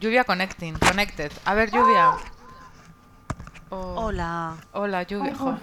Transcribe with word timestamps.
Lluvia 0.00 0.24
connecting, 0.24 0.78
connected. 0.78 1.32
A 1.44 1.54
ver, 1.54 1.70
lluvia. 1.70 2.12
Oh, 3.70 3.94
Hola. 3.96 4.56
Hola, 4.72 5.02
lluvia. 5.02 5.34
Jo, 5.34 5.58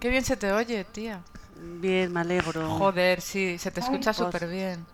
qué 0.00 0.08
bien 0.08 0.24
se 0.24 0.36
te 0.36 0.52
oye, 0.52 0.84
tía. 0.84 1.20
Bien, 1.56 2.12
me 2.12 2.20
alegro. 2.20 2.68
Joder, 2.78 3.20
sí, 3.20 3.58
se 3.58 3.70
te 3.70 3.80
escucha 3.80 4.12
pues. 4.12 4.16
súper 4.16 4.48
bien. 4.48 4.84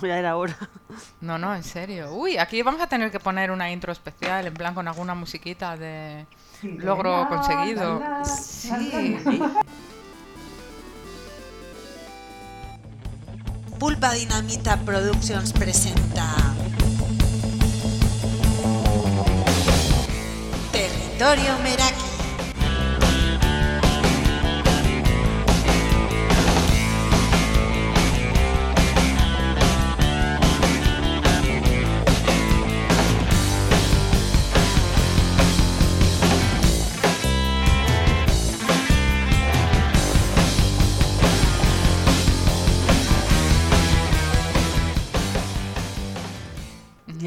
Ya 0.00 0.18
era 0.18 0.36
hora. 0.36 0.56
No, 1.20 1.38
no, 1.38 1.54
en 1.54 1.62
serio. 1.62 2.12
Uy, 2.12 2.38
aquí 2.38 2.62
vamos 2.62 2.80
a 2.80 2.86
tener 2.86 3.10
que 3.10 3.20
poner 3.20 3.50
una 3.50 3.70
intro 3.70 3.92
especial, 3.92 4.46
en 4.46 4.54
plan 4.54 4.74
con 4.74 4.88
alguna 4.88 5.14
musiquita 5.14 5.76
de 5.76 6.26
logro 6.62 7.28
conseguido. 7.28 8.00
Sí. 8.24 9.18
Pulpa 13.78 14.12
Dinamita 14.12 14.76
Productions 14.78 15.52
presenta 15.52 16.36
Territorio 21.22 21.56
Meraki. 21.62 22.02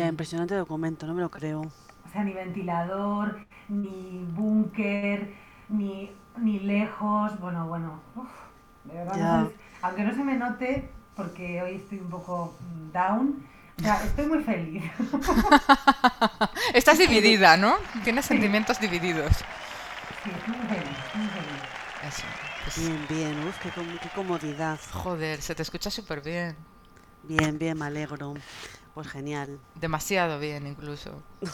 Impresionante 0.10 0.56
documento, 0.56 1.06
no 1.08 1.14
me 1.14 1.22
lo 1.22 1.30
creo. 1.30 1.72
O 2.16 2.18
sea, 2.18 2.24
ni 2.24 2.34
ventilador, 2.34 3.38
ni 3.68 4.26
búnker, 4.32 5.34
ni, 5.68 6.10
ni 6.38 6.60
lejos. 6.62 7.38
Bueno, 7.42 7.68
bueno. 7.68 8.02
uf, 8.16 8.30
de 8.86 8.94
verdad, 8.94 9.18
Ya. 9.18 9.20
no 9.20 9.50
sé, 9.50 9.54
aunque 9.82 10.04
no 10.04 10.14
se 10.16 10.24
me 10.24 10.38
note, 10.38 10.90
porque 11.14 11.62
hoy 11.62 11.76
estoy 11.76 12.00
un 12.00 12.10
poco 12.10 12.58
mm, 12.62 12.92
down. 12.94 13.46
O 13.78 13.82
sea, 13.82 14.06
estoy 14.06 14.28
muy 14.28 14.42
feliz. 14.44 14.84
Estás 16.74 16.98
dividida, 16.98 17.58
¿no? 17.58 17.76
Tienes 18.04 18.26
sentimientos 18.26 18.80
divididos. 18.80 19.34
Sí, 20.24 20.32
estoy 20.32 20.54
muy 20.56 20.68
feliz, 20.68 20.98
estoy 21.06 21.22
muy 21.22 21.30
feliz. 21.30 21.70
Eso. 22.02 22.28
pues, 22.64 22.76
Bien, 22.76 23.06
bien, 23.08 23.40
uf, 23.40 23.58
qué, 23.60 23.72
com- 23.72 23.98
qué 24.00 24.10
comodidad. 24.10 24.80
joder, 24.92 25.42
se 25.42 25.56
te 25.56 25.62
escucha 25.64 25.90
súper 25.92 26.22
bien. 26.22 26.56
Bien, 27.24 27.58
bien, 27.58 27.78
me 27.78 27.86
alegro. 27.86 28.34
Pues 28.96 29.08
genial. 29.10 29.60
Demasiado 29.76 30.40
bien, 30.40 30.66
incluso. 30.66 31.22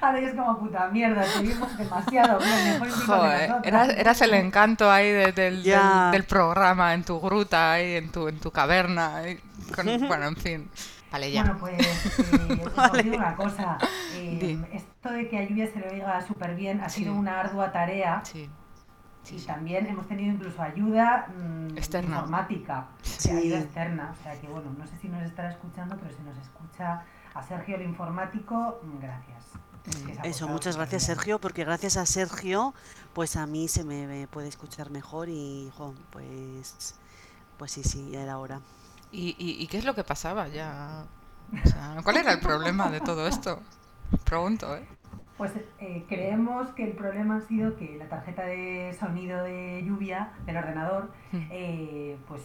Ahora 0.00 0.18
es 0.20 0.34
como 0.34 0.58
puta 0.58 0.88
mierda, 0.88 1.24
seguimos 1.24 1.76
demasiado 1.76 2.38
bien. 2.38 2.80
Mejor 2.80 2.86
que 2.88 2.92
Joder, 3.06 3.48
nosotras. 3.50 3.64
eras, 3.66 3.88
eras 3.90 4.20
el 4.22 4.34
encanto 4.34 4.90
ahí 4.90 5.10
de- 5.10 5.32
del, 5.32 5.62
del, 5.62 5.80
del 6.12 6.24
programa, 6.24 6.94
en 6.94 7.04
tu 7.04 7.20
gruta, 7.20 7.72
ahí, 7.72 7.96
en 7.96 8.10
tu, 8.12 8.28
en 8.28 8.38
tu 8.38 8.50
caverna. 8.50 9.16
ahí, 9.16 9.38
con- 9.74 9.86
bueno, 10.08 10.26
en 10.28 10.36
fin. 10.36 10.70
Vale, 11.10 11.32
ya. 11.32 11.42
Bueno, 11.42 11.58
pues 11.58 11.80
eh, 11.80 12.62
os 12.66 12.74
Vale. 12.76 13.02
digo 13.02 13.16
una 13.16 13.34
cosa. 13.34 13.78
eh, 14.14 14.58
esto 14.72 15.10
de 15.10 15.28
que 15.28 15.38
a 15.38 15.42
Lluvia 15.48 15.66
se 15.72 15.80
le 15.80 15.88
oiga 15.90 16.24
súper 16.24 16.54
bien 16.54 16.80
ha 16.82 16.88
Sí. 16.88 17.00
sido 17.00 17.14
una 17.14 17.40
ardua 17.40 17.72
tarea. 17.72 18.22
Sí. 18.24 18.48
Sí, 19.22 19.36
Y 19.36 19.40
también 19.40 19.86
hemos 19.86 20.06
tenido 20.08 20.32
incluso 20.34 20.62
ayuda 20.62 21.28
mm, 21.28 21.76
Externa. 21.76 22.16
informática, 22.16 22.86
Sí. 23.02 23.30
ayuda 23.30 23.58
externa. 23.60 24.14
O 24.18 24.22
sea 24.22 24.40
que 24.40 24.48
bueno, 24.48 24.70
no 24.78 24.86
sé 24.86 24.96
si 24.98 25.08
nos 25.08 25.22
estará 25.22 25.50
escuchando, 25.50 25.96
pero 26.00 26.14
si 26.16 26.22
nos 26.22 26.36
escucha 26.38 27.04
a 27.34 27.42
Sergio 27.42 27.76
el 27.76 27.82
informático, 27.82 28.80
mm, 28.82 28.98
gracias. 29.00 29.44
Eso, 30.24 30.46
muchas 30.48 30.76
gracias. 30.76 31.04
Sergio, 31.04 31.40
porque 31.40 31.64
gracias 31.64 31.96
a 31.96 32.04
Sergio, 32.06 32.74
pues 33.14 33.36
a 33.36 33.46
mí 33.46 33.66
se 33.68 33.82
me, 33.84 34.06
me 34.06 34.26
puede 34.28 34.48
escuchar 34.48 34.90
mejor 34.90 35.28
y, 35.28 35.70
jo, 35.76 35.94
pues, 36.10 36.94
pues 37.56 37.72
sí, 37.72 37.82
sí, 37.82 38.10
ya 38.10 38.22
era 38.22 38.38
hora. 38.38 38.60
¿Y, 39.12 39.34
y, 39.38 39.62
y 39.62 39.66
qué 39.68 39.78
es 39.78 39.84
lo 39.84 39.94
que 39.94 40.04
pasaba 40.04 40.48
ya? 40.48 41.04
O 41.64 41.68
sea, 41.68 41.96
¿cuál 42.04 42.18
era 42.18 42.32
el 42.32 42.40
problema 42.40 42.90
de 42.90 43.00
todo 43.00 43.26
esto? 43.26 43.60
Pregunto, 44.24 44.76
¿eh? 44.76 44.86
Pues 45.40 45.54
eh, 45.78 46.04
creemos 46.06 46.68
que 46.72 46.84
el 46.84 46.92
problema 46.92 47.38
ha 47.38 47.40
sido 47.40 47.74
que 47.78 47.96
la 47.96 48.10
tarjeta 48.10 48.42
de 48.42 48.94
sonido 49.00 49.42
de 49.42 49.82
lluvia 49.86 50.32
del 50.44 50.58
ordenador, 50.58 51.12
Hmm. 51.32 51.38
eh, 51.50 52.18
pues 52.28 52.42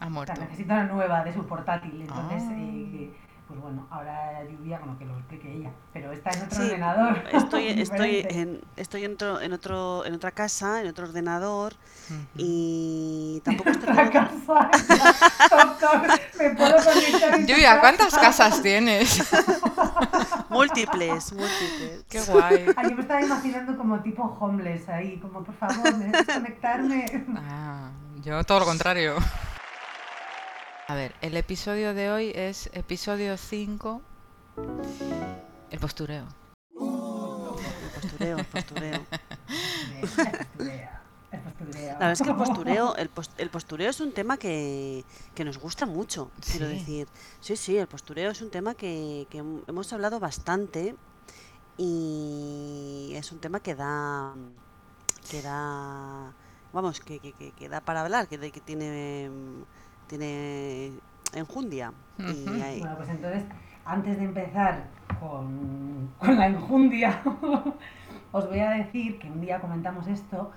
Ha 0.00 0.08
muerto. 0.08 0.32
necesita 0.40 0.72
una 0.76 0.84
nueva 0.86 1.24
de 1.24 1.34
su 1.34 1.46
portátil. 1.46 2.00
Entonces, 2.00 2.42
Ah. 2.48 2.54
eh, 2.56 3.10
pues 3.48 3.60
bueno, 3.62 3.86
ahora 3.90 4.44
lluvia, 4.44 4.78
bueno, 4.78 4.98
que 4.98 5.06
lo 5.06 5.16
explique 5.16 5.50
ella, 5.50 5.70
pero 5.94 6.12
está 6.12 6.30
en 6.30 6.42
otro 6.42 6.56
Sí, 6.56 6.62
ordenador. 6.66 7.24
Estoy, 7.32 7.68
estoy, 7.80 8.26
en, 8.28 8.60
estoy 8.76 9.04
en, 9.04 9.14
otro, 9.14 9.40
en, 9.40 9.52
otro, 9.54 10.04
en 10.04 10.14
otra 10.14 10.30
casa, 10.32 10.82
en 10.82 10.88
otro 10.88 11.06
ordenador 11.06 11.72
y 12.36 13.40
tampoco 13.44 13.70
estoy 13.70 13.88
Otra 13.88 14.10
casa. 14.10 14.70
Doctor, 15.50 16.08
me 16.38 16.50
puedo 16.50 16.76
conectar 16.76 17.40
Lluvia? 17.46 17.80
¿cuántas 17.80 18.14
casas 18.14 18.60
tienes? 18.62 19.26
múltiples, 20.50 21.32
múltiples. 21.32 22.04
Qué 22.08 22.20
guay. 22.20 22.66
Ah, 22.76 22.82
yo 22.88 22.96
me 22.96 23.02
estaba 23.02 23.22
imaginando 23.22 23.76
como 23.78 24.00
tipo 24.00 24.22
homeless 24.24 24.88
ahí, 24.90 25.18
como 25.18 25.42
por 25.42 25.54
favor, 25.54 25.94
necesito 25.98 26.34
conectarme. 26.34 27.26
Ah, 27.36 27.90
yo 28.22 28.44
todo 28.44 28.60
lo 28.60 28.66
contrario. 28.66 29.16
A 30.88 30.94
ver, 30.94 31.14
el 31.20 31.36
episodio 31.36 31.92
de 31.94 32.10
hoy 32.10 32.32
es 32.34 32.70
episodio 32.72 33.36
5. 33.36 34.00
El 35.70 35.78
postureo. 35.78 36.24
El 36.80 38.00
postureo, 38.00 38.38
el 38.38 38.44
postureo. 38.46 39.06
El 39.94 40.00
postureo, 40.00 40.88
el 41.30 41.40
postureo. 41.40 41.92
La 41.92 41.98
verdad 41.98 42.12
es 42.12 42.22
que 42.22 42.30
el 42.30 42.36
postureo, 42.36 42.96
el, 42.96 43.08
pos- 43.10 43.30
el 43.36 43.50
postureo 43.50 43.90
es 43.90 44.00
un 44.00 44.12
tema 44.12 44.38
que, 44.38 45.04
que 45.34 45.44
nos 45.44 45.58
gusta 45.58 45.84
mucho, 45.84 46.30
quiero 46.50 46.68
Sí. 46.68 46.74
decir. 46.74 47.08
Sí, 47.40 47.56
sí, 47.56 47.76
el 47.76 47.86
postureo 47.86 48.30
es 48.30 48.40
un 48.40 48.50
tema 48.50 48.74
que, 48.74 49.26
que 49.28 49.42
hem- 49.42 49.62
hemos 49.66 49.92
hablado 49.92 50.18
bastante 50.20 50.96
y 51.76 53.12
es 53.14 53.30
un 53.30 53.40
tema 53.40 53.60
que 53.60 53.74
da, 53.74 54.34
que 55.30 55.42
da, 55.42 56.32
vamos, 56.72 57.00
que, 57.00 57.18
que, 57.20 57.32
que- 57.34 57.52
que 57.52 57.68
da 57.68 57.82
para 57.82 58.00
hablar, 58.00 58.26
que, 58.26 58.38
de- 58.38 58.50
que 58.52 58.60
tiene, 58.60 59.30
tiene 60.08 60.90
enjundia. 61.34 61.92
Y 62.18 62.22
Ujú. 62.48 62.62
hay- 62.62 62.80
Bueno, 62.80 62.96
pues 62.96 63.08
entonces, 63.10 63.44
antes 63.84 64.18
de 64.18 64.24
empezar 64.24 64.84
con, 65.20 66.10
con 66.18 66.36
la 66.36 66.46
enjundia, 66.46 67.20
os 68.32 68.48
voy 68.48 68.60
a 68.60 68.70
decir 68.70 69.18
que 69.18 69.28
un 69.30 69.40
día 69.40 69.60
comentamos 69.60 70.06
esto, 70.08 70.50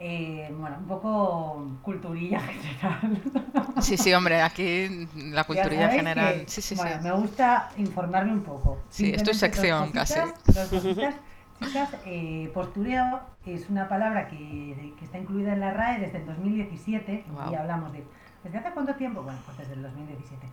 eh, 0.00 0.52
bueno, 0.58 0.76
un 0.78 0.86
poco 0.86 1.68
culturilla 1.82 2.40
general. 2.40 3.22
Sí, 3.80 3.96
sí, 3.96 4.12
hombre, 4.12 4.42
aquí 4.42 5.08
la 5.30 5.44
culturilla 5.44 5.88
general. 5.88 6.40
que, 6.44 6.48
Sí, 6.48 6.60
sí, 6.62 6.74
bueno, 6.74 6.96
sí. 6.98 7.04
me 7.04 7.12
gusta 7.12 7.70
informarme 7.76 8.32
un 8.32 8.42
poco. 8.42 8.78
Sí, 8.90 9.12
es 9.12 9.20
Simplemente 9.22 9.30
dos 9.30 9.36
sección, 9.38 9.80
cositas, 9.92 10.34
casi. 10.54 10.76
cositas. 10.76 11.14
Chicas, 11.60 11.90
eh, 12.06 12.50
postureo 12.52 13.20
es 13.46 13.70
una 13.70 13.88
palabra 13.88 14.26
que, 14.28 14.94
que 14.98 15.04
está 15.04 15.18
incluida 15.18 15.52
en 15.52 15.60
la 15.60 15.72
RAE 15.72 16.00
desde 16.00 16.18
el 16.18 16.26
2017 16.26 17.24
Guau. 17.32 17.52
y 17.52 17.54
hablamos 17.54 17.92
de... 17.92 18.04
¿Desde 18.44 18.58
hace 18.58 18.70
cuánto 18.72 18.94
tiempo? 18.94 19.22
Bueno, 19.22 19.38
pues 19.46 19.58
desde 19.58 19.74
el 19.74 19.82
2017. 19.82 20.46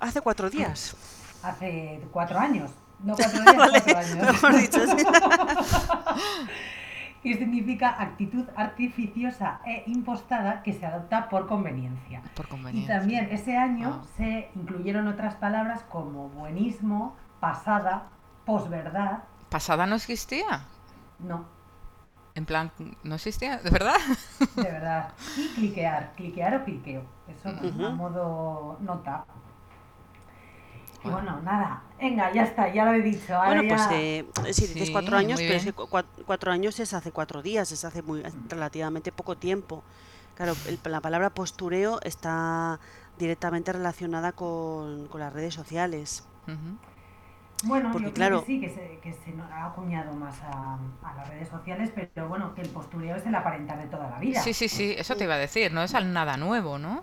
Hace 0.00 0.20
cuatro 0.20 0.50
días. 0.50 0.96
Hace 1.42 2.00
cuatro 2.12 2.38
años. 2.38 2.70
No 3.00 3.14
cuatro 3.16 3.40
días, 3.40 3.56
Vale, 3.56 3.82
cuatro 3.82 4.48
años. 4.48 4.60
dicho, 4.60 4.86
sí. 4.86 5.04
que 7.22 7.36
significa 7.36 8.00
actitud 8.00 8.44
artificiosa 8.56 9.60
e 9.66 9.82
impostada 9.86 10.62
que 10.62 10.72
se 10.72 10.86
adopta 10.86 11.28
por 11.28 11.48
conveniencia. 11.48 12.22
Por 12.34 12.46
Y 12.46 12.48
conveniencia. 12.48 12.98
también 12.98 13.28
ese 13.30 13.56
año 13.56 14.00
Ah. 14.02 14.06
se 14.16 14.50
incluyeron 14.54 15.08
otras 15.08 15.34
palabras 15.34 15.82
como 15.90 16.28
buenismo, 16.28 17.16
pasada, 17.40 18.04
posverdad, 18.44 19.18
¿Pasada 19.50 19.86
no 19.86 19.96
existía? 19.96 20.62
no, 21.18 21.44
En 22.38 22.46
plan, 22.46 22.70
¿no 23.02 23.16
existía? 23.16 23.56
¿De 23.58 23.68
verdad? 23.68 23.96
de 24.54 24.62
verdad, 24.62 25.10
y 25.36 25.48
cliquear, 25.56 26.12
cliquear 26.14 26.54
o 26.54 26.64
cliqueo, 26.64 27.02
eso 27.26 27.48
Ujú. 27.50 27.84
a 27.84 27.90
modo 27.90 28.76
nota. 28.80 29.24
Y 31.00 31.08
Bueno. 31.10 31.16
bueno, 31.32 31.42
nada, 31.42 31.82
venga, 32.00 32.32
ya 32.32 32.44
está, 32.44 32.72
ya 32.72 32.84
lo 32.84 32.92
he 32.92 33.02
dicho. 33.02 33.34
Ahora 33.34 33.60
Bueno, 33.60 33.62
pues 33.68 33.80
ya- 33.90 33.96
eh, 33.96 34.24
sí, 34.52 34.68
dices 34.68 34.86
Sí, 34.86 34.92
cuatro 34.92 35.16
años, 35.16 35.40
pero 35.40 35.54
es 35.54 35.64
que 35.64 35.72
bien. 35.72 35.74
cu- 35.74 35.88
cua- 35.88 36.06
cuatro 36.26 36.52
años 36.52 36.78
es 36.78 36.94
hace 36.94 37.10
cuatro 37.10 37.42
días, 37.42 37.72
es 37.72 37.84
hace 37.84 38.02
muy 38.02 38.22
relativamente 38.48 39.10
poco 39.10 39.36
tiempo. 39.36 39.82
Claro, 40.36 40.54
el- 40.68 40.78
la 40.84 41.00
palabra 41.00 41.30
postureo 41.30 41.98
está 42.02 42.78
directamente 43.18 43.72
relacionada 43.72 44.30
con, 44.30 45.08
con 45.08 45.18
las 45.20 45.32
redes 45.32 45.54
sociales. 45.54 46.22
Ujú. 46.46 46.78
Bueno, 47.64 47.90
Porque, 47.92 48.08
yo 48.08 48.14
creo 48.14 48.28
claro- 48.28 48.40
que 48.40 48.46
sí, 48.46 48.60
que 48.60 48.70
se, 48.70 48.98
que 49.00 49.12
se 49.12 49.34
ha 49.52 49.66
acuñado 49.66 50.14
más 50.14 50.40
a, 50.42 50.78
a 51.02 51.14
las 51.16 51.28
redes 51.28 51.48
sociales, 51.48 51.90
pero 51.94 52.28
bueno, 52.28 52.54
que 52.54 52.60
el 52.62 52.68
postureo 52.68 53.16
es 53.16 53.26
el 53.26 53.34
aparentar 53.34 53.78
de 53.78 53.86
toda 53.86 54.08
la 54.10 54.18
vida. 54.18 54.40
Sí, 54.40 54.52
sí, 54.54 54.68
sí, 54.68 54.94
eso 54.96 55.16
te 55.16 55.24
iba 55.24 55.34
a 55.34 55.38
decir, 55.38 55.72
no 55.72 55.82
es 55.82 55.94
al 55.94 56.12
nada 56.12 56.36
nuevo, 56.36 56.78
¿no? 56.78 57.02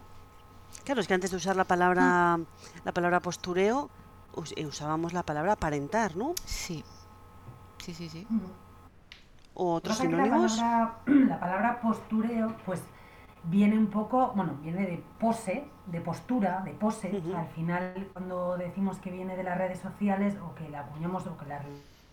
Claro, 0.86 1.02
es 1.02 1.08
que 1.08 1.14
antes 1.14 1.32
de 1.32 1.38
usar 1.38 1.56
la 1.58 1.66
palabra, 1.66 2.40
la 2.86 2.92
palabra 2.94 3.20
postureo, 3.20 3.90
us- 4.36 4.54
eh, 4.56 4.66
usábamos 4.66 5.12
la 5.14 5.24
palabra 5.24 5.54
aparentar, 5.54 6.16
¿no? 6.16 6.34
Sí. 6.46 6.84
Sí, 7.80 7.94
sí, 7.94 8.08
sí. 8.08 8.26
Mm. 8.30 8.40
O 9.56 9.74
otros 9.76 9.98
la 10.00 10.06
sinónimos. 10.06 10.56
palabra, 10.58 10.96
la 11.06 11.40
palabra 11.40 11.82
postureo, 11.82 12.56
pues 12.66 12.82
viene 13.48 13.78
un 13.78 13.88
poco, 13.88 14.32
bueno, 14.36 14.54
viene 14.62 14.86
de 14.86 15.04
pose, 15.20 15.66
de 15.88 16.02
postura, 16.02 16.62
de 16.66 16.72
pose. 16.72 17.08
O 17.08 17.12
sea, 17.12 17.20
Ujú. 17.20 17.38
al 17.38 17.48
final, 17.48 18.08
cuando 18.14 18.58
decimos 18.58 18.98
que 19.00 19.12
viene 19.12 19.36
de 19.36 19.44
las 19.44 19.58
redes 19.58 19.80
sociales 19.80 20.38
o 20.44 20.54
que 20.56 20.70
la 20.70 20.82
acuñamos 20.82 21.28
o 21.28 21.38
que 21.38 21.46
la 21.46 21.60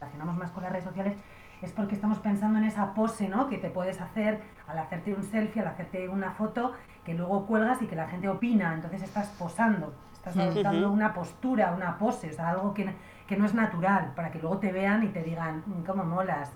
relacionamos 0.00 0.36
más 0.36 0.50
con 0.50 0.62
las 0.62 0.72
redes 0.72 0.84
sociales, 0.84 1.16
es 1.62 1.70
porque 1.72 1.94
estamos 1.94 2.18
pensando 2.18 2.58
en 2.58 2.64
esa 2.64 2.92
pose, 2.92 3.28
¿no? 3.28 3.48
Que 3.48 3.56
te 3.58 3.70
puedes 3.70 4.00
hacer 4.00 4.40
al 4.66 4.78
hacerte 4.78 5.14
un 5.14 5.22
selfie, 5.22 5.62
al 5.62 5.68
hacerte 5.68 6.08
una 6.08 6.32
foto, 6.32 6.72
que 7.04 7.14
luego 7.14 7.46
cuelgas 7.46 7.80
y 7.82 7.86
que 7.86 7.96
la 7.96 8.08
gente 8.08 8.28
opina. 8.28 8.74
Entonces 8.74 9.02
estás 9.02 9.28
posando, 9.38 9.94
estás 10.12 10.36
adoptando 10.36 10.90
una 10.90 11.14
postura, 11.14 11.72
una 11.72 11.98
pose, 11.98 12.30
o 12.30 12.32
sea, 12.32 12.50
algo 12.50 12.74
que, 12.74 12.92
que 13.28 13.36
no 13.36 13.46
es 13.46 13.54
natural, 13.54 14.12
para 14.16 14.30
que 14.32 14.40
luego 14.40 14.58
te 14.58 14.72
vean 14.72 15.04
y 15.04 15.08
te 15.08 15.22
digan, 15.22 15.62
"Mm, 15.66 15.84
¿cómo 15.84 16.04
molas? 16.04 16.52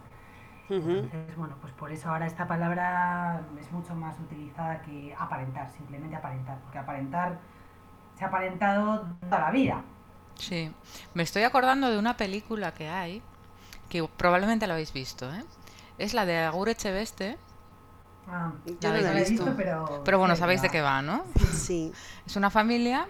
Entonces, 0.68 1.36
bueno, 1.36 1.54
pues 1.60 1.72
por 1.74 1.92
eso 1.92 2.08
ahora 2.10 2.26
esta 2.26 2.46
palabra 2.46 3.40
es 3.60 3.70
mucho 3.72 3.94
más 3.94 4.18
utilizada 4.18 4.82
que 4.82 5.14
aparentar, 5.18 5.70
simplemente 5.70 6.16
aparentar, 6.16 6.58
porque 6.60 6.78
aparentar 6.78 7.38
se 8.18 8.24
ha 8.24 8.28
aparentado 8.28 9.06
toda 9.20 9.40
la 9.40 9.50
vida. 9.50 9.82
Sí. 10.34 10.72
Me 11.14 11.22
estoy 11.22 11.44
acordando 11.44 11.90
de 11.90 11.98
una 11.98 12.16
película 12.16 12.72
que 12.74 12.88
hay, 12.88 13.22
que 13.88 14.06
probablemente 14.16 14.66
la 14.66 14.74
habéis 14.74 14.92
visto, 14.92 15.32
¿eh? 15.32 15.44
Es 15.98 16.14
la 16.14 16.26
de 16.26 16.38
Agur 16.38 16.68
Echeveste, 16.68 17.38
Ah, 18.28 18.50
Yo 18.80 18.92
no 18.92 18.96
la 18.98 19.12
he 19.12 19.14
visto. 19.14 19.44
visto, 19.44 19.54
pero... 19.56 20.02
pero 20.04 20.18
bueno, 20.18 20.34
sabéis 20.34 20.60
de 20.60 20.68
qué 20.68 20.80
va, 20.80 21.00
¿no? 21.00 21.24
Sí. 21.52 21.92
Es 22.26 22.34
una 22.34 22.50
familia 22.50 23.06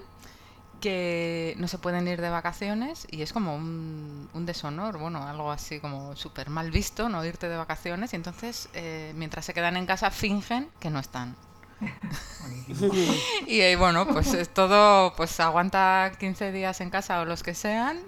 que 0.80 1.54
no 1.58 1.68
se 1.68 1.78
pueden 1.78 2.06
ir 2.08 2.20
de 2.20 2.30
vacaciones 2.30 3.06
y 3.10 3.22
es 3.22 3.32
como 3.32 3.56
un, 3.56 4.28
un 4.34 4.46
deshonor, 4.46 4.98
bueno, 4.98 5.26
algo 5.26 5.50
así 5.50 5.80
como 5.80 6.14
súper 6.16 6.50
mal 6.50 6.70
visto, 6.70 7.08
no 7.08 7.24
irte 7.24 7.48
de 7.48 7.56
vacaciones 7.56 8.12
y 8.12 8.16
entonces 8.16 8.68
eh, 8.74 9.12
mientras 9.16 9.44
se 9.44 9.54
quedan 9.54 9.76
en 9.76 9.86
casa 9.86 10.10
fingen 10.10 10.68
que 10.80 10.90
no 10.90 10.98
están. 10.98 11.36
Y 13.46 13.60
eh, 13.60 13.76
bueno, 13.76 14.06
pues 14.06 14.34
es 14.34 14.48
todo, 14.48 15.14
pues 15.14 15.38
aguanta 15.40 16.12
15 16.18 16.52
días 16.52 16.80
en 16.80 16.90
casa 16.90 17.20
o 17.20 17.24
los 17.24 17.42
que 17.42 17.54
sean, 17.54 18.00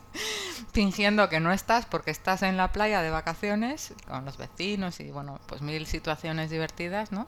fingiendo 0.72 1.28
que 1.28 1.40
no 1.40 1.52
estás 1.52 1.86
porque 1.86 2.10
estás 2.10 2.42
en 2.42 2.56
la 2.56 2.72
playa 2.72 3.02
de 3.02 3.10
vacaciones 3.10 3.94
con 4.08 4.24
los 4.24 4.36
vecinos 4.36 5.00
y 5.00 5.10
bueno, 5.10 5.40
pues 5.46 5.60
mil 5.60 5.86
situaciones 5.86 6.50
divertidas, 6.50 7.12
¿no? 7.12 7.26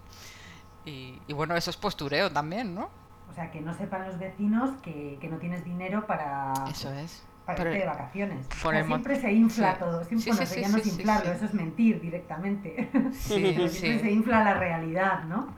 Y, 0.84 1.20
y 1.28 1.32
bueno, 1.32 1.56
eso 1.56 1.70
es 1.70 1.76
postureo 1.76 2.30
también, 2.30 2.74
¿no? 2.74 3.01
O 3.32 3.34
sea, 3.34 3.50
que 3.50 3.62
no 3.62 3.74
sepan 3.74 4.06
los 4.06 4.18
vecinos 4.18 4.70
que, 4.82 5.18
que 5.20 5.28
no 5.28 5.38
tienes 5.38 5.64
dinero 5.64 6.06
para, 6.06 6.68
Eso 6.70 6.92
es. 6.92 7.24
para 7.46 7.62
irte 7.62 7.78
de 7.78 7.86
vacaciones. 7.86 8.46
O 8.62 8.70
sea, 8.70 8.84
siempre 8.84 9.16
se 9.20 9.32
infla 9.32 9.74
sí. 9.74 9.78
todo. 9.80 10.04
Siempre, 10.04 10.18
Sí, 10.20 10.30
bueno, 10.30 10.42
sí, 10.42 10.42
eso 10.44 10.54
sí, 10.54 10.60
ya 10.60 10.68
no 10.68 10.78
sí, 10.78 10.80
es 10.80 10.84
sí, 10.84 10.90
inflarlo, 10.90 11.30
sí. 11.30 11.36
eso 11.36 11.44
es 11.46 11.54
mentir 11.54 12.00
directamente. 12.00 12.90
Sí, 13.12 13.68
Siempre 13.68 13.68
sí. 13.68 13.98
se 14.00 14.10
infla 14.12 14.44
la 14.44 14.54
realidad, 14.54 15.24
¿no? 15.24 15.56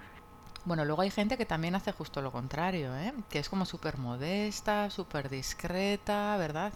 Bueno, 0.64 0.84
luego 0.84 1.02
hay 1.02 1.10
gente 1.10 1.36
que 1.36 1.46
también 1.46 1.74
hace 1.74 1.92
justo 1.92 2.22
lo 2.22 2.32
contrario, 2.32 2.96
¿eh? 2.96 3.12
Que 3.28 3.38
es 3.38 3.48
como 3.50 3.66
súper 3.66 3.98
modesta, 3.98 4.88
súper 4.90 5.28
discreta, 5.28 6.36
¿verdad? 6.38 6.72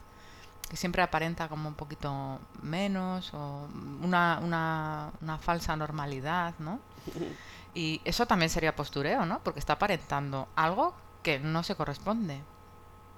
Que 0.69 0.77
siempre 0.77 1.03
aparenta 1.03 1.49
como 1.49 1.69
un 1.69 1.75
poquito 1.77 2.41
menos 2.63 3.33
o 3.35 3.69
una, 4.03 4.41
una, 4.43 5.13
una 5.23 5.39
falsa 5.39 5.77
normalidad, 5.77 6.55
¿no? 6.59 6.81
Y 7.75 8.01
eso 8.05 8.27
también 8.27 8.51
sería 8.51 8.75
postureo, 8.77 9.27
¿no? 9.27 9.41
Porque 9.43 9.61
está 9.61 9.75
aparentando 9.75 10.49
algo 10.57 10.95
que 11.23 11.39
no 11.41 11.63
se 11.63 11.75
corresponde, 11.77 12.47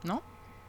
¿no? 0.03 0.23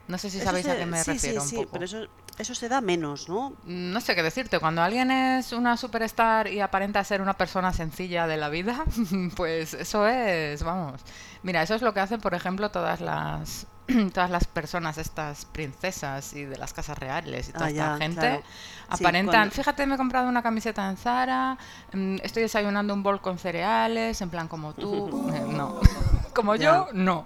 No 0.07 0.18
sé 0.18 0.30
si 0.30 0.39
Eso 0.39 0.45
sabéis 0.45 0.68
a 0.68 0.75
qué 0.78 0.86
me 0.86 1.04
sí, 1.04 1.04
refiero 1.04 1.42
sí, 1.42 1.42
un 1.42 1.50
sí, 1.50 1.56
poco. 1.56 1.72
pero 1.72 1.86
eso, 1.86 2.07
eso 2.38 2.56
se 2.56 2.69
da 2.69 2.81
menos, 2.81 3.30
¿no? 3.30 3.56
No 3.63 4.01
sé 4.01 4.16
qué 4.16 4.24
decirte, 4.24 4.60
cuando 4.60 4.81
alguien 4.81 5.12
es 5.12 5.54
una 5.54 5.78
superstar 5.78 6.48
y 6.48 6.60
aparenta 6.62 7.04
ser 7.04 7.22
una 7.22 7.36
persona 7.38 7.72
sencilla 7.74 8.28
de 8.28 8.38
la 8.38 8.50
vida, 8.50 8.83
pues 9.36 9.74
eso 9.74 10.07
es, 10.07 10.63
vamos. 10.63 11.01
Mira, 11.44 11.62
eso 11.63 11.75
es 11.75 11.81
lo 11.81 11.94
que 11.94 12.01
hacen, 12.01 12.19
por 12.22 12.33
ejemplo, 12.33 12.72
todas 12.72 13.00
las 13.01 13.68
todas 14.14 14.30
las 14.30 14.46
personas, 14.46 14.98
estas 14.98 15.46
princesas 15.46 16.34
y 16.34 16.46
de 16.46 16.58
las 16.58 16.74
casas 16.74 16.98
reales 16.98 17.50
y 17.50 17.52
toda 17.54 17.66
Ah, 17.66 17.70
esta 17.70 17.86
ya, 17.94 17.98
gente, 17.98 18.20
claro. 18.20 18.42
Sí, 18.44 19.04
aparentan, 19.04 19.52
fíjate, 19.52 19.86
me 19.86 19.96
he 19.96 19.98
comprado 19.98 20.28
una 20.28 20.42
camiseta 20.44 20.90
en 20.90 20.98
Zara, 20.98 21.58
mm, 21.94 22.18
estoy 22.24 22.44
desayunando 22.44 22.94
un 22.94 23.04
bol 23.04 23.22
con 23.22 23.38
cereales, 23.38 24.20
en 24.22 24.30
plan 24.30 24.48
como 24.48 24.74
tú, 24.74 25.08
eh, 25.34 25.46
no, 25.48 25.80
como 26.36 26.56
Ya. 26.56 26.64
yo, 26.64 26.88
no. 26.94 27.26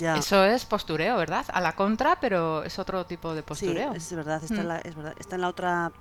Ya. 0.00 0.16
Eso 0.16 0.44
es 0.44 0.64
postureo, 0.64 1.16
¿verdad? 1.16 1.44
A 1.52 1.60
la 1.60 1.72
contra, 1.76 2.16
pero 2.20 2.64
es 2.64 2.78
otro 2.80 3.06
tipo 3.06 3.32
de 3.32 3.40
Sí, 3.42 3.44
postureo. 3.46 3.92
es 3.94 4.12
verdad, 4.12 4.42
está, 4.42 4.56
en 4.56 4.64
Mm. 4.64 4.68
la, 4.68 4.78
es 4.78 4.94
verdad, 4.96 5.14
está 5.18 5.36
en 5.36 5.40
la 5.42 5.48
otra, 5.48 5.92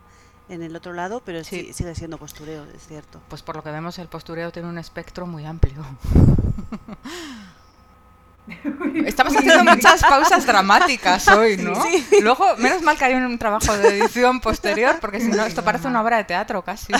en 0.49 0.63
el 0.63 0.75
otro 0.75 0.93
lado, 0.93 1.21
pero 1.23 1.43
Sí. 1.43 1.65
sí, 1.67 1.73
sigue 1.73 1.93
siendo 1.93 2.17
postureo, 2.17 2.65
es 2.75 2.87
cierto. 2.87 3.19
Pues 3.29 3.43
por 3.43 3.55
lo 3.55 3.63
que 3.63 3.69
vemos, 3.71 3.99
el 3.99 4.07
postureo 4.07 4.51
tiene 4.51 4.67
un 4.67 4.77
espectro 4.79 5.27
muy 5.27 5.45
amplio. 5.45 5.83
Estamos 9.05 9.35
haciendo 9.35 9.63
muchas 9.63 10.01
pausas 10.01 10.45
dramáticas 10.45 11.27
hoy, 11.29 11.57
¿no? 11.57 11.73
Luego, 12.21 12.57
menos 12.57 12.81
mal 12.81 12.97
que 12.97 13.05
hay 13.05 13.13
un 13.13 13.37
trabajo 13.39 13.75
de 13.77 13.99
edición 13.99 14.41
posterior, 14.41 14.97
porque 14.99 15.21
si 15.21 15.27
no, 15.29 15.43
esto 15.45 15.63
parece 15.63 15.87
una 15.87 16.01
obra 16.01 16.17
de 16.17 16.25
teatro 16.25 16.61
casi. 16.61 16.91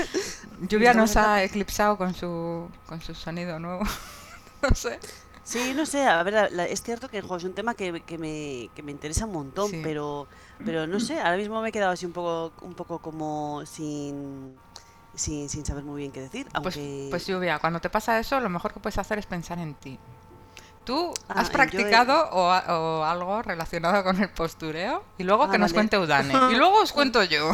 Lluvia 0.68 0.94
nos 0.94 1.16
ha 1.16 1.42
eclipsado 1.42 1.96
con 1.98 2.14
su, 2.14 2.68
con 2.86 3.00
su 3.00 3.14
sonido 3.14 3.58
nuevo. 3.58 3.82
No 4.62 4.74
sé. 4.74 4.98
Sí, 5.44 5.74
no 5.76 5.84
sé, 5.86 6.04
a 6.06 6.22
ver, 6.22 6.32
la- 6.32 6.48
la- 6.48 6.64
es 6.66 6.82
cierto 6.82 7.08
que 7.08 7.18
es 7.18 7.24
un 7.44 7.52
tema 7.52 7.74
que, 7.74 8.00
que 8.00 8.16
me, 8.18 8.68
que 8.74 8.82
me 8.82 8.90
interesa 8.90 9.26
un 9.26 9.32
montón, 9.32 9.70
Sí. 9.70 9.80
pero, 9.84 10.26
pero 10.64 10.86
no 10.86 10.98
sé, 10.98 11.20
ahora 11.20 11.36
mismo 11.36 11.60
me 11.60 11.68
he 11.68 11.72
quedado 11.72 11.92
así 11.92 12.06
un 12.06 12.12
poco, 12.12 12.52
un 12.64 12.74
poco 12.74 12.98
como 12.98 13.64
sin, 13.66 14.56
sin, 15.14 15.48
sin 15.50 15.64
saber 15.64 15.84
muy 15.84 15.98
bien 16.00 16.10
qué 16.10 16.22
decir, 16.22 16.48
Pues, 16.62 16.78
pues 17.10 17.26
Lluvia, 17.26 17.58
cuando 17.60 17.80
te 17.80 17.90
pasa 17.90 18.18
eso, 18.18 18.40
lo 18.40 18.48
mejor 18.48 18.72
que 18.72 18.80
puedes 18.80 18.98
hacer 18.98 19.18
es 19.18 19.26
pensar 19.26 19.58
en 19.58 19.74
ti. 19.74 19.98
¿Tú 20.86 21.12
Ah, 21.28 21.34
has 21.40 21.48
yo 21.48 21.50
he- 21.50 21.52
practicado 21.52 22.30
o, 22.30 22.46
o 22.48 23.04
algo 23.04 23.42
relacionado 23.42 24.02
con 24.04 24.18
el 24.22 24.30
postureo? 24.30 25.02
Y 25.18 25.24
luego 25.24 25.42
Ah, 25.44 25.50
que 25.50 25.58
nos 25.58 25.74
cuente 25.74 25.98
Udane. 25.98 26.32
Y 26.52 26.56
luego 26.56 26.80
os 26.80 26.92
cuento 26.92 27.22
yo. 27.24 27.50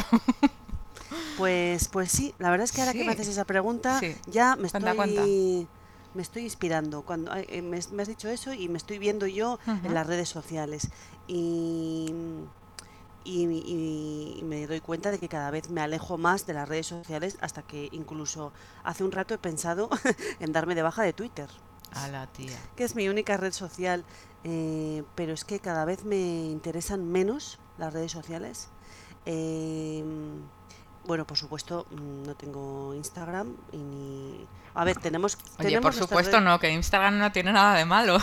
Pues, 1.37 1.89
pues 1.89 2.13
sí, 2.13 2.35
la 2.39 2.51
verdad 2.51 2.65
es 2.65 2.73
que 2.73 2.81
ahora 2.83 2.93
que 2.93 3.05
me 3.05 3.13
haces 3.13 3.29
esa 3.29 3.45
pregunta, 3.45 3.99
Sí. 4.01 4.15
ya 4.27 4.55
me 4.57 4.69
Cuenta, 4.69 4.79
estoy, 4.91 4.97
cuenta. 4.97 5.23
me 6.15 6.23
estoy 6.23 6.43
inspirando. 6.45 7.03
Cuando 7.03 7.33
eh, 7.35 7.63
me, 7.63 7.81
me 7.93 8.03
has 8.03 8.09
dicho 8.09 8.29
eso 8.29 8.53
y 8.53 8.69
me 8.69 8.77
estoy 8.79 8.99
viendo 8.99 9.27
yo 9.27 9.59
en 9.67 9.95
las 9.95 10.07
redes 10.07 10.29
sociales. 10.29 10.89
Y, 11.27 12.13
y, 13.25 13.45
y- 13.47 14.37
y 14.41 14.43
me 14.45 14.67
doy 14.67 14.81
cuenta 14.81 15.11
de 15.11 15.19
que 15.19 15.29
cada 15.29 15.51
vez 15.51 15.71
me 15.71 15.81
alejo 15.81 16.19
más 16.19 16.47
de 16.47 16.55
las 16.55 16.69
redes 16.69 16.87
sociales 16.87 17.39
hasta 17.41 17.63
que 17.63 17.89
incluso 17.93 18.53
hace 18.85 19.05
un 19.05 19.13
rato 19.13 19.33
he 19.35 19.39
pensado 19.39 19.89
en 20.41 20.53
darme 20.53 20.75
de 20.75 20.83
baja 20.83 21.03
de 21.03 21.13
Twitter, 21.13 21.49
A 21.95 22.09
la 22.09 22.27
tía. 22.27 22.57
que 22.77 22.85
es 22.85 22.95
mi 22.95 23.09
única 23.09 23.37
red 23.37 23.53
social. 23.53 24.05
eh, 24.45 25.05
pero 25.15 25.33
es 25.35 25.45
que 25.45 25.61
cada 25.61 25.85
vez 25.85 26.05
me 26.05 26.17
interesan 26.17 27.05
menos 27.11 27.59
las 27.79 27.93
redes 27.93 28.11
sociales. 28.13 28.69
Eh, 29.27 30.05
bueno, 31.05 31.27
por 31.27 31.37
supuesto, 31.37 31.87
mm, 31.91 32.23
no 32.27 32.35
tengo 32.37 32.95
Instagram 32.95 33.57
y 33.73 33.77
ni... 33.79 34.47
A 34.75 34.85
ver, 34.85 34.97
tenemos... 34.97 35.37
Oye, 35.59 35.69
tenemos 35.69 35.83
por 35.83 35.95
supuesto 35.95 36.39
redes- 36.39 36.45
no, 36.45 36.59
que 36.59 36.71
Instagram 36.71 37.19
no 37.19 37.31
tiene 37.33 37.53
nada 37.53 37.75
de 37.77 37.85
malo. 37.85 38.19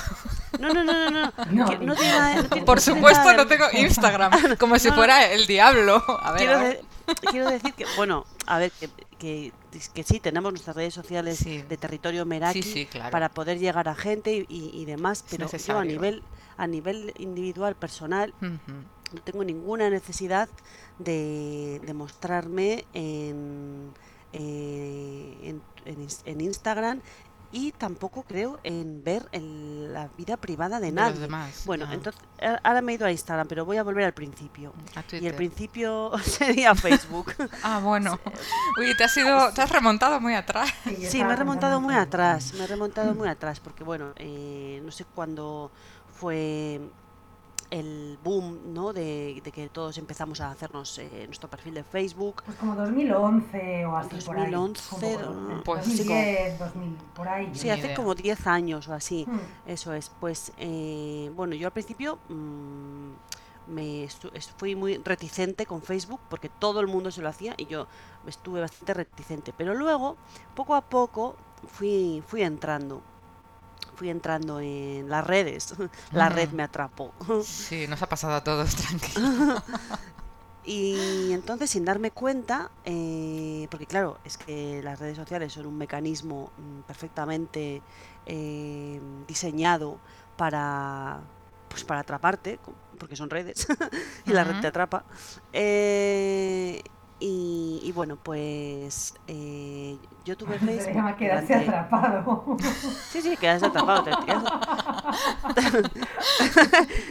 No, 0.60 0.74
no, 0.74 0.84
no, 0.84 1.10
no, 1.10 1.12
no. 1.12 1.34
No, 1.52 1.70
que 1.70 1.78
no 1.78 1.94
ni- 1.94 2.00
tiene 2.00 2.18
nada- 2.18 2.36
no 2.42 2.50
tiene- 2.50 2.66
Por 2.66 2.78
no 2.78 2.84
tiene 2.84 2.98
supuesto 3.00 3.24
nada 3.24 3.34
no 3.38 3.46
de- 3.46 3.50
tengo 3.58 3.66
Instagram, 3.74 4.32
como 4.60 4.80
si 4.80 4.90
fuera 4.92 5.26
el 5.32 5.46
diablo. 5.46 6.04
A 6.22 6.32
ver, 6.32 6.40
quiero, 6.42 6.58
a 6.58 6.64
ver. 6.64 6.82
de- 7.08 7.14
quiero 7.30 7.50
decir 7.50 7.74
que, 7.76 7.86
bueno, 7.98 8.26
a 8.48 8.58
ver, 8.58 8.72
que, 8.72 8.90
que, 9.20 9.54
que 9.94 10.04
sí, 10.04 10.20
tenemos 10.20 10.52
nuestras 10.52 10.76
redes 10.76 10.94
sociales 10.94 11.38
Sí. 11.40 11.62
de 11.62 11.78
territorio 11.78 12.26
Meraki 12.26 12.64
Sí, 12.64 12.72
sí, 12.74 12.86
claro. 12.86 13.12
para 13.12 13.30
poder 13.30 13.60
llegar 13.60 13.88
a 13.88 13.96
gente 13.96 14.46
y, 14.48 14.86
demás, 14.86 15.24
pero 15.30 15.48
yo 15.50 15.78
a 15.78 15.86
nivel, 15.86 16.24
a 16.58 16.68
nivel 16.68 17.14
individual, 17.18 17.76
personal, 17.76 18.34
no 18.42 19.22
tengo 19.24 19.44
ninguna 19.44 19.90
necesidad 19.90 20.50
de, 21.00 21.82
de 21.86 21.94
mostrarme 21.94 22.86
en, 22.94 23.92
eh, 24.34 25.38
en, 25.44 25.62
en 25.86 26.08
ins- 26.08 26.22
en 26.26 26.42
Instagram 26.42 27.02
y 27.52 27.72
tampoco 27.72 28.24
creo 28.24 28.60
en 28.64 29.04
ver 29.04 29.28
el- 29.32 29.92
la 29.94 30.08
vida 30.18 30.38
privada 30.38 30.80
de, 30.80 30.88
De 30.88 30.92
nadie. 30.92 31.12
los 31.12 31.20
demás. 31.20 31.64
Bueno, 31.66 31.92
entonces 31.92 32.22
a- 32.42 32.60
ahora 32.64 32.82
me 32.82 32.92
he 32.92 32.96
ido 32.96 33.06
a 33.08 33.12
Instagram, 33.12 33.48
pero 33.48 33.66
voy 33.66 33.78
a 33.78 33.84
volver 33.84 34.06
al 34.06 34.14
principio. 34.14 34.74
a 34.96 35.04
Y 35.16 35.26
el 35.26 35.34
principio 35.34 36.12
sería 36.24 36.76
Facebook. 36.76 37.34
Ah, 37.64 37.80
bueno. 37.84 38.20
Uy, 38.80 38.96
te 38.96 39.04
has 39.04 39.18
ido, 39.18 39.52
te 39.54 39.62
has 39.62 39.70
remontado 39.72 40.20
muy 40.22 40.36
atrás. 40.36 40.70
Sí, 41.10 41.24
me 41.24 41.34
he 41.34 41.36
remontado 41.36 41.82
muy 41.82 41.94
en- 41.96 42.00
atrás, 42.02 42.54
me 42.54 42.64
he 42.64 42.68
remontado 42.68 43.14
muy 43.16 43.28
atrás, 43.28 43.60
porque 43.60 43.84
bueno, 43.84 44.14
eh, 44.18 44.82
no 44.84 44.92
sé 44.92 45.06
cuándo 45.06 45.72
fue 46.14 46.80
el 47.70 48.18
boom, 48.24 48.74
¿no? 48.74 48.94
De, 48.94 49.42
de 49.44 49.52
que 49.52 49.70
todos 49.70 49.98
empezamos 49.98 50.42
a 50.42 50.52
hacernos 50.52 50.98
eh, 51.00 51.24
nuestro 51.28 51.50
perfil 51.50 51.76
de 51.76 51.84
Facebook. 51.84 52.44
Pues 52.46 52.58
como 52.58 52.76
2011 52.76 53.86
o 53.86 53.98
así 53.98 54.10
por 54.26 54.38
ahí. 54.38 54.52
2011, 54.52 55.18
poco, 55.18 55.30
no, 55.32 55.64
Pues 55.64 55.86
sí, 55.86 55.98
2010, 55.98 56.60
2000, 56.60 56.98
por 57.16 57.28
ahí. 57.28 57.50
Sí, 57.54 57.70
hace 57.70 57.88
idea. 57.88 57.96
como 57.96 58.16
10 58.16 58.48
años 58.48 58.88
o 58.88 58.94
así. 58.94 59.26
Hmm. 59.28 59.40
Eso 59.70 59.94
es, 59.94 60.12
pues 60.20 60.52
eh, 60.58 61.32
bueno, 61.36 61.56
yo 61.56 61.68
al 61.68 61.74
principio 61.74 62.20
mm, 62.30 63.12
me 63.68 64.08
fui 64.58 64.76
muy 64.76 64.98
reticente 64.98 65.66
con 65.66 65.82
Facebook 65.82 66.22
porque 66.30 66.50
todo 66.50 66.80
el 66.80 66.88
mundo 66.88 67.12
se 67.12 67.22
lo 67.22 67.30
hacía 67.30 67.54
y 67.58 67.68
yo 67.68 67.88
estuve 68.26 68.62
bastante 68.62 68.94
reticente. 68.94 69.54
Pero 69.56 69.76
luego, 69.76 70.18
poco 70.56 70.76
a 70.76 70.82
poco, 70.82 71.36
fui, 71.68 72.24
fui 72.26 72.42
entrando. 72.42 73.02
Fui 74.00 74.10
entrando 74.10 74.62
en 74.62 75.10
las 75.10 75.28
redes. 75.28 75.76
La 76.14 76.30
red 76.30 76.48
Ujú. 76.48 76.56
me 76.56 76.64
atrapó. 76.64 77.14
Sí, 77.44 77.86
nos 77.86 78.02
ha 78.02 78.08
pasado 78.08 78.34
a 78.34 78.44
todos, 78.46 78.74
tranquilo. 78.76 79.62
Y 80.64 81.32
entonces, 81.32 81.72
sin 81.72 81.84
darme 81.84 82.12
cuenta, 82.12 82.70
eh, 82.86 83.68
porque 83.72 83.88
claro, 83.88 84.20
es 84.24 84.38
que 84.38 84.82
las 84.84 85.00
redes 85.00 85.18
sociales 85.18 85.52
son 85.52 85.66
un 85.66 85.76
mecanismo 85.76 86.52
mm, 86.58 86.82
perfectamente 86.82 87.82
eh, 88.28 89.02
diseñado 89.28 89.98
para, 90.38 91.22
pues 91.70 91.84
para 91.84 92.02
atraparte, 92.02 92.60
porque 93.00 93.16
son 93.16 93.32
redes 93.32 93.66
y 94.28 94.32
la 94.32 94.44
red 94.44 94.62
te 94.62 94.68
atrapa. 94.68 95.06
Eh, 95.54 96.84
y, 97.20 97.82
y 97.84 97.92
bueno, 97.92 98.16
pues 98.16 99.14
eh, 99.28 99.98
yo 100.24 100.38
tuve 100.38 100.58
Se 100.60 100.66
Facebook 100.66 100.96
llama 100.96 101.18
quedarse 101.18 101.54
durante... 101.54 101.70
atrapado. 101.70 102.58
Sí, 103.12 103.22
sí, 103.22 103.36
quedas 103.38 103.62
atrapado. 103.64 104.04
te 104.04 104.12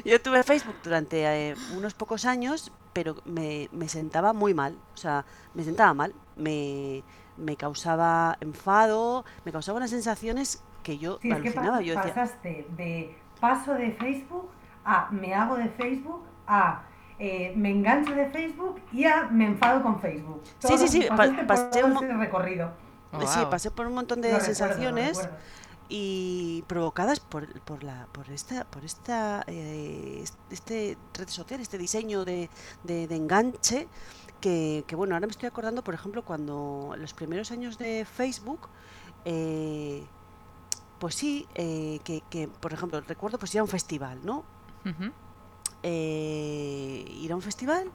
Yo 0.08 0.20
tuve 0.22 0.42
Facebook 0.42 0.76
durante 0.82 1.50
eh, 1.50 1.54
unos 1.76 1.94
pocos 1.94 2.24
años, 2.24 2.72
pero 2.92 3.16
me, 3.24 3.68
me 3.72 3.88
sentaba 3.88 4.32
muy 4.32 4.54
mal. 4.54 4.76
O 4.94 4.96
sea, 4.96 5.24
me 5.54 5.62
sentaba 5.62 5.92
mal. 5.92 6.14
Me, 6.36 7.02
me 7.36 7.56
causaba 7.56 8.38
enfado, 8.40 9.24
me 9.44 9.52
causaba 9.52 9.76
unas 9.76 9.90
sensaciones 9.90 10.62
que 10.82 10.98
yo 10.98 11.18
Sí, 11.20 11.28
es 11.30 11.34
que 11.34 11.48
alucinaba. 11.48 11.80
Yo 11.82 11.94
decía, 11.96 12.14
pasaste 12.14 12.66
de 12.76 13.14
paso 13.40 13.74
de 13.74 13.92
Facebook 13.92 14.48
a 14.84 15.08
me 15.10 15.34
hago 15.34 15.56
de 15.56 15.68
Facebook 15.70 16.22
a 16.46 16.82
eh, 17.18 17.52
me 17.56 17.70
engancho 17.70 18.14
de 18.14 18.26
Facebook 18.30 18.80
y 18.92 19.04
a 19.04 19.24
me 19.24 19.46
enfado 19.46 19.82
con 19.82 20.00
Facebook. 20.00 20.42
Sí, 20.60 20.78
sí, 20.78 20.88
sí, 20.88 21.06
pa- 21.08 21.46
pasé 21.46 21.82
un 21.84 21.92
ese 21.96 22.12
recorrido. 22.14 22.70
Oh, 23.12 23.26
sí, 23.26 23.40
pasé 23.50 23.70
por 23.70 23.86
un 23.86 23.94
montón 23.94 24.20
de 24.20 24.38
sensaciones 24.40 25.16
recuerdo. 25.16 25.36
y 25.88 26.62
provocadas 26.66 27.20
por, 27.20 27.48
por 27.62 27.82
la 27.82 28.06
por 28.12 28.28
esta 28.30 28.64
por 28.64 28.84
esta 28.84 29.42
eh, 29.46 30.20
est- 30.22 30.38
este 30.50 30.98
red 31.14 31.28
social 31.28 31.58
este 31.60 31.78
diseño 31.78 32.24
de, 32.26 32.50
de- 32.84 33.06
de 33.08 33.16
enganche 33.16 33.88
que, 34.42 34.84
que, 34.86 34.94
bueno 34.94 35.14
ahora 35.14 35.26
me 35.26 35.30
estoy 35.30 35.46
acordando 35.48 35.82
por 35.82 35.94
ejemplo 35.94 36.22
cuando 36.22 36.94
los 36.98 37.14
primeros 37.14 37.50
años 37.50 37.78
de 37.78 38.04
Facebook 38.04 38.68
eh, 39.24 40.04
pues 40.98 41.14
sí 41.14 41.46
eh, 41.54 42.00
que, 42.04 42.22
que, 42.28 42.46
por 42.48 42.74
ejemplo 42.74 43.00
recuerdo 43.00 43.38
pues 43.38 43.54
ir 43.54 43.60
a 43.60 43.62
un 43.62 43.68
festival 43.70 44.20
no. 44.22 44.44
Eh, 45.82 47.04
ir 47.20 47.32
a 47.32 47.36
un 47.36 47.42
festival 47.42 47.90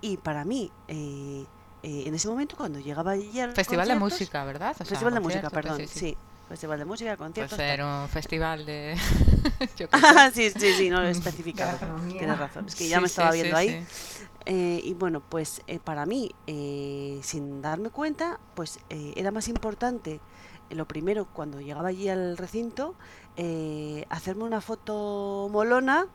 y 0.00 0.16
para 0.18 0.44
mí 0.44 0.70
eh, 0.88 1.46
eh, 1.82 2.04
en 2.06 2.14
ese 2.14 2.28
momento 2.28 2.56
cuando 2.56 2.78
llegaba 2.78 3.12
allí 3.12 3.40
a 3.40 3.46
los 3.46 3.54
Festival 3.54 3.88
de 3.88 3.96
música, 3.96 4.44
¿verdad? 4.44 4.76
O 4.78 4.84
sea, 4.84 4.86
festival 4.86 5.14
de 5.14 5.20
música 5.20 5.50
conciertos, 5.50 5.52
perdón 5.52 5.76
sí, 5.76 5.86
sí, 5.86 5.98
sí. 5.98 6.18
festival 6.48 6.78
de 6.78 6.84
música 6.84 7.16
Puede 7.16 7.18
conciertos 7.18 7.56
ser 7.56 7.82
un 7.82 8.08
festival 8.08 8.66
de... 8.66 8.96
yo. 9.76 9.86
Ah, 9.92 10.30
sí, 10.34 10.50
sí, 10.50 10.72
sí, 10.74 10.90
no 10.90 11.00
lo 11.00 11.08
he 11.08 11.10
especificado. 11.10 11.78
Tienes 12.18 12.38
razón, 12.38 12.66
es 12.68 12.76
que 12.76 12.84
Sí, 12.84 12.88
ya 12.88 13.00
me 13.00 13.06
estaba 13.06 13.32
sí, 13.32 13.38
viendo 13.38 13.56
ahí. 13.56 13.86
sí. 13.88 14.24
Eh, 14.44 14.80
y 14.84 14.94
bueno, 14.94 15.20
pues 15.28 15.62
eh, 15.68 15.78
para 15.78 16.04
mí, 16.04 16.34
eh, 16.46 17.20
sin 17.22 17.62
darme 17.62 17.90
cuenta, 17.90 18.40
pues 18.54 18.80
eh, 18.90 19.12
era 19.16 19.30
más 19.30 19.48
importante, 19.48 20.20
eh, 20.68 20.74
lo 20.74 20.86
primero, 20.86 21.26
cuando 21.32 21.60
llegaba 21.60 21.88
allí 21.88 22.08
al 22.08 22.36
recinto, 22.36 22.94
eh, 23.36 24.04
hacerme 24.10 24.44
una 24.44 24.60
foto 24.60 25.48
molona 25.50 26.06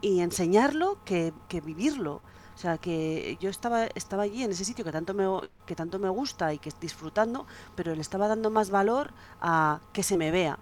Y 0.00 0.20
enseñarlo 0.20 0.98
que, 1.04 1.32
que 1.48 1.60
vivirlo. 1.60 2.22
O 2.54 2.58
sea, 2.58 2.78
que 2.78 3.36
yo 3.40 3.50
estaba, 3.50 3.84
estaba 3.94 4.22
allí 4.22 4.42
en 4.42 4.50
ese 4.50 4.64
sitio 4.64 4.84
que 4.84 4.92
tanto, 4.92 5.12
me, 5.14 5.24
que 5.66 5.74
tanto 5.74 5.98
me 5.98 6.08
gusta 6.08 6.54
y 6.54 6.58
que 6.58 6.70
disfrutando, 6.80 7.46
pero 7.74 7.94
le 7.94 8.00
estaba 8.00 8.28
dando 8.28 8.50
más 8.50 8.70
valor 8.70 9.12
a 9.40 9.80
que 9.92 10.02
se 10.02 10.16
me 10.16 10.30
vea. 10.30 10.58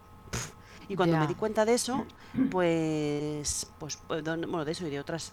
Y 0.88 0.96
cuando 0.96 1.16
me 1.20 1.26
di 1.28 1.34
cuenta 1.34 1.64
de 1.64 1.74
eso, 1.74 2.04
pues, 2.50 3.70
pues, 3.78 3.96
pues, 4.08 4.24
don- 4.24 4.40
bueno, 4.42 4.64
de 4.64 4.72
eso 4.72 4.86
y 4.86 4.90
de 4.90 5.00
otras 5.00 5.32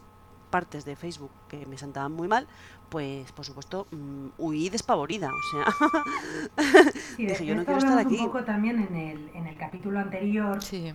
partes 0.50 0.86
de 0.86 0.96
Facebook 0.96 1.32
que 1.48 1.66
me 1.66 1.78
sentaban 1.78 2.12
muy 2.12 2.28
mal, 2.28 2.46
pues 2.90 3.32
por 3.32 3.46
supuesto 3.46 3.88
mm, 3.92 4.28
huí 4.38 4.70
despavorida. 4.70 5.30
O 5.30 5.52
sea, 5.52 5.66
Sí, 7.16 7.26
Dije, 7.26 7.40
de 7.40 7.46
yo 7.46 7.56
no 7.56 7.66
quiero 7.66 7.80
estar 7.80 7.98
aquí. 7.98 8.18
un 8.20 8.26
poco 8.28 8.44
también 8.44 8.80
en 8.80 8.96
el, 8.96 9.30
en 9.34 9.48
el 9.48 9.58
capítulo 9.58 10.00
anterior, 10.00 10.62
Sí. 10.62 10.94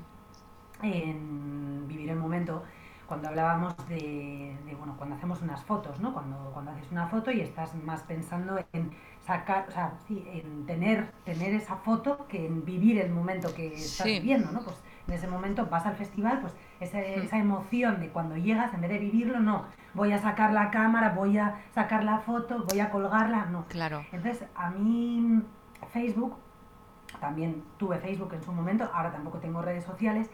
En 0.83 1.87
Vivir 1.88 2.11
el 2.11 2.16
Momento, 2.16 2.62
cuando 3.06 3.28
hablábamos 3.28 3.76
de, 3.88 4.56
de, 4.66 4.75
bueno, 4.75 4.95
cuando 4.97 5.14
hacemos 5.14 5.40
unas 5.42 5.64
fotos, 5.64 6.00
¿no? 6.00 6.12
Cuando, 6.12 6.50
cuando 6.52 6.73
haces 6.73 6.90
una 6.90 7.06
foto 7.06 7.30
y 7.30 7.40
estás 7.40 7.75
más 7.85 8.02
pensando 8.02 8.59
en 8.73 8.90
sacar, 9.25 9.66
o 9.68 9.71
sea, 9.71 9.92
sí, 10.09 10.26
en 10.33 10.66
tener, 10.66 11.12
tener 11.25 11.54
esa 11.54 11.76
foto 11.76 12.26
que 12.28 12.47
en 12.47 12.64
vivir 12.64 12.99
el 12.99 13.11
momento 13.12 13.54
que 13.54 13.68
estás 13.75 14.06
Sí. 14.06 14.18
viviendo, 14.18 14.50
¿no? 14.50 14.61
Pues 14.61 14.76
en 15.06 15.14
ese 15.14 15.28
momento 15.28 15.66
vas 15.66 15.87
al 15.87 15.95
festival, 15.95 16.40
pues 16.40 16.56
esa, 16.80 16.99
Mm. 16.99 17.23
esa 17.23 17.38
emoción 17.38 18.00
de 18.00 18.09
cuando 18.09 18.37
llegas, 18.37 18.75
en 18.75 18.80
vez 18.80 18.90
de 18.90 18.99
vivirlo, 18.99 19.38
no, 19.38 19.64
voy 19.95 20.12
a 20.12 20.18
sacar 20.18 20.52
la 20.52 20.71
cámara, 20.73 21.11
voy 21.11 21.38
a 21.38 21.54
sacar 21.75 22.02
la 22.02 22.18
foto, 22.18 22.64
voy 22.68 22.80
a 22.80 22.90
colgarla, 22.90 23.47
no. 23.47 23.66
Claro. 23.68 24.04
Entonces, 24.11 24.45
a 24.56 24.71
mí 24.71 25.42
Facebook, 25.92 26.37
también 27.21 27.62
tuve 27.78 27.99
Facebook 27.99 28.35
en 28.35 28.42
su 28.42 28.52
momento, 28.52 28.90
ahora 28.92 29.12
tampoco 29.12 29.38
tengo 29.38 29.62
redes 29.62 29.85
sociales, 29.85 30.28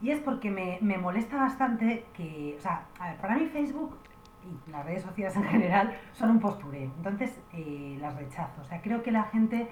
y 0.00 0.10
es 0.10 0.20
porque 0.20 0.50
me, 0.50 0.78
me 0.80 0.98
molesta 0.98 1.36
bastante 1.36 2.04
que, 2.14 2.54
o 2.58 2.60
sea, 2.60 2.86
a 2.98 3.08
ver, 3.08 3.16
para 3.18 3.36
mí 3.36 3.46
Facebook 3.46 3.96
y 4.42 4.70
las 4.70 4.84
redes 4.84 5.02
sociales 5.02 5.36
en 5.36 5.44
general 5.44 5.96
son 6.12 6.30
un 6.30 6.40
postureo, 6.40 6.90
entonces 6.96 7.38
eh, 7.52 7.96
las 8.00 8.16
rechazo. 8.16 8.62
O 8.62 8.64
sea, 8.64 8.80
creo 8.80 9.02
que 9.02 9.10
la 9.10 9.24
gente 9.24 9.68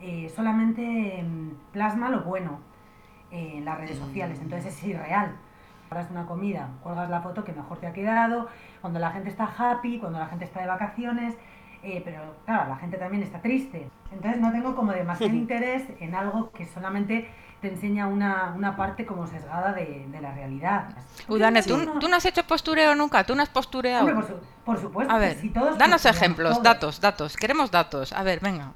eh, 0.00 0.30
solamente 0.34 1.22
mm, 1.22 1.72
plasma 1.72 2.10
lo 2.10 2.22
bueno 2.22 2.60
eh, 3.30 3.54
en 3.56 3.64
las 3.64 3.78
redes 3.78 3.98
sociales, 3.98 4.40
entonces 4.40 4.74
es 4.74 4.84
irreal. 4.84 5.36
Ahora 5.90 6.02
es 6.02 6.10
una 6.10 6.26
comida, 6.26 6.68
cuelgas 6.82 7.10
la 7.10 7.20
foto 7.20 7.42
que 7.42 7.52
mejor 7.52 7.78
te 7.78 7.86
ha 7.86 7.92
quedado, 7.92 8.48
cuando 8.80 9.00
la 9.00 9.10
gente 9.10 9.28
está 9.28 9.44
happy, 9.44 9.98
cuando 9.98 10.18
la 10.18 10.26
gente 10.26 10.44
está 10.44 10.60
de 10.60 10.68
vacaciones, 10.68 11.36
eh, 11.82 12.02
pero 12.04 12.36
claro, 12.44 12.68
la 12.68 12.76
gente 12.76 12.96
también 12.96 13.22
está 13.22 13.40
triste. 13.40 13.88
Entonces 14.12 14.40
no 14.40 14.52
tengo 14.52 14.76
como 14.76 14.92
demasiado 14.92 15.34
interés 15.36 15.84
en 16.00 16.14
algo 16.14 16.50
que 16.52 16.66
solamente 16.66 17.28
te 17.60 17.68
enseña 17.68 18.06
una, 18.06 18.52
una 18.56 18.74
parte 18.76 19.04
como 19.04 19.26
sesgada 19.26 19.72
de, 19.72 20.06
de 20.08 20.20
la 20.20 20.32
realidad. 20.32 20.88
Udane, 21.28 21.62
¿tú, 21.62 21.76
no 21.76 22.16
has 22.16 22.24
hecho 22.24 22.42
postureo 22.44 22.94
nunca? 22.94 23.24
¿Tú 23.24 23.34
no 23.34 23.42
has 23.42 23.48
postureado? 23.50 24.06
Hombre, 24.06 24.14
por, 24.14 24.26
su- 24.26 24.40
por 24.64 24.80
supuesto 24.80 25.12
A 25.14 25.18
que 25.18 25.26
ver, 25.26 25.36
si 25.40 25.50
todos 25.50 25.76
danos 25.78 26.04
ejemplos, 26.06 26.52
todos. 26.52 26.62
datos, 26.62 27.00
datos. 27.00 27.36
Queremos 27.36 27.70
datos. 27.70 28.12
A 28.12 28.22
ver, 28.22 28.40
venga. 28.40 28.72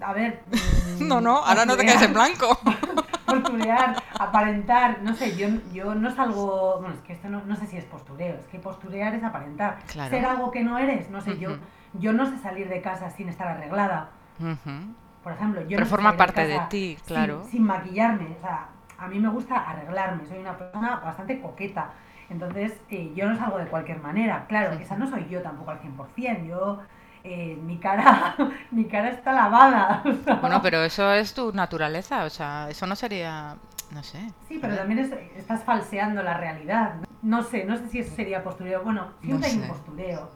A 0.00 0.12
ver. 0.12 0.42
mm, 0.98 1.06
No, 1.06 1.20
no, 1.20 1.38
ahora 1.38 1.64
no 1.64 1.76
te 1.76 1.84
quedes 1.84 2.02
en 2.02 2.12
blanco. 2.12 2.58
posturear, 3.26 4.02
aparentar, 4.18 5.02
no 5.02 5.14
sé, 5.14 5.36
yo, 5.36 5.46
yo 5.72 5.94
no 5.94 6.12
salgo, 6.14 6.78
bueno, 6.80 6.94
es 6.96 7.00
que 7.02 7.12
esto 7.12 7.28
no, 7.28 7.42
no 7.46 7.54
sé 7.54 7.66
si 7.68 7.76
es 7.76 7.84
postureo, 7.84 8.34
es 8.34 8.46
que 8.46 8.58
posturear 8.58 9.14
es 9.14 9.22
aparentar. 9.22 9.78
Claro. 9.86 10.10
Ser 10.10 10.24
algo 10.24 10.50
que 10.50 10.64
no 10.64 10.78
eres, 10.78 11.08
no 11.10 11.20
sé, 11.20 11.38
yo, 11.38 11.50
yo 11.92 12.12
no 12.12 12.26
sé 12.28 12.38
salir 12.38 12.68
de 12.68 12.80
casa 12.82 13.08
sin 13.10 13.28
estar 13.28 13.46
arreglada, 13.46 14.08
Ujú. 14.40 14.94
Por 15.22 15.32
ejemplo. 15.32 15.60
Yo 15.62 15.68
Pero 15.68 15.80
no 15.80 15.84
sé 15.86 15.90
forma 15.90 16.16
parte 16.16 16.46
de 16.46 16.60
ti, 16.70 16.98
claro. 17.06 17.44
Sin, 17.50 17.64
maquillarme, 17.64 18.36
o 18.38 18.40
sea, 18.40 18.68
a 18.98 19.06
mí 19.08 19.18
me 19.18 19.28
gusta 19.28 19.56
arreglarme, 19.56 20.26
soy 20.26 20.38
una 20.38 20.56
persona 20.56 20.96
bastante 21.04 21.40
coqueta. 21.40 21.90
Entonces, 22.28 22.80
eh, 22.90 23.12
yo 23.14 23.28
no 23.28 23.36
salgo 23.36 23.58
de 23.58 23.66
cualquier 23.66 24.00
manera. 24.00 24.46
Claro, 24.48 24.72
esa 24.74 24.96
no 24.96 25.06
soy 25.08 25.26
yo 25.28 25.42
tampoco 25.42 25.72
al 25.72 25.80
100%. 25.80 26.46
Yo, 26.46 26.80
eh, 27.24 27.58
mi 27.62 27.78
cara 27.78 28.36
mi 28.70 28.84
cara 28.84 29.08
está 29.10 29.32
lavada. 29.32 30.02
o 30.06 30.14
sea, 30.24 30.34
Bueno, 30.36 30.62
pero 30.62 30.82
eso 30.84 31.12
es 31.12 31.34
tu 31.34 31.52
naturaleza, 31.52 32.24
o 32.24 32.30
sea, 32.30 32.68
eso 32.70 32.86
no 32.86 32.94
sería, 32.94 33.56
no 33.90 34.02
sé. 34.02 34.20
Sí, 34.48 34.58
pero 34.60 34.76
también 34.76 35.00
es- 35.00 35.12
estás 35.36 35.64
falseando 35.64 36.22
la 36.22 36.34
realidad. 36.36 36.94
No 37.22 37.42
sé, 37.42 37.64
no 37.64 37.76
sé 37.76 37.88
si 37.88 37.98
eso 37.98 38.14
sería 38.14 38.42
postureo. 38.44 38.82
Bueno, 38.84 39.08
siempre 39.20 39.48
No 39.48 39.52
hay 39.52 39.58
un 39.58 39.62
sé. 39.64 39.68
postureo. 39.68 40.30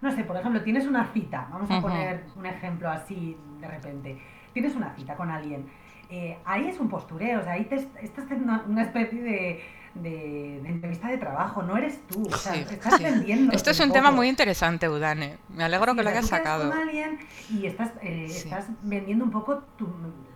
No 0.00 0.10
sé, 0.10 0.24
por 0.24 0.36
ejemplo, 0.36 0.60
tienes 0.62 0.86
una 0.86 1.06
cita. 1.12 1.46
Vamos 1.50 1.70
a 1.70 1.80
poner 1.80 2.24
un 2.34 2.44
ejemplo 2.44 2.90
así 2.90 3.36
de 3.62 3.68
repente. 3.68 4.18
Tienes 4.52 4.74
una 4.74 4.94
cita 4.94 5.14
con 5.16 5.30
alguien. 5.30 5.64
Eh, 6.10 6.36
ahí 6.44 6.68
es 6.68 6.78
un 6.78 6.90
postureo, 6.90 7.40
o 7.40 7.42
sea, 7.42 7.52
ahí 7.52 7.64
te 7.64 7.76
est- 7.76 7.96
estás 8.02 8.24
haciendo 8.26 8.60
una, 8.66 8.82
especie 8.82 9.22
de, 9.22 9.62
de- 9.94 10.60
de 10.62 10.68
entrevista 10.68 11.08
de 11.08 11.16
trabajo. 11.16 11.62
No 11.62 11.74
eres 11.78 12.06
tú, 12.06 12.22
o 12.30 12.36
sea, 12.36 12.52
Sí, 12.52 12.64
estás 12.70 12.96
sí. 12.98 13.04
vendiendo. 13.04 13.52
Esto 13.54 13.70
es 13.70 13.80
un 13.80 13.92
tema 13.92 14.10
muy 14.10 14.28
interesante, 14.28 14.90
Udane. 14.90 15.38
Me 15.48 15.64
alegro 15.64 15.94
que 15.94 16.02
lo 16.02 16.10
hayas 16.10 16.26
sacado. 16.28 16.68
con 16.68 16.78
alguien 16.78 17.18
y 17.48 17.64
estás, 17.66 17.92
eh, 18.02 18.26
estás 18.28 18.66
vendiendo 18.82 19.24
un 19.24 19.30
poco 19.30 19.56
tu, 19.78 19.88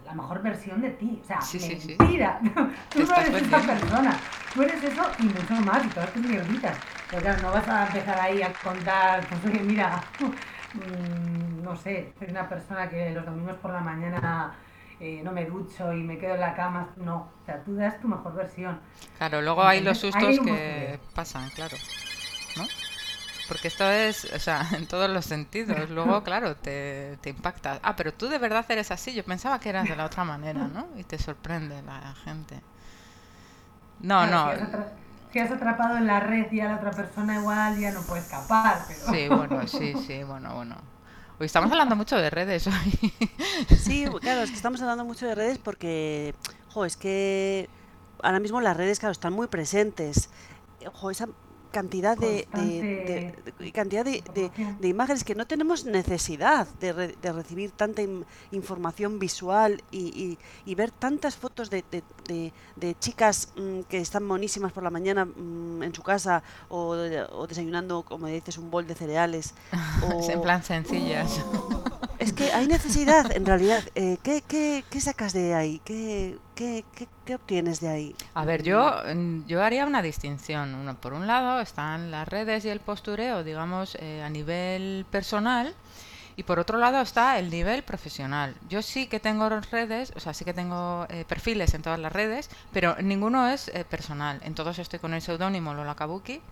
la 0.07 0.15
mejor 0.15 0.41
versión 0.41 0.81
de 0.81 0.91
ti. 0.91 1.21
O 1.23 1.27
sea, 1.27 1.41
mentira. 1.99 2.41
Tú 2.91 3.05
no 3.05 3.15
eres 3.15 3.43
esa 3.43 3.59
persona. 3.61 4.17
Tú 4.55 4.63
eres 4.63 4.83
eso 4.83 5.03
y 5.19 5.25
mucho 5.25 5.55
más 5.63 5.85
y 5.85 5.89
todas 5.89 6.11
tus 6.15 6.25
mierditas. 6.27 6.75
Pero 7.11 7.21
claro, 7.23 7.43
no 7.43 7.53
vas 7.53 7.69
a 7.69 7.87
empezar 7.87 8.19
ahí 8.19 8.41
a 8.41 8.51
contar, 8.65 9.27
pues 9.29 9.45
oye, 9.45 9.63
mira, 9.63 10.01
mm, 10.75 11.46
no 11.67 11.77
sé, 11.77 12.13
soy 12.19 12.31
una 12.31 12.49
persona 12.49 12.89
que 12.89 13.11
los 13.11 13.27
domingos 13.27 13.57
por 13.57 13.73
la 13.73 13.81
mañana 13.81 14.55
eh, 15.01 15.21
no 15.25 15.33
me 15.33 15.45
ducho 15.45 15.93
y 15.93 16.03
me 16.03 16.17
quedo 16.19 16.35
en 16.35 16.41
la 16.41 16.55
cama. 16.55 16.89
No, 16.97 17.17
o 17.43 17.45
sea, 17.45 17.63
tú 17.65 17.75
das 17.75 18.01
tu 18.01 18.09
mejor 18.09 18.35
versión. 18.35 18.79
Claro, 19.19 19.43
luego 19.43 19.63
hay 19.65 19.83
los 19.83 19.99
sustos 19.99 20.23
hay 20.23 20.39
que... 20.39 21.01
pasan, 21.15 21.51
claro. 21.51 21.77
¿No? 22.57 22.65
Porque 23.49 23.69
esto 23.69 23.85
es, 23.91 24.25
o 24.33 24.39
sea, 24.39 24.67
en 24.77 24.87
todos 24.87 25.11
los 25.11 25.25
sentidos. 25.25 25.91
Luego, 25.91 26.23
claro, 26.29 26.57
te, 26.57 27.19
te 27.21 27.31
impacta. 27.31 27.79
Ah, 27.83 27.95
pero 27.97 28.15
tú 28.15 28.29
de 28.29 28.39
verdad 28.39 28.65
eres 28.69 28.91
así. 28.91 29.13
Yo 29.15 29.25
pensaba 29.25 29.59
que 29.61 29.69
eras 29.69 29.89
de 29.89 29.97
la 29.97 30.05
otra 30.07 30.25
manera, 30.25 30.67
¿no? 30.69 30.87
Y 30.97 31.05
te 31.05 31.19
sorprende 31.19 31.83
la 31.83 32.15
gente. 32.25 32.61
No, 34.01 34.27
no. 34.27 34.45
Si 34.55 34.61
has, 34.63 34.69
atra- 34.69 34.89
si 35.33 35.39
has 35.39 35.51
atrapado 35.51 35.97
en 35.97 36.07
la 36.07 36.21
red 36.21 36.51
y 36.53 36.61
a 36.61 36.69
la 36.69 36.77
otra 36.77 36.91
persona 36.91 37.37
igual 37.37 37.79
ya 37.79 37.93
no 37.93 38.01
puede 38.03 38.21
escapar, 38.23 38.79
pero... 38.89 39.01
Sí, 39.11 39.29
bueno, 39.29 39.67
sí, 39.67 39.95
sí, 40.07 40.23
bueno, 40.23 40.55
bueno. 40.55 40.77
Hoy 41.39 41.45
estamos 41.47 41.71
hablando 41.71 41.97
mucho 41.97 42.17
de 42.17 42.31
redes 42.31 42.67
hoy. 42.67 43.13
Sí, 43.79 44.07
claro, 44.21 44.43
es 44.43 44.51
que 44.51 44.57
estamos 44.57 44.81
hablando 44.81 45.05
mucho 45.05 45.27
de 45.27 45.35
redes 45.35 45.59
porque, 45.59 46.35
jo, 46.71 46.87
es 46.87 46.97
que 46.97 47.69
ahora 48.23 48.41
mismo 48.41 48.61
las 48.63 48.75
redes, 48.77 48.99
claro, 48.99 49.13
están 49.13 49.35
muy 49.35 49.47
presentes. 49.47 50.31
Jo, 50.95 51.11
esa 51.11 51.29
cantidad 51.81 52.17
de, 52.17 52.49
de- 52.55 52.63
de- 53.09 53.53
de- 53.65 53.73
cantidad 53.73 54.05
de, 54.05 54.23
de- 54.35 54.89
imágenes 54.89 55.25
que 55.25 55.35
no 55.35 55.47
tenemos 55.47 55.85
necesidad 55.85 56.67
de, 56.81 56.93
re- 56.93 57.15
de 57.21 57.33
recibir 57.33 57.71
tanta 57.73 58.01
información 58.51 59.19
visual 59.19 59.83
y, 59.91 59.99
y- 60.25 60.39
y 60.71 60.75
ver 60.75 60.91
tantas 60.91 61.37
fotos 61.37 61.69
de, 61.69 61.85
chicas 63.01 63.49
mm, 63.57 63.81
que 63.91 63.99
están 63.99 64.25
monísimas 64.25 64.73
por 64.73 64.83
la 64.83 64.91
mañana 64.91 65.25
mm, 65.27 65.83
en 65.83 65.95
su 65.95 66.03
casa 66.03 66.43
o, 66.69 66.97
o 67.41 67.47
desayunando, 67.47 68.03
como 68.05 68.27
dices, 68.27 68.57
un 68.59 68.71
bol 68.71 68.87
de 68.87 68.95
cereales. 68.95 69.55
o- 70.03 70.31
en 70.31 70.41
plan 70.41 70.63
sencillas. 70.63 71.41
es 72.19 72.33
que 72.33 72.53
hay 72.53 72.67
necesidad, 72.67 73.31
en 73.33 73.47
realidad. 73.47 73.83
Eh, 73.95 74.19
¿qué, 74.23 75.01
sacas 75.01 75.33
de 75.33 75.55
ahí? 75.55 75.81
¿Qué, 75.85 76.37
obtienes 77.35 77.81
de 77.81 77.89
ahí? 77.89 78.17
A 78.35 78.45
ver, 78.45 78.63
yo, 78.63 78.95
mm, 79.15 79.47
yo 79.47 79.63
haría 79.63 79.87
una 79.87 80.03
distinción. 80.03 80.75
Uno, 80.75 80.95
por 80.97 81.13
un 81.13 81.27
lado 81.27 81.61
están 81.61 82.11
las 82.11 82.29
redes 82.29 82.65
y 82.65 82.69
el 82.69 82.81
postureo, 82.81 83.45
digamos, 83.45 83.97
eh, 84.01 84.23
a 84.23 84.29
nivel 84.29 85.07
personal. 85.11 85.75
Y 86.39 86.43
por 86.43 86.59
otro 86.59 86.77
lado 86.77 87.01
está 87.01 87.39
el 87.39 87.49
nivel 87.49 87.83
profesional. 87.83 88.55
Yo 88.69 88.83
sí 88.83 89.07
que 89.07 89.21
tengo 89.21 89.49
redes, 89.49 90.13
o 90.17 90.21
sea, 90.21 90.35
sí 90.35 90.45
que 90.45 90.53
tengo 90.53 91.07
eh, 91.09 91.25
perfiles 91.27 91.73
en 91.73 91.81
todas 91.81 91.99
las 91.99 92.13
redes, 92.13 92.51
pero 92.73 92.95
ninguno 93.01 93.49
es 93.49 93.71
personal. 93.89 94.41
En 94.45 94.55
todos 94.55 94.79
estoy 94.79 94.99
con 94.99 95.15
el 95.15 95.23
seudónimo 95.23 95.73
Lola 95.73 95.95
Kabuki. 95.95 96.43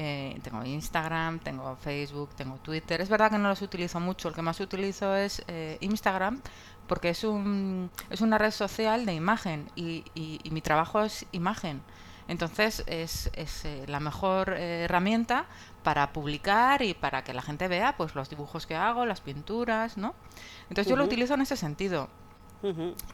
Eh, 0.00 0.38
tengo 0.44 0.64
Instagram, 0.64 1.40
tengo 1.40 1.74
Facebook, 1.76 2.30
tengo 2.36 2.56
Twitter. 2.58 3.00
Es 3.00 3.08
verdad 3.08 3.32
que 3.32 3.38
no 3.38 3.48
los 3.48 3.60
utilizo 3.62 3.98
mucho. 3.98 4.28
El 4.28 4.34
que 4.34 4.42
más 4.42 4.60
utilizo 4.60 5.16
es 5.16 5.42
eh, 5.48 5.76
Instagram 5.80 6.40
porque 6.86 7.08
es, 7.08 7.24
un, 7.24 7.90
es 8.08 8.20
una 8.20 8.38
red 8.38 8.52
social 8.52 9.04
de 9.06 9.14
imagen 9.14 9.68
y, 9.74 10.04
y- 10.14 10.38
y 10.44 10.50
mi 10.52 10.60
trabajo 10.60 11.02
es 11.02 11.26
imagen. 11.32 11.82
Entonces 12.28 12.84
es, 12.86 13.28
es, 13.34 13.64
eh, 13.64 13.86
la 13.88 13.98
mejor 13.98 14.50
herramienta 14.50 15.46
para 15.82 16.12
publicar 16.12 16.80
y 16.82 16.94
para 16.94 17.24
que 17.24 17.32
la 17.34 17.42
gente 17.42 17.66
vea 17.66 17.96
pues 17.96 18.14
los 18.14 18.30
dibujos 18.30 18.66
que 18.66 18.76
hago, 18.76 19.04
las 19.04 19.20
pinturas, 19.20 19.96
¿no? 19.96 20.14
Entonces 20.70 20.86
yo 20.90 20.96
lo 20.96 21.02
utilizo 21.06 21.34
en 21.34 21.40
ese 21.40 21.56
sentido. 21.56 22.08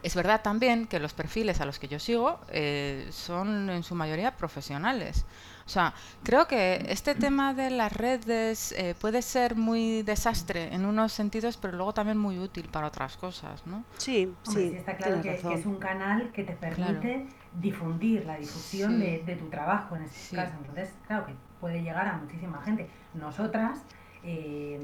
Es 0.03 0.15
verdad 0.15 0.41
también 0.41 0.85
que 0.87 0.99
los 0.99 1.13
perfiles 1.13 1.61
a 1.61 1.65
los 1.65 1.79
que 1.79 1.87
yo 1.87 1.99
sigo 1.99 2.39
eh, 2.49 3.07
son 3.11 3.69
en 3.69 3.83
su 3.83 3.95
mayoría 3.95 4.35
profesionales. 4.37 5.25
O 5.65 5.69
sea, 5.69 5.93
creo 6.23 6.47
que 6.47 6.85
este 6.89 7.15
tema 7.15 7.53
de 7.55 7.71
las 7.71 7.91
redes 7.91 8.71
eh, 8.73 8.93
puede 9.01 9.23
ser 9.23 9.55
muy 9.55 10.03
desastre 10.03 10.73
en 10.73 10.85
unos 10.85 11.11
sentidos, 11.11 11.57
pero 11.57 11.75
luego 11.75 11.91
también 11.93 12.19
muy 12.19 12.37
útil 12.37 12.69
para 12.69 12.85
otras 12.87 13.17
cosas, 13.17 13.65
¿no? 13.65 13.83
Sí, 13.97 14.31
Hombre, 14.47 14.63
sí, 14.63 14.69
sí 14.69 14.75
está 14.77 14.95
claro 14.95 15.21
que, 15.23 15.33
es 15.33 15.65
un 15.65 15.77
canal 15.77 16.31
que 16.31 16.43
te 16.43 16.53
permite 16.53 17.25
difundir 17.59 18.25
la 18.25 18.37
difusión 18.37 18.91
Sí. 18.93 18.97
de, 18.99 19.23
de 19.25 19.35
tu 19.37 19.47
trabajo 19.49 19.95
en 19.95 20.03
este 20.03 20.19
Sí. 20.19 20.35
caso. 20.35 20.53
Entonces, 20.59 20.93
claro 21.07 21.25
que 21.25 21.33
puede 21.59 21.81
llegar 21.81 22.07
a 22.07 22.17
muchísima 22.17 22.61
gente. 22.61 22.87
Nosotras, 23.15 23.79
eh, 24.23 24.79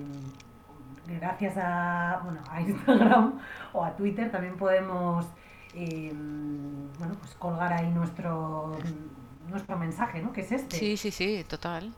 gracias 1.20 1.58
a, 1.58 2.22
bueno, 2.24 2.42
a 2.50 2.60
Instagram 2.62 3.40
o 3.74 3.86
a 3.86 3.96
Twitter, 3.96 4.32
también 4.32 4.58
podemos 4.58 5.28
eh, 5.76 6.12
bueno, 6.98 7.14
pues 7.20 7.34
colgar 7.36 7.72
ahí 7.72 7.90
nuestro, 7.92 8.78
nuestro 9.52 9.78
mensaje, 9.78 10.22
¿no? 10.22 10.34
Que 10.34 10.42
es 10.42 10.52
este. 10.52 10.78
Sí, 10.78 10.98
sí, 10.98 11.12
sí, 11.12 11.46
total. 11.48 11.94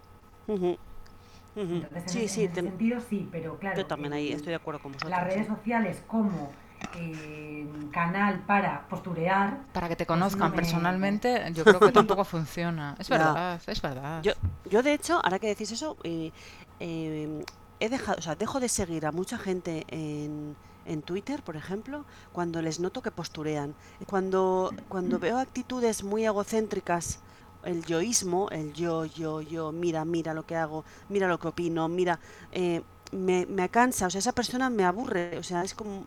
Entonces, 1.55 2.03
en, 2.03 2.09
Sí, 2.09 2.21
en 2.23 2.29
sí, 2.29 2.43
ese 2.45 2.53
ten- 2.53 2.65
sentido 2.65 2.99
sí, 2.99 3.29
pero 3.31 3.57
claro. 3.59 3.77
yo 3.77 3.85
también 3.85 4.13
ahí 4.13 4.29
el- 4.29 4.35
estoy 4.37 4.49
de 4.49 4.55
acuerdo 4.55 4.81
con 4.81 4.91
vosotros. 4.91 5.11
las 5.11 5.23
redes 5.23 5.45
sí. 5.47 5.53
sociales 5.53 6.03
como 6.07 6.49
eh, 6.95 7.65
canal 7.91 8.39
para 8.45 8.87
posturear. 8.89 9.59
Para 9.71 9.87
que 9.87 9.95
te 9.95 10.03
no 10.03 10.07
conozcan 10.07 10.49
me- 10.51 10.55
personalmente, 10.55 11.41
yo 11.53 11.63
creo 11.63 11.79
que 11.79 11.91
tampoco 11.91 12.23
funciona. 12.25 12.95
Es 12.99 13.07
Ya. 13.07 13.17
verdad, 13.17 13.61
es 13.65 13.81
verdad. 13.81 14.21
Yo, 14.23 14.33
yo 14.69 14.83
de 14.83 14.93
hecho, 14.93 15.21
ahora 15.23 15.39
que 15.39 15.47
decís 15.47 15.71
eso, 15.71 15.95
eh, 16.03 16.31
eh, 16.79 17.45
he 17.79 17.89
dejado, 17.89 18.17
o 18.19 18.21
sea, 18.21 18.35
dejo 18.35 18.59
de 18.59 18.67
seguir 18.69 19.05
a 19.05 19.11
mucha 19.11 19.37
gente 19.37 19.85
en, 19.89 20.55
en 20.85 21.01
Twitter, 21.03 21.41
por 21.43 21.55
ejemplo, 21.55 22.03
cuando 22.31 22.61
les 22.61 22.79
noto 22.79 23.01
que 23.01 23.11
posturean. 23.11 23.73
Cuando, 24.07 24.73
cuando 24.89 25.19
veo 25.19 25.37
actitudes 25.37 26.03
muy 26.03 26.25
egocéntricas, 26.25 27.19
el 27.65 27.83
yoísmo, 27.85 28.49
el 28.51 28.73
yo, 28.73 29.05
yo, 29.05 29.41
yo, 29.41 29.71
mira, 29.71 30.05
mira 30.05 30.33
lo 30.33 30.45
que 30.45 30.55
hago, 30.55 30.83
mira 31.09 31.27
lo 31.27 31.39
que 31.39 31.47
opino, 31.49 31.87
mira, 31.87 32.19
eh, 32.51 32.81
me, 33.11 33.45
me 33.45 33.69
cansa, 33.69 34.07
o 34.07 34.09
sea, 34.09 34.19
esa 34.19 34.33
persona 34.33 34.69
me 34.69 34.83
aburre, 34.85 35.37
o 35.37 35.43
sea, 35.43 35.63
es 35.63 35.73
como, 35.73 36.05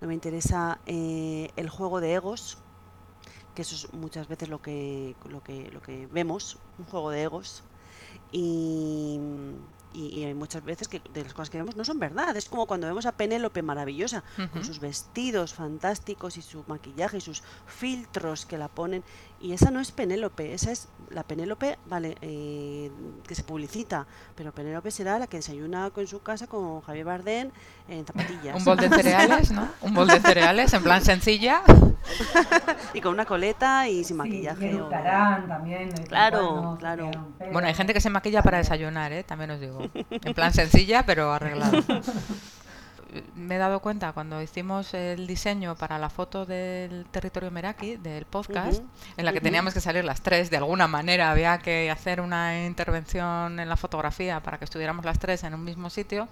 no 0.00 0.08
me 0.08 0.14
interesa 0.14 0.78
eh, 0.86 1.50
el 1.56 1.68
juego 1.68 2.00
de 2.00 2.14
egos, 2.14 2.58
que 3.54 3.62
eso 3.62 3.74
es 3.74 3.92
muchas 3.94 4.28
veces 4.28 4.48
lo 4.48 4.60
que, 4.60 5.16
lo 5.28 5.42
que, 5.42 5.70
lo 5.70 5.80
que 5.80 6.06
vemos, 6.12 6.58
un 6.78 6.84
juego 6.86 7.10
de 7.10 7.22
egos. 7.22 7.64
Y, 8.32 9.18
y- 9.92 10.24
hay 10.24 10.34
muchas 10.34 10.62
veces 10.64 10.88
que 10.88 11.00
de 11.12 11.22
las 11.24 11.32
cosas 11.32 11.50
que 11.50 11.58
vemos 11.58 11.76
no 11.76 11.84
son 11.84 11.98
verdad. 11.98 12.36
Es 12.36 12.48
como 12.48 12.66
cuando 12.66 12.86
vemos 12.86 13.06
a 13.06 13.12
Penélope 13.12 13.62
maravillosa, 13.62 14.24
con 14.52 14.62
sus 14.64 14.80
vestidos 14.80 15.54
fantásticos 15.54 16.36
y 16.36 16.42
su 16.42 16.64
maquillaje 16.66 17.18
y 17.18 17.20
sus 17.20 17.42
filtros 17.66 18.44
que 18.46 18.58
la 18.58 18.68
ponen. 18.68 19.04
Y 19.46 19.52
esa 19.52 19.70
no 19.70 19.78
es 19.78 19.92
Penélope, 19.92 20.54
esa 20.54 20.72
es 20.72 20.88
la 21.10 21.22
Penélope, 21.22 21.78
vale, 21.86 22.16
eh, 22.20 22.90
que 23.28 23.36
se 23.36 23.44
publicita, 23.44 24.04
pero 24.34 24.50
Penélope 24.52 24.90
será 24.90 25.20
la 25.20 25.28
que 25.28 25.36
desayuna 25.36 25.92
en 25.96 26.06
su 26.08 26.20
casa 26.20 26.48
con 26.48 26.80
Javier 26.80 27.04
Bardem 27.04 27.50
en 27.88 28.04
zapatillas. 28.04 28.56
Un 28.56 28.64
bol 28.64 28.76
de 28.76 28.88
cereales, 29.02 29.52
¿no? 29.52 29.68
Un 29.82 29.94
bol 29.94 30.08
de 30.08 30.18
cereales 30.18 30.72
en 30.74 30.82
plan 30.82 31.00
sencilla. 31.00 31.62
y 32.92 33.00
con 33.00 33.12
una 33.12 33.24
coleta 33.24 33.88
y 33.88 33.98
sin 33.98 34.04
Sí, 34.04 34.14
maquillaje. 34.14 34.72
y 34.72 34.74
o- 34.74 34.88
también. 34.88 35.90
Claro, 36.08 36.48
cuando, 36.48 36.76
claro. 36.78 37.10
Bueno, 37.52 37.68
hay 37.68 37.74
gente 37.74 37.94
que 37.94 38.00
se 38.00 38.10
maquilla 38.10 38.42
para 38.42 38.58
desayunar, 38.58 39.12
¿eh? 39.12 39.22
También 39.22 39.52
os 39.52 39.60
digo. 39.60 39.78
En 40.10 40.34
plan 40.34 40.52
sencilla, 40.52 41.06
pero 41.06 41.32
arreglado. 41.32 41.78
Me 43.34 43.56
he 43.56 43.58
dado 43.58 43.80
cuenta 43.80 44.12
cuando 44.12 44.42
hicimos 44.42 44.92
el 44.94 45.26
diseño 45.26 45.76
para 45.76 45.98
la 45.98 46.10
foto 46.10 46.44
del 46.46 47.06
territorio 47.06 47.50
Meraki, 47.50 47.96
del 47.96 48.24
podcast, 48.24 48.82
en 49.16 49.24
la 49.24 49.32
que 49.32 49.40
teníamos 49.40 49.74
que 49.74 49.80
salir 49.80 50.04
las 50.04 50.20
tres, 50.20 50.50
de 50.50 50.56
alguna 50.56 50.88
manera 50.88 51.30
había 51.30 51.58
que 51.58 51.90
hacer 51.90 52.20
una 52.20 52.66
intervención 52.66 53.60
en 53.60 53.68
la 53.68 53.76
fotografía 53.76 54.40
para 54.40 54.58
que 54.58 54.64
estuviéramos 54.64 55.04
las 55.04 55.18
tres 55.18 55.44
en 55.44 55.54
un 55.54 55.64
mismo 55.64 55.90
sitio. 55.90 56.28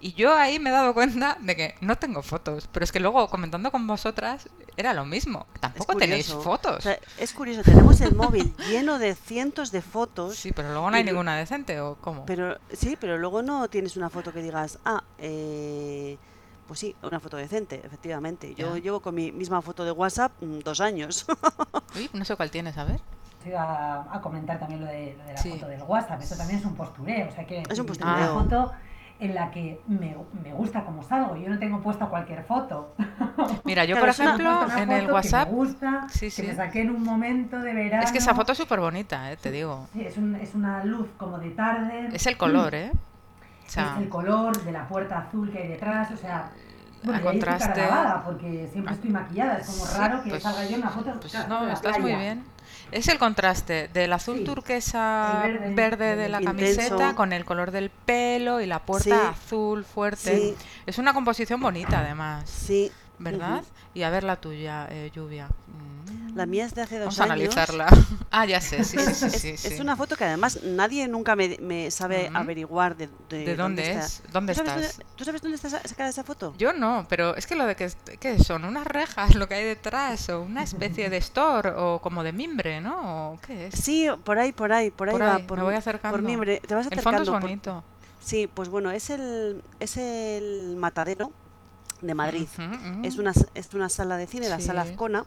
Y 0.00 0.12
yo 0.12 0.32
ahí 0.34 0.60
me 0.60 0.70
he 0.70 0.72
dado 0.72 0.94
cuenta 0.94 1.36
de 1.40 1.56
que 1.56 1.74
no 1.80 1.96
tengo 1.96 2.22
fotos, 2.22 2.68
pero 2.70 2.84
es 2.84 2.92
que 2.92 3.00
luego 3.00 3.28
comentando 3.28 3.72
con 3.72 3.86
vosotras 3.86 4.48
era 4.76 4.94
lo 4.94 5.04
mismo. 5.04 5.46
Tampoco 5.58 5.96
tenéis 5.96 6.32
fotos. 6.32 6.76
O 6.76 6.80
sea, 6.80 6.98
es 7.18 7.32
curioso, 7.32 7.62
tenemos 7.64 8.00
el 8.00 8.14
móvil 8.14 8.54
lleno 8.70 9.00
de 9.00 9.16
cientos 9.16 9.72
de 9.72 9.82
fotos, 9.82 10.36
Sí, 10.36 10.52
pero 10.52 10.70
luego 10.70 10.88
no 10.90 10.96
hay 10.96 11.02
y 11.02 11.06
ninguna 11.06 11.36
decente, 11.36 11.80
¿o 11.80 11.96
cómo? 11.96 12.24
pero 12.26 12.58
sí, 12.72 12.96
pero 13.00 13.18
luego 13.18 13.42
no 13.42 13.68
tienes 13.68 13.96
una 13.96 14.08
foto 14.08 14.32
que 14.32 14.40
digas, 14.40 14.78
ah, 14.84 15.02
eh, 15.18 16.16
pues 16.68 16.78
sí, 16.78 16.94
una 17.02 17.18
foto 17.18 17.36
decente, 17.36 17.80
efectivamente. 17.84 18.54
Yo 18.54 18.76
Ya. 18.76 18.82
llevo 18.82 19.00
con 19.00 19.14
mi 19.16 19.32
misma 19.32 19.62
foto 19.62 19.84
de 19.84 19.90
WhatsApp 19.90 20.30
mm, 20.40 20.58
dos 20.60 20.80
años. 20.80 21.26
Uy, 21.96 22.08
no 22.12 22.24
sé 22.24 22.36
cuál 22.36 22.50
tienes, 22.52 22.76
a 22.78 22.84
ver. 22.84 23.00
Te 23.42 23.48
iba 23.50 23.62
a, 23.62 24.16
a 24.16 24.20
comentar 24.20 24.58
también 24.60 24.80
lo 24.80 24.86
de, 24.86 25.14
lo 25.18 25.24
de 25.24 25.32
la 25.32 25.38
Sí. 25.38 25.50
foto 25.52 25.66
del 25.66 25.82
WhatsApp. 25.82 26.20
Eso 26.22 26.36
también 26.36 26.60
es 26.60 26.64
un 26.66 26.74
postureo. 26.76 27.28
O 27.28 27.32
sea 27.32 27.44
que 27.46 27.62
Es 27.68 27.78
un 27.78 27.86
postureo. 27.86 28.34
foto 28.34 28.72
en 29.20 29.34
la 29.34 29.50
que 29.50 29.80
me, 29.88 30.16
me 30.44 30.52
gusta 30.52 30.84
cómo 30.84 31.02
salgo. 31.02 31.36
Yo 31.36 31.48
no 31.48 31.58
tengo 31.58 31.80
puesta 31.80 32.06
cualquier 32.06 32.44
foto. 32.44 32.94
Mira, 33.64 33.84
yo 33.84 33.98
por 33.98 34.08
ejemplo, 34.08 34.66
en 34.76 34.90
el 34.92 35.10
WhatsApp, 35.10 35.48
Que 35.48 35.52
me 35.54 35.56
gusta, 35.56 36.06
Sí, 36.08 36.20
que 36.26 36.30
sí. 36.30 36.42
me 36.44 36.54
saqué 36.54 36.82
en 36.82 36.90
un 36.90 37.02
momento 37.02 37.58
de 37.58 37.72
verano. 37.74 38.04
es 38.04 38.12
que 38.12 38.18
esa 38.18 38.34
foto 38.34 38.52
es 38.52 38.58
súper 38.58 38.80
bonita, 38.80 39.32
eh, 39.32 39.36
te 39.36 39.50
digo. 39.50 39.88
Sí, 39.92 40.02
es, 40.04 40.16
un- 40.16 40.36
es 40.36 40.54
una 40.54 40.84
luz 40.84 41.08
como 41.16 41.38
de 41.38 41.50
tarde. 41.50 42.08
Es 42.12 42.26
el 42.26 42.36
color, 42.36 42.74
¿eh? 42.74 42.92
O 43.66 43.70
sea, 43.70 43.92
es 43.96 44.02
el 44.02 44.08
color 44.08 44.64
de 44.64 44.72
la 44.72 44.88
puerta 44.88 45.18
azul 45.18 45.50
que 45.50 45.58
hay 45.58 45.68
detrás, 45.68 46.10
o 46.10 46.16
sea, 46.16 46.50
bueno, 47.02 47.18
a 47.28 47.32
estoy 47.32 47.38
contraste- 47.40 48.22
porque 48.24 48.66
siempre 48.72 48.94
estoy 48.94 49.10
maquillada, 49.10 49.58
es 49.58 49.66
como 49.66 49.84
Sí, 49.84 49.98
raro 49.98 50.22
que 50.22 50.30
pues- 50.30 50.42
salga 50.42 50.64
yo 50.64 50.76
en 50.76 50.80
una 50.82 50.90
foto 50.90 51.12
pues 51.20 51.32
claro, 51.32 51.48
no, 51.66 51.68
estás 51.70 51.98
muy 52.00 52.14
bien. 52.14 52.44
Es 52.90 53.08
el 53.08 53.18
contraste 53.18 53.88
del 53.92 54.12
azul 54.12 54.38
Sí, 54.38 54.44
turquesa 54.44 55.42
el 55.44 55.58
verde, 55.58 55.74
verde, 55.74 56.16
de 56.16 56.28
la 56.28 56.40
intenso. 56.40 56.56
camiseta 56.58 57.14
con 57.14 57.32
el 57.32 57.44
color 57.44 57.70
del 57.70 57.90
pelo 57.90 58.60
y 58.60 58.66
la 58.66 58.78
puerta 58.80 59.04
Sí. 59.04 59.10
azul 59.44 59.84
fuerte. 59.84 60.36
Sí. 60.38 60.54
Es 60.86 60.98
una 60.98 61.12
composición 61.12 61.60
bonita 61.60 62.00
además, 62.00 62.48
Sí. 62.48 62.90
¿verdad? 63.18 63.62
Y 63.94 64.02
a 64.04 64.10
ver 64.10 64.24
la 64.24 64.36
tuya, 64.36 64.86
eh, 64.90 65.10
Lluvia. 65.14 65.48
La 66.38 66.46
mía 66.46 66.64
es 66.66 66.74
de 66.74 66.82
hace 66.82 66.98
dos 66.98 67.16
Vamos 67.16 67.20
a 67.20 67.34
años. 67.34 67.56
analizarla. 67.56 67.86
Ah, 68.30 68.44
ya 68.44 68.60
sé, 68.60 68.84
sí, 68.84 68.98
sí, 68.98 69.14
sí, 69.30 69.48
Es, 69.48 69.60
sí, 69.60 69.68
es 69.68 69.80
una 69.80 69.96
foto 69.96 70.14
que 70.14 70.22
además 70.24 70.62
nadie 70.62 71.08
nunca 71.08 71.34
me, 71.34 71.56
me 71.62 71.90
sabe 71.90 72.30
averiguar 72.34 72.94
de, 72.94 73.08
de, 73.30 73.38
¿De 73.46 73.56
dónde 73.56 73.92
es? 73.92 74.22
¿Dónde 74.30 74.52
¿Tú 74.54 74.58
sabes 74.66 74.74
estás? 74.84 74.96
dónde- 74.98 75.14
¿Tú 75.16 75.24
sabes 75.24 75.40
dónde 75.42 75.54
está 75.56 75.70
sa- 75.70 75.80
sacada 75.88 76.10
esa 76.10 76.24
foto? 76.24 76.54
Yo 76.58 76.74
no, 76.74 77.06
pero 77.08 77.34
es 77.36 77.46
que 77.46 77.54
lo 77.56 77.64
de 77.64 77.74
que, 77.74 77.90
¿qué 78.20 78.38
son 78.38 78.66
unas 78.66 78.86
rejas 78.86 79.34
lo 79.34 79.48
que 79.48 79.54
hay 79.54 79.64
detrás 79.64 80.28
o 80.28 80.42
una 80.42 80.62
especie 80.62 81.08
de 81.08 81.16
store 81.16 81.70
o 81.74 82.00
como 82.02 82.22
de 82.22 82.32
mimbre, 82.32 82.82
¿no? 82.82 83.32
¿O 83.32 83.38
qué 83.40 83.68
es? 83.68 83.74
Sí, 83.76 84.06
por 84.24 84.38
ahí, 84.38 84.52
por 84.52 84.72
ahí, 84.74 84.90
por 84.90 85.08
ahí 85.08 85.12
Por 85.14 85.22
va. 85.22 85.36
ahí, 85.36 85.42
por, 85.44 85.56
me 85.56 85.64
voy 85.64 85.72
por 85.72 85.78
acercando. 85.78 86.18
mimbre. 86.18 86.60
Te 86.60 86.74
vas 86.74 86.86
El 86.90 87.00
fondo 87.00 87.22
es 87.22 87.28
acercando. 87.28 87.32
por- 87.32 87.40
bonito. 87.40 87.82
Sí, 88.20 88.46
pues 88.46 88.68
bueno, 88.68 88.90
es 88.90 89.08
el, 89.08 89.62
es 89.80 89.96
el 89.96 90.76
matadero 90.76 91.32
de 92.02 92.12
Madrid. 92.14 92.46
Es 93.02 93.16
una, 93.16 93.32
es 93.54 93.72
una 93.74 93.88
sala 93.88 94.18
de 94.18 94.26
cine, 94.26 94.50
la 94.50 94.60
sala. 94.60 94.82
Azcona, 94.82 95.24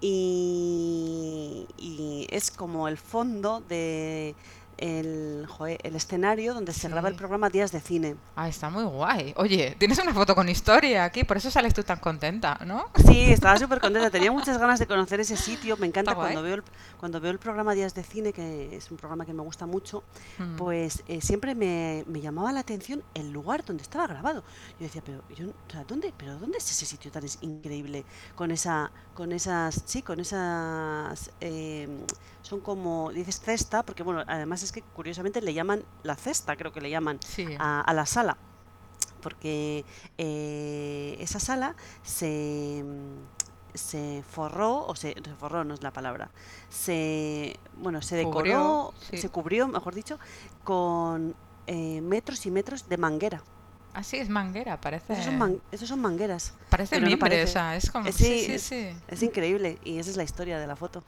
y, 0.00 1.66
y 1.78 2.26
es 2.30 2.50
como 2.50 2.88
el 2.88 2.98
fondo 2.98 3.62
de 3.68 4.34
el, 4.78 5.46
joe, 5.48 5.78
el 5.82 5.96
escenario 5.96 6.54
donde 6.54 6.72
se 6.72 6.88
graba 6.88 7.08
el 7.08 7.14
programa 7.14 7.50
Días 7.50 7.72
de 7.72 7.80
Cine. 7.80 8.16
Ah, 8.36 8.48
está 8.48 8.70
muy 8.70 8.84
guay. 8.84 9.32
Oye, 9.36 9.76
tienes 9.78 9.98
una 9.98 10.12
foto 10.14 10.34
con 10.34 10.48
historia 10.48 11.04
aquí, 11.04 11.24
por 11.24 11.36
eso 11.36 11.50
sales 11.50 11.74
tú 11.74 11.82
tan 11.82 11.98
contenta, 11.98 12.58
¿no? 12.66 12.86
Sí, 13.06 13.20
estaba 13.32 13.58
súper 13.58 13.80
contenta, 13.80 14.10
tenía 14.10 14.32
muchas 14.32 14.58
ganas 14.58 14.78
de 14.78 14.86
conocer 14.86 15.20
ese 15.20 15.36
sitio, 15.36 15.76
me 15.76 15.86
encanta 15.86 16.14
cuando 16.14 16.42
veo, 16.42 16.54
el, 16.56 16.62
cuando 16.98 17.20
veo 17.20 17.30
el 17.30 17.38
programa 17.38 17.74
Días 17.74 17.94
de 17.94 18.02
Cine, 18.02 18.32
que 18.32 18.76
es 18.76 18.90
un 18.90 18.96
programa 18.96 19.24
que 19.24 19.32
me 19.32 19.42
gusta 19.42 19.66
mucho, 19.66 20.02
Mm. 20.38 20.56
pues 20.56 21.02
eh, 21.06 21.20
siempre 21.20 21.54
me, 21.54 22.04
me 22.06 22.20
llamaba 22.20 22.50
la 22.52 22.60
atención 22.60 23.02
el 23.14 23.30
lugar 23.30 23.64
donde 23.64 23.82
estaba 23.82 24.06
grabado. 24.06 24.42
Yo 24.78 24.86
decía, 24.86 25.02
pero 25.04 25.22
yo, 25.36 25.48
o 25.48 25.70
sea, 25.70 25.84
¿dónde, 25.84 26.12
pero 26.16 26.38
dónde 26.38 26.58
es 26.58 26.70
ese 26.70 26.86
sitio 26.86 27.10
tan 27.10 27.24
increíble? 27.40 28.04
Con 28.34 28.50
esa, 28.50 28.90
con 29.14 29.32
esas, 29.32 29.82
sí, 29.86 30.02
con 30.02 30.20
esas, 30.20 31.30
eh, 31.40 31.88
son 32.44 32.60
como, 32.60 33.10
dices 33.10 33.40
cesta, 33.40 33.82
porque 33.82 34.02
bueno, 34.02 34.22
además 34.26 34.62
es 34.62 34.70
que 34.70 34.82
curiosamente 34.82 35.40
le 35.40 35.54
llaman 35.54 35.82
la 36.02 36.14
cesta, 36.14 36.56
creo 36.56 36.72
que 36.72 36.80
le 36.82 36.90
llaman 36.90 37.18
Sí. 37.26 37.46
a, 37.58 37.80
a 37.80 37.92
la 37.94 38.04
sala, 38.04 38.36
porque 39.22 39.84
eh, 40.18 41.16
esa 41.20 41.40
sala 41.40 41.74
se, 42.02 42.84
se 43.72 44.22
forró, 44.30 44.86
o 44.86 44.94
se, 44.94 45.14
se 45.14 45.34
forró 45.40 45.64
no 45.64 45.72
es 45.72 45.82
la 45.82 45.90
palabra, 45.92 46.30
se, 46.68 47.58
bueno, 47.78 48.02
se 48.02 48.22
Cubrió, 48.24 48.58
decoró, 48.58 48.94
sí. 49.10 49.16
se 49.16 49.28
cubrió, 49.30 49.66
mejor 49.66 49.94
dicho, 49.94 50.18
con 50.64 51.34
eh, 51.66 52.00
metros 52.02 52.44
y 52.44 52.50
metros 52.50 52.88
de 52.90 52.98
manguera. 52.98 53.42
Ah, 53.94 54.02
sí, 54.02 54.16
es 54.18 54.28
manguera, 54.28 54.78
parece. 54.80 55.12
Esos 55.12 55.24
son, 55.26 55.38
man- 55.38 55.62
esos 55.70 55.88
son 55.88 56.00
mangueras. 56.00 56.52
Parece 56.68 56.96
no 57.00 57.06
mimbre, 57.06 57.20
parece. 57.20 57.44
o 57.44 57.52
sea, 57.52 57.76
es 57.76 57.88
como. 57.90 58.08
Eh, 58.08 58.12
Sí, 58.12 58.24
sí, 58.24 58.44
sí, 58.46 58.52
es- 58.52 58.62
sí. 58.62 58.88
Es 59.08 59.22
increíble 59.22 59.78
y 59.84 59.98
esa 59.98 60.10
es 60.10 60.16
la 60.16 60.24
historia 60.24 60.58
de 60.58 60.66
la 60.66 60.74
foto. 60.74 61.02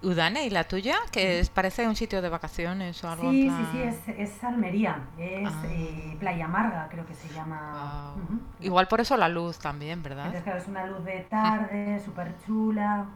Udane, 0.00 0.46
¿y 0.46 0.50
la 0.50 0.64
tuya? 0.64 0.94
Que 1.10 1.40
es, 1.40 1.50
parece 1.50 1.88
un 1.88 1.96
sitio 1.96 2.22
de 2.22 2.28
vacaciones 2.28 3.02
o 3.02 3.08
algo 3.10 3.30
Sí, 3.30 3.42
sí, 3.42 3.48
plan- 3.48 3.66
sí, 3.72 3.82
es, 4.12 4.30
es 4.30 4.44
Almería, 4.44 5.00
es 5.18 5.48
Ah. 5.52 5.62
eh, 5.66 6.16
Playa 6.20 6.44
Amarga, 6.44 6.88
creo 6.88 7.04
que 7.04 7.14
se 7.14 7.28
llama. 7.34 8.14
Guau. 8.14 8.24
Ujú. 8.24 8.40
Igual 8.60 8.86
por 8.86 9.00
eso 9.00 9.16
la 9.16 9.28
luz 9.28 9.58
también, 9.58 10.02
¿verdad? 10.02 10.26
Entonces, 10.26 10.44
claro, 10.44 10.58
es 10.60 10.68
una 10.68 10.86
luz 10.86 11.04
de 11.04 11.20
tarde, 11.30 12.00
súper 12.04 12.34
chula. 12.46 13.06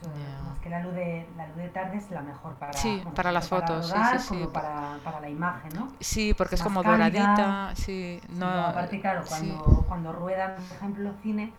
Eso, 0.00 0.10
Ya. 0.14 0.42
Más 0.50 0.58
que 0.58 0.68
la 0.68 0.82
luz, 0.82 0.94
de, 0.94 1.26
la 1.36 1.46
luz 1.46 1.56
de 1.56 1.68
tarde 1.68 1.96
es 1.96 2.10
la 2.10 2.20
mejor 2.22 2.54
para, 2.56 2.72
Sí, 2.74 2.96
bueno, 2.96 3.14
para 3.14 3.30
las 3.32 3.48
fotos, 3.48 3.86
sí, 3.86 3.92
rodar 3.94 4.20
sí, 4.20 4.26
sí. 4.28 4.34
como 4.34 4.52
para, 4.52 4.98
para 5.04 5.20
la 5.20 5.28
imagen, 5.30 5.72
¿no? 5.74 5.88
Sí, 6.00 6.34
porque 6.34 6.56
es 6.56 6.60
Más 6.60 6.66
como 6.68 6.82
cálida. 6.82 7.08
doradita, 7.08 7.70
sí, 7.76 8.20
Sí, 8.20 8.28
no, 8.34 8.46
aparte, 8.66 9.00
claro, 9.00 9.22
sí. 9.24 9.28
cuando, 9.30 9.84
cuando 9.88 10.12
ruedan, 10.12 10.56
por 10.56 10.76
ejemplo, 10.76 11.12
cine, 11.22 11.52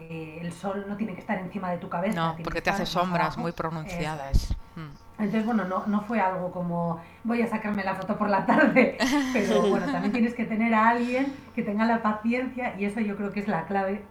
eh, 0.00 0.38
el 0.40 0.52
sol 0.52 0.84
no 0.88 0.96
tiene 0.96 1.14
que 1.14 1.20
estar 1.20 1.38
encima 1.38 1.70
de 1.70 1.78
tu 1.78 1.88
cabeza. 1.88 2.14
No, 2.14 2.36
porque 2.42 2.58
que 2.58 2.62
te 2.62 2.70
hace 2.70 2.86
sombras 2.86 3.26
abajo. 3.26 3.40
muy 3.40 3.52
pronunciadas. 3.52 4.54
Mm. 4.76 5.22
Entonces, 5.22 5.46
bueno, 5.46 5.64
no, 5.64 5.86
no 5.86 6.00
fue 6.02 6.20
algo 6.20 6.50
como 6.50 7.00
voy 7.22 7.40
a 7.42 7.46
sacarme 7.46 7.84
la 7.84 7.94
foto 7.94 8.16
por 8.18 8.28
la 8.28 8.44
tarde, 8.44 8.98
pero 9.32 9.62
bueno, 9.62 9.86
también 9.86 10.12
tienes 10.12 10.34
que 10.34 10.44
tener 10.44 10.74
a 10.74 10.88
alguien 10.88 11.32
que 11.54 11.62
tenga 11.62 11.84
la 11.84 12.02
paciencia 12.02 12.74
y 12.78 12.84
eso 12.84 12.98
yo 13.00 13.16
creo 13.16 13.30
que 13.30 13.38
es 13.40 13.46
la 13.48 13.64
clave, 13.66 14.04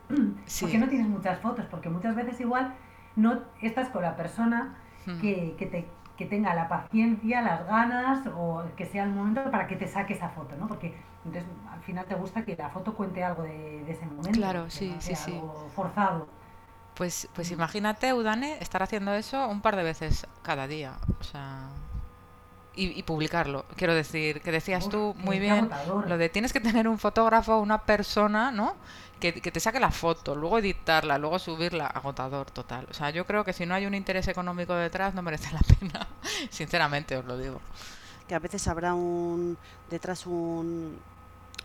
Sí. 0.45 0.63
porque 0.63 0.77
no 0.77 0.87
tienes 0.87 1.07
muchas 1.09 1.39
fotos, 1.39 1.65
porque 1.69 1.89
muchas 1.89 2.15
veces 2.15 2.39
igual 2.39 2.73
no 3.17 3.41
estás 3.61 3.89
con 3.89 4.01
la 4.03 4.15
persona 4.15 4.75
Mm. 5.05 5.19
que, 5.19 5.55
que 5.59 5.65
te, 5.65 5.85
que 6.17 6.25
tenga 6.25 6.53
la 6.55 6.67
paciencia, 6.69 7.41
las 7.41 7.65
ganas 7.67 8.27
o 8.35 8.63
que 8.77 8.85
sea 8.85 9.03
el 9.03 9.11
momento 9.11 9.49
para 9.51 9.67
que 9.67 9.75
te 9.75 9.87
saque 9.87 10.13
esa 10.13 10.29
foto, 10.29 10.55
¿no? 10.57 10.67
Porque 10.67 10.95
entonces 11.25 11.49
al 11.71 11.81
final 11.81 12.05
te 12.05 12.15
gusta 12.15 12.43
que 12.45 12.55
la 12.55 12.69
foto 12.69 12.93
cuente 12.93 13.23
algo 13.23 13.43
de, 13.43 13.83
de 13.85 13.91
ese 13.91 14.05
momento, 14.05 14.31
Claro, 14.31 14.69
sí, 14.69 14.89
no 14.89 15.01
sí, 15.01 15.15
sí. 15.15 15.31
algo 15.35 15.69
forzado. 15.75 16.27
Pues, 16.95 17.27
pues 17.33 17.51
imagínate, 17.51 18.13
Udane, 18.13 18.57
estar 18.61 18.83
haciendo 18.83 19.13
eso 19.13 19.47
un 19.47 19.61
par 19.61 19.75
de 19.75 19.83
veces 19.83 20.27
cada 20.43 20.67
día. 20.67 20.93
O 21.19 21.23
sea. 21.23 21.69
Y, 22.75 22.87
y 22.99 23.03
publicarlo. 23.03 23.65
Quiero 23.75 23.93
decir, 23.93 24.41
que 24.41 24.51
decías 24.51 24.87
Uf, 24.87 24.91
tú 24.91 25.15
muy 25.19 25.39
bien 25.39 25.71
agotador. 25.71 26.07
lo 26.07 26.17
de 26.17 26.29
tienes 26.29 26.53
que 26.53 26.59
tener 26.59 26.87
un 26.87 26.97
fotógrafo, 26.97 27.59
una 27.59 27.83
persona, 27.83 28.51
¿no? 28.51 28.75
Que, 29.23 29.41
que 29.41 29.51
te 29.51 29.59
saque 29.61 29.79
la 29.79 29.91
foto, 29.91 30.35
luego 30.35 30.59
editarla, 30.59 31.17
luego 31.17 31.39
subirla, 31.39 31.87
agotador 31.87 32.51
total. 32.51 32.87
O 32.89 32.93
sea, 32.93 33.09
yo 33.11 33.25
creo 33.25 33.43
que 33.45 33.53
si 33.53 33.65
no 33.65 33.73
hay 33.75 33.85
un 33.85 33.93
interés 33.95 34.27
económico 34.27 34.73
detrás, 34.75 35.13
no 35.13 35.21
merece 35.23 35.49
la 35.53 35.61
pena. 35.79 35.99
Sinceramente 36.49 37.15
os 37.17 37.25
lo 37.25 37.37
digo. 37.37 37.61
que 38.27 38.35
a 38.35 38.39
veces 38.39 38.67
habrá 38.67 38.93
un 38.95 39.57
detrás 39.87 40.25
un, 40.25 41.03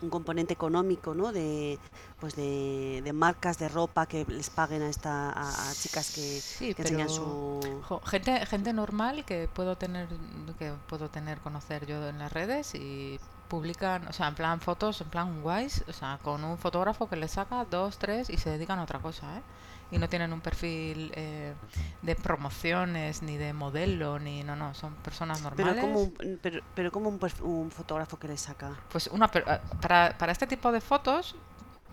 un 0.01 0.09
componente 0.09 0.53
económico, 0.53 1.15
¿no? 1.15 1.31
De 1.31 1.81
pues 2.17 2.35
de, 2.35 3.01
de 3.03 3.13
marcas 3.13 3.57
de 3.57 3.69
ropa 3.69 4.07
que 4.07 4.25
les 4.27 4.49
paguen 4.49 4.81
a 4.83 4.89
esta 4.89 5.31
a, 5.31 5.69
a 5.71 5.75
chicas 5.75 6.11
que, 6.11 6.41
Sí, 6.41 6.73
que 6.75 6.81
enseñan 6.83 7.09
su 7.09 7.81
Jo, 7.81 8.01
gente, 8.05 8.45
gente 8.45 8.73
normal 8.73 9.25
que 9.25 9.47
puedo 9.49 9.77
tener, 9.77 10.09
que 10.57 10.73
puedo 10.87 11.09
tener 11.09 11.41
conocer 11.41 11.85
yo 11.85 12.07
en 12.07 12.19
las 12.19 12.31
redes 12.33 12.75
y 12.75 13.19
publican, 13.49 14.07
o 14.07 14.13
sea, 14.13 14.27
en 14.29 14.35
plan 14.35 14.61
fotos, 14.61 15.01
en 15.01 15.09
plan 15.09 15.41
guays, 15.41 15.83
o 15.89 15.93
sea, 15.93 16.19
con 16.23 16.43
un 16.45 16.57
fotógrafo 16.57 17.09
que 17.09 17.17
les 17.17 17.31
saca 17.31 17.65
dos, 17.65 17.97
tres 17.97 18.29
y 18.29 18.37
se 18.37 18.49
dedican 18.51 18.79
a 18.79 18.83
otra 18.83 18.99
cosa, 18.99 19.25
¿eh? 19.37 19.41
Y 19.91 19.97
no 19.97 20.07
tienen 20.07 20.31
un 20.31 20.39
perfil 20.39 21.11
eh, 21.15 21.55
de 22.03 22.15
promociones, 22.15 23.23
ni 23.23 23.37
de 23.37 23.53
modelo, 23.53 24.19
ni 24.19 24.43
no, 24.43 24.55
no, 24.55 24.75
son 24.75 24.93
personas 24.95 25.41
normales. 25.41 25.73
pero 25.75 25.81
como 25.87 25.99
un, 26.01 26.39
pero, 26.41 26.61
pero 26.75 26.91
como 26.91 27.09
un, 27.09 27.19
perf- 27.19 27.41
un 27.41 27.71
fotógrafo 27.71 28.17
que 28.19 28.27
les 28.27 28.39
saca. 28.39 28.69
Pues 28.91 29.07
una 29.07 29.25
eh, 29.33 29.59
para, 29.81 30.15
para 30.15 30.31
este 30.31 30.45
tipo 30.45 30.71
de 30.71 30.79
fotos 30.79 31.35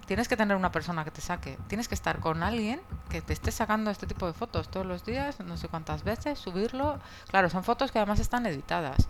tienes 0.06 0.28
que 0.28 0.36
tener 0.36 0.56
una 0.58 0.70
persona 0.70 1.04
que 1.04 1.10
te 1.10 1.22
saque. 1.22 1.58
Tienes 1.68 1.88
que 1.88 1.94
estar 1.94 2.20
con 2.20 2.42
alguien 2.42 2.82
que 3.08 3.22
te 3.22 3.32
esté 3.32 3.50
sacando 3.50 3.90
este 3.90 4.06
tipo 4.06 4.26
de 4.26 4.34
fotos 4.34 4.68
todos 4.70 4.84
los 4.84 5.04
días, 5.06 5.40
no 5.40 5.56
sé 5.56 5.68
cuántas 5.68 6.04
veces, 6.04 6.38
subirlo. 6.38 6.98
Claro, 7.30 7.48
son 7.48 7.64
fotos 7.64 7.90
que 7.92 7.98
además 7.98 8.20
están 8.20 8.44
editadas. 8.44 9.08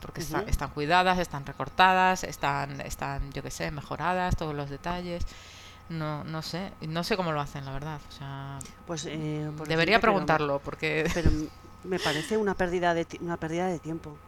Porque 0.00 0.20
está- 0.20 0.38
Ujú. 0.40 0.48
están 0.50 0.70
cuidadas, 0.70 1.18
están 1.18 1.44
recortadas, 1.46 2.22
están, 2.24 2.80
están, 2.82 3.32
yo 3.32 3.42
qué 3.42 3.50
sé, 3.50 3.70
mejoradas, 3.70 4.36
todos 4.36 4.54
los 4.54 4.70
detalles. 4.70 5.24
No, 5.88 6.24
no 6.24 6.42
sé, 6.42 6.72
no 6.80 7.04
sé 7.04 7.16
cómo 7.16 7.32
lo 7.32 7.40
hacen, 7.40 7.64
la 7.64 7.72
verdad. 7.72 8.00
O 8.08 8.12
sea, 8.12 8.58
Pues 8.86 9.06
eh, 9.06 9.50
por 9.56 9.68
debería 9.68 9.94
ejemplo, 9.96 10.00
pero- 10.00 10.12
preguntarlo, 10.14 10.58
porque 10.64 11.08
Pero, 11.14 11.30
me 11.84 12.00
parece 12.00 12.36
una 12.36 12.54
pérdida 12.54 12.92
de 12.94 13.06
una 13.20 13.36
pérdida 13.36 13.68
de 13.68 13.78
tiempo. 13.78 14.18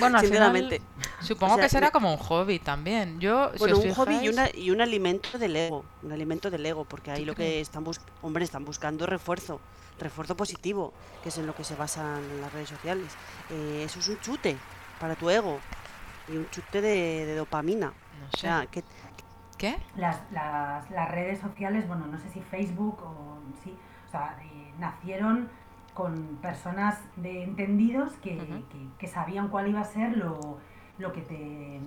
bueno, 0.00 0.18
al 0.18 0.24
final, 0.24 0.52
Sinceramente. 0.52 0.82
supongo 1.20 1.52
O 1.54 1.56
sea, 1.56 1.64
que 1.64 1.68
será 1.70 1.86
me- 1.88 1.92
como 1.92 2.10
un 2.10 2.18
hobby 2.18 2.58
también. 2.58 3.20
Yo, 3.20 3.52
Bueno, 3.58 3.78
un 3.78 3.92
hobby 3.94 4.16
y, 4.22 4.28
una, 4.30 4.48
y 4.54 4.70
un 4.70 4.80
alimento 4.80 5.38
del 5.38 5.56
ego, 5.56 5.84
un 6.02 6.12
alimento 6.12 6.50
del 6.50 6.64
ego, 6.64 6.84
porque 6.86 7.10
ahí 7.10 7.20
¿Tú 7.20 7.26
lo 7.26 7.34
que 7.34 7.60
están 7.60 7.84
bus 7.84 8.00
hombre, 8.22 8.44
están 8.44 8.64
buscando 8.64 9.04
refuerzo, 9.04 9.60
refuerzo 10.00 10.36
positivo, 10.38 10.94
que 11.22 11.28
es 11.28 11.36
en 11.36 11.46
lo 11.46 11.54
que 11.54 11.64
se 11.64 11.74
basan 11.74 12.22
las 12.40 12.50
redes 12.50 12.70
sociales. 12.70 13.12
Eh, 13.50 13.82
eso 13.84 13.98
es 13.98 14.08
un 14.08 14.18
chute 14.20 14.56
para 14.98 15.16
tu 15.16 15.30
ego 15.30 15.62
y 16.28 16.36
un 16.36 16.48
chute 16.50 16.80
de, 16.82 17.26
de 17.26 17.34
dopamina. 17.36 17.94
no 18.12 18.28
O 18.32 18.36
sé. 18.36 18.38
sea, 18.38 18.66
que 18.70 18.84
¿Qué? 19.58 19.76
Las, 19.96 20.20
las, 20.30 20.88
las 20.90 21.10
redes 21.10 21.40
sociales, 21.40 21.88
bueno, 21.88 22.06
no 22.06 22.18
sé 22.18 22.28
si 22.28 22.40
Facebook 22.40 23.02
o 23.02 23.38
sí, 23.64 23.76
o 24.06 24.10
sea, 24.10 24.36
eh, 24.42 24.72
nacieron 24.78 25.48
con 25.94 26.38
personas 26.40 27.00
de 27.16 27.42
entendidos 27.42 28.12
que, 28.22 28.36
que- 28.70 28.88
que 28.98 29.06
sabían 29.08 29.48
cuál 29.48 29.68
iba 29.68 29.80
a 29.80 29.84
ser 29.84 30.16
lo, 30.16 30.58
lo 30.98 31.12
que 31.12 31.22
te 31.22 31.80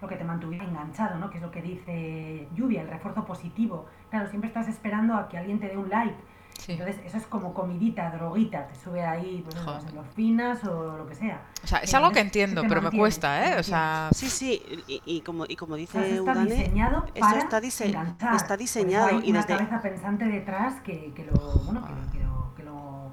lo 0.00 0.06
que 0.06 0.14
te 0.14 0.22
mantuviera 0.22 0.64
enganchado, 0.64 1.18
¿no? 1.18 1.28
Que 1.28 1.38
es 1.38 1.42
lo 1.42 1.50
que 1.50 1.60
dice 1.60 2.46
Lluvia, 2.54 2.82
el 2.82 2.88
refuerzo 2.88 3.24
positivo. 3.24 3.86
Claro, 4.10 4.28
siempre 4.28 4.46
estás 4.46 4.68
esperando 4.68 5.14
a 5.14 5.28
que 5.28 5.36
alguien 5.36 5.58
te 5.58 5.66
dé 5.68 5.76
un 5.76 5.88
like. 5.88 6.14
Sí. 6.58 6.72
Entonces, 6.72 6.96
eso 7.06 7.16
es 7.16 7.26
como 7.28 7.54
comidita, 7.54 8.10
droguita, 8.10 8.66
te 8.66 8.74
sube 8.74 9.02
ahí, 9.02 9.42
pues, 9.44 9.54
las 9.64 9.84
endorfinas 9.86 10.62
o 10.64 10.98
lo 10.98 11.06
que 11.06 11.14
sea. 11.14 11.40
O 11.62 11.66
sea, 11.66 11.78
es 11.78 11.94
algo 11.94 12.10
que 12.10 12.20
entiendo, 12.20 12.62
pero 12.68 12.82
me 12.82 12.90
cuesta, 12.90 13.46
¿eh? 13.54 13.58
O 13.58 13.62
sea, 13.62 14.10
sí, 14.12 14.28
sí, 14.28 14.60
y, 14.88 15.00
y 15.06 15.20
como 15.22 15.44
y 15.48 15.54
como 15.56 15.74
O 15.74 15.76
sea, 15.76 15.80
dice 15.86 15.98
eso 16.14 16.18
está 16.18 16.32
Udane, 16.32 16.54
diseñado 16.54 17.04
esto 17.06 17.20
para 17.20 17.38
está 17.38 17.60
dise- 17.60 17.86
enganchar. 17.86 18.34
está 18.34 18.48
Por 18.48 18.62
eso 18.62 18.78
diseñado 18.80 19.06
hay 19.06 19.20
y 19.24 19.30
una 19.30 19.40
desde- 19.42 19.56
cabeza 19.56 19.80
pensante 19.80 20.24
detrás 20.26 20.80
que, 20.82 21.12
que 21.14 21.24
lo, 21.24 21.38
bueno, 21.64 21.80
que 21.86 21.92
lo, 21.92 22.12
que 22.12 22.18
lo, 22.24 22.54
que 22.56 22.62
lo- 22.64 23.12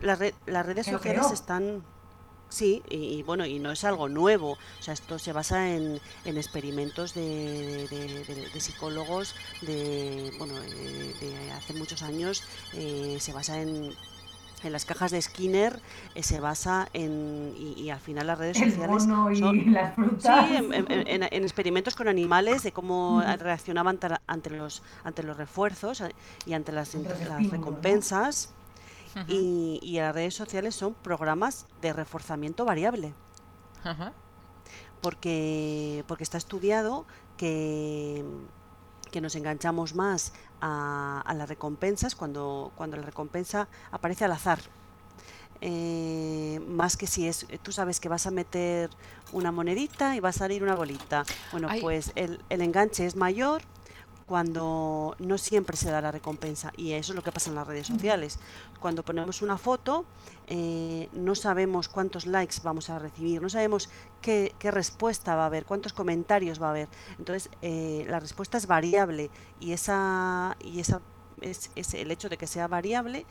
las, 0.00 0.18
re- 0.18 0.34
las 0.46 0.66
redes 0.66 0.86
sociales 0.86 1.20
creó. 1.22 1.32
están 1.32 1.82
Sí, 2.48 2.82
y, 2.88 2.96
y 3.18 3.22
bueno, 3.22 3.44
y 3.44 3.58
no 3.58 3.72
es 3.72 3.82
algo 3.84 4.08
nuevo. 4.08 4.52
O 4.52 4.82
sea, 4.82 4.94
esto 4.94 5.18
se 5.18 5.32
basa 5.32 5.70
en, 5.74 6.00
en 6.24 6.36
experimentos 6.36 7.12
de, 7.14 7.88
de- 7.88 8.24
de- 8.24 8.48
de 8.50 8.60
psicólogos 8.60 9.34
de, 9.62 10.32
bueno, 10.38 10.54
eh, 10.62 11.14
de 11.20 11.52
hace 11.52 11.72
muchos 11.74 12.02
años. 12.02 12.42
eh, 12.74 13.18
se 13.20 13.32
basa 13.32 13.60
en, 13.60 13.92
en 14.62 14.72
las 14.72 14.84
cajas 14.84 15.10
de 15.10 15.20
Skinner, 15.20 15.80
eh, 16.14 16.22
se 16.22 16.40
basa 16.40 16.88
en, 16.94 17.52
y, 17.58 17.72
y 17.82 17.90
al 17.90 18.00
final 18.00 18.26
las 18.28 18.38
redes 18.38 18.60
El 18.60 18.70
sociales 18.70 19.06
mono 19.06 19.30
y 19.30 19.36
son, 19.36 19.72
las 19.72 19.94
Sí, 19.94 20.00
frutas. 20.02 20.50
en, 20.50 20.72
en- 20.74 20.86
en- 21.08 21.22
en 21.30 21.42
experimentos 21.42 21.94
con 21.96 22.08
animales, 22.08 22.62
de 22.62 22.72
cómo 22.72 23.22
reaccionaban 23.38 23.98
ante, 24.26 24.50
los, 24.50 24.82
ante 25.04 25.22
los 25.24 25.36
refuerzos 25.36 26.02
y 26.46 26.52
ante 26.54 26.72
las, 26.72 26.94
estímulos, 26.94 28.50
Y, 29.28 29.80
y 29.82 29.96
las 29.98 30.14
redes 30.14 30.34
sociales 30.34 30.74
son 30.74 30.92
programas 30.92 31.66
de 31.80 31.92
reforzamiento 31.92 32.64
variable, 32.66 33.14
porque, 35.00 36.04
porque 36.06 36.22
está 36.22 36.36
estudiado 36.38 37.06
que, 37.36 38.24
que 39.10 39.20
nos 39.20 39.34
enganchamos 39.34 39.94
más 39.94 40.32
a, 40.60 41.22
a 41.24 41.34
las 41.34 41.48
recompensas 41.48 42.14
cuando, 42.14 42.72
cuando 42.76 42.96
la 42.96 43.04
recompensa 43.04 43.68
aparece 43.90 44.24
al 44.26 44.32
azar. 44.32 44.58
Eh, 45.62 46.60
más 46.68 46.98
que 46.98 47.06
si 47.06 47.26
es, 47.26 47.46
tú 47.62 47.72
sabes 47.72 47.98
que 48.00 48.10
vas 48.10 48.26
a 48.26 48.30
meter 48.30 48.90
una 49.32 49.50
monedita 49.50 50.14
y 50.14 50.20
va 50.20 50.28
a 50.28 50.32
salir 50.32 50.62
una 50.62 50.74
bolita. 50.74 51.24
Bueno, 51.52 51.68
Ay. 51.70 51.80
pues 51.80 52.12
el, 52.14 52.42
el 52.50 52.60
enganche 52.60 53.06
es 53.06 53.16
mayor 53.16 53.62
cuando 54.26 55.14
no 55.20 55.38
siempre 55.38 55.76
se 55.76 55.90
da 55.90 56.00
la 56.00 56.10
recompensa 56.10 56.72
y 56.76 56.92
eso 56.92 57.12
es 57.12 57.16
lo 57.16 57.22
que 57.22 57.30
pasa 57.32 57.50
en 57.50 57.54
las 57.56 57.66
redes 57.66 57.86
sociales. 57.86 58.38
Cuando 58.80 59.04
ponemos 59.04 59.40
una 59.42 59.56
foto 59.56 60.04
eh, 60.48 61.08
no 61.12 61.34
sabemos 61.36 61.88
cuántos 61.88 62.26
likes 62.26 62.56
vamos 62.62 62.90
a 62.90 62.98
recibir, 62.98 63.40
no 63.40 63.48
sabemos 63.48 63.88
qué, 64.20 64.52
qué 64.58 64.70
respuesta 64.72 65.36
va 65.36 65.44
a 65.44 65.46
haber, 65.46 65.64
cuántos 65.64 65.92
comentarios 65.92 66.60
va 66.60 66.66
a 66.68 66.70
haber. 66.70 66.88
Entonces 67.18 67.50
eh, 67.62 68.04
la 68.08 68.18
respuesta 68.18 68.58
es 68.58 68.66
variable 68.66 69.30
y 69.60 69.72
esa 69.72 70.56
y 70.60 70.80
esa 70.80 71.00
es, 71.40 71.70
es 71.76 71.94
el 71.94 72.10
hecho 72.10 72.28
de 72.28 72.36
que 72.36 72.46
sea 72.48 72.66
variable 72.66 73.26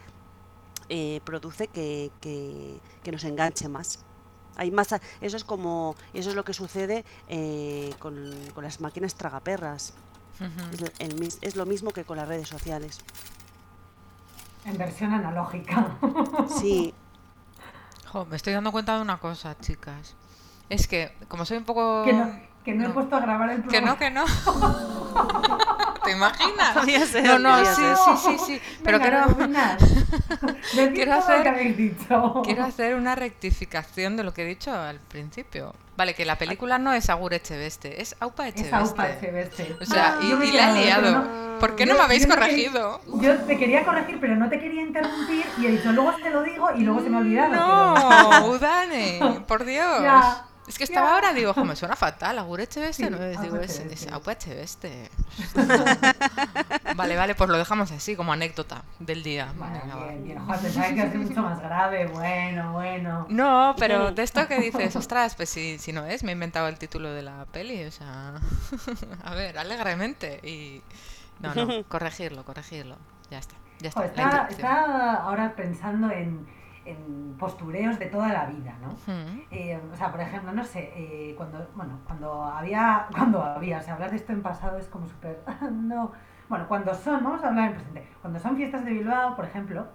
eh, 0.87 1.19
produce 1.25 1.67
que, 1.67 2.11
que- 2.21 2.79
que 3.03 3.11
nos 3.11 3.23
enganche 3.25 3.67
más. 3.67 3.99
Hay 4.57 4.71
más, 4.71 4.87
eso 5.19 5.35
es 5.35 5.43
como, 5.43 5.95
eso 6.13 6.29
es 6.29 6.35
lo 6.35 6.45
que 6.45 6.53
sucede 6.53 7.03
eh, 7.27 7.93
con, 7.99 8.15
con 8.53 8.63
las 8.63 8.79
máquinas 8.79 9.15
tragaperras. 9.15 9.93
Es, 10.73 10.81
el- 10.99 11.33
es 11.41 11.55
lo 11.55 11.65
mismo 11.65 11.91
que 11.91 12.03
con 12.03 12.17
las 12.17 12.27
redes 12.27 12.47
sociales. 12.47 12.99
En 14.65 14.77
versión 14.77 15.13
analógica. 15.13 15.97
Sí, 16.59 16.93
Jo, 18.11 18.25
me 18.25 18.35
estoy 18.37 18.53
dando 18.53 18.71
cuenta 18.71 18.95
de 18.95 19.01
una 19.01 19.17
cosa, 19.17 19.57
chicas. 19.59 20.15
Es 20.69 20.87
que, 20.87 21.13
como 21.27 21.45
soy 21.45 21.57
un 21.57 21.65
poco... 21.65 22.03
que 22.05 22.13
no, 22.13 22.31
que 22.63 22.73
no, 22.73 22.85
he 22.85 22.87
No. 22.87 22.93
puesto 22.93 23.15
a 23.15 23.19
grabar 23.19 23.49
el 23.51 23.63
Que 23.63 23.81
no, 23.81 23.95
programa. 23.97 23.99
que 23.99 24.11
no. 24.11 24.25
¿Te 26.05 26.11
imaginas? 26.11 26.73
Podría 26.75 27.05
ser, 27.05 27.23
No, 27.25 27.39
no, 27.39 27.65
sí, 27.65 27.75
ser. 27.75 27.95
sí, 27.97 28.11
sí, 28.23 28.37
sí. 28.45 28.61
Pero 28.83 28.99
quiero, 28.99 29.25
Quiero 30.93 31.13
hacer- 31.13 31.43
que 31.43 31.49
habéis 31.49 31.77
dicho. 31.77 32.41
quiero 32.43 32.63
hacer 32.63 32.95
una 32.95 33.15
rectificación 33.15 34.15
de 34.17 34.23
lo 34.23 34.33
que 34.33 34.43
he 34.43 34.45
dicho 34.45 34.71
al 34.73 34.99
principio. 34.99 35.73
Vale, 35.97 36.13
que 36.13 36.25
la 36.25 36.37
película 36.37 36.77
no 36.77 36.91
es 36.93 37.09
Agur 37.09 37.33
Echeveste, 37.33 38.01
es 38.01 38.15
Aupa 38.19 38.47
Es 38.49 38.71
Aupa 38.73 39.09
Echeveste. 39.09 39.63
Echeveste. 39.63 39.83
O 39.83 39.85
sea, 39.85 40.17
Ah, 40.19 40.23
y, 40.23 40.51
la 40.51 40.71
he 40.71 40.83
liado. 40.85 41.57
¿Por 41.59 41.75
qué 41.77 41.85
no 41.85 41.93
me 41.95 42.01
habéis 42.01 42.23
te 42.23 42.27
corregido? 42.29 42.99
yo 43.21 43.37
te 43.43 43.57
quería 43.57 43.85
corregir, 43.85 44.17
pero 44.19 44.35
no 44.35 44.49
te 44.49 44.59
quería 44.59 44.81
interrumpir 44.81 45.45
y 45.57 45.65
he 45.65 45.71
dicho, 45.71 45.91
luego 45.93 46.13
te 46.21 46.29
lo 46.29 46.43
digo 46.43 46.67
y 46.75 46.81
luego 46.81 47.01
se 47.01 47.09
me 47.09 47.15
ha 47.15 47.19
olvidado. 47.21 47.51
pero- 47.51 48.39
No, 48.39 48.47
Udane, 48.47 49.19
por 49.47 49.63
Dios. 49.63 50.01
Ya, 50.01 50.45
Es 50.67 50.77
que 50.79 50.83
estaba 50.83 51.13
ahora, 51.13 51.31
digo, 51.33 51.53
"Jo, 51.53 51.63
me 51.63 51.75
suena 51.75 51.95
fatal, 51.95 52.39
Agur 52.39 52.59
Echeveste, 52.59 53.05
Sí, 53.05 53.09
no 53.09 53.17
es, 53.23 53.39
digo, 53.41 53.57
es, 53.57 53.71
es 53.71 53.79
Echeveste. 53.79 54.13
Aupa 54.13 54.31
Echeveste. 54.31 55.09
Vale, 56.95 57.15
vale, 57.15 57.35
pues 57.35 57.49
lo 57.49 57.57
dejamos 57.57 57.91
así, 57.91 58.15
como 58.15 58.33
anécdota 58.33 58.83
del 58.99 59.21
día. 59.23 59.53
Vale, 59.57 59.79
Venga, 59.81 59.95
va. 59.95 60.07
bien, 60.07 60.23
bien. 60.23 60.39
Joder, 60.45 60.61
que 60.61 61.01
ser 61.01 61.17
mucho 61.17 61.41
más 61.41 61.59
grave. 61.61 62.07
Bueno, 62.07 62.73
bueno. 62.73 63.25
No, 63.29 63.75
pero 63.77 64.11
de 64.11 64.23
esto 64.23 64.47
que 64.47 64.59
dices, 64.59 64.95
ostras, 64.95 65.35
pues 65.35 65.49
si, 65.49 65.77
si 65.77 65.91
no 65.93 66.05
es, 66.05 66.23
me 66.23 66.31
he 66.31 66.33
inventado 66.33 66.67
el 66.67 66.77
título 66.77 67.11
de 67.11 67.21
la 67.21 67.45
peli, 67.51 67.83
o 67.85 67.91
sea, 67.91 68.33
a 69.23 69.33
ver, 69.35 69.57
alegremente 69.57 70.39
y... 70.43 70.81
No, 71.41 71.53
no, 71.53 71.83
corregirlo, 71.89 72.45
corregirlo, 72.45 72.97
ya 73.29 73.39
está, 73.39 73.55
ya 73.79 73.89
está. 73.89 74.01
Joder, 74.01 74.47
está 74.49 75.15
ahora 75.15 75.53
pensando 75.55 76.09
en, 76.09 76.47
en 76.85 77.35
postureos 77.39 77.97
de 77.99 78.05
toda 78.07 78.29
la 78.31 78.45
vida, 78.45 78.75
¿no? 78.81 78.89
Mm, 79.11 79.41
Eh, 79.51 79.79
o 79.91 79.95
sea, 79.95 80.11
por 80.11 80.21
ejemplo, 80.21 80.51
no 80.53 80.63
sé, 80.63 80.91
eh, 80.95 81.33
cuando, 81.35 81.67
bueno, 81.75 81.99
cuando 82.05 82.43
había, 82.43 83.07
cuando 83.17 83.43
había, 83.43 83.79
o 83.79 83.81
sea, 83.81 83.95
hablar 83.95 84.11
de 84.11 84.17
esto 84.17 84.31
en 84.33 84.41
pasado 84.41 84.77
es 84.77 84.87
como 84.87 85.07
súper, 85.07 85.41
no, 85.71 86.11
bueno, 86.49 86.67
cuando 86.67 86.93
son, 86.93 87.23
vamos 87.23 87.43
a 87.43 87.47
hablar 87.49 87.69
en 87.69 87.73
presente, 87.75 88.07
cuando 88.21 88.39
son 88.39 88.55
fiestas 88.55 88.85
de 88.85 88.91
Bilbao, 88.91 89.35
por 89.35 89.45
ejemplo, 89.45 89.87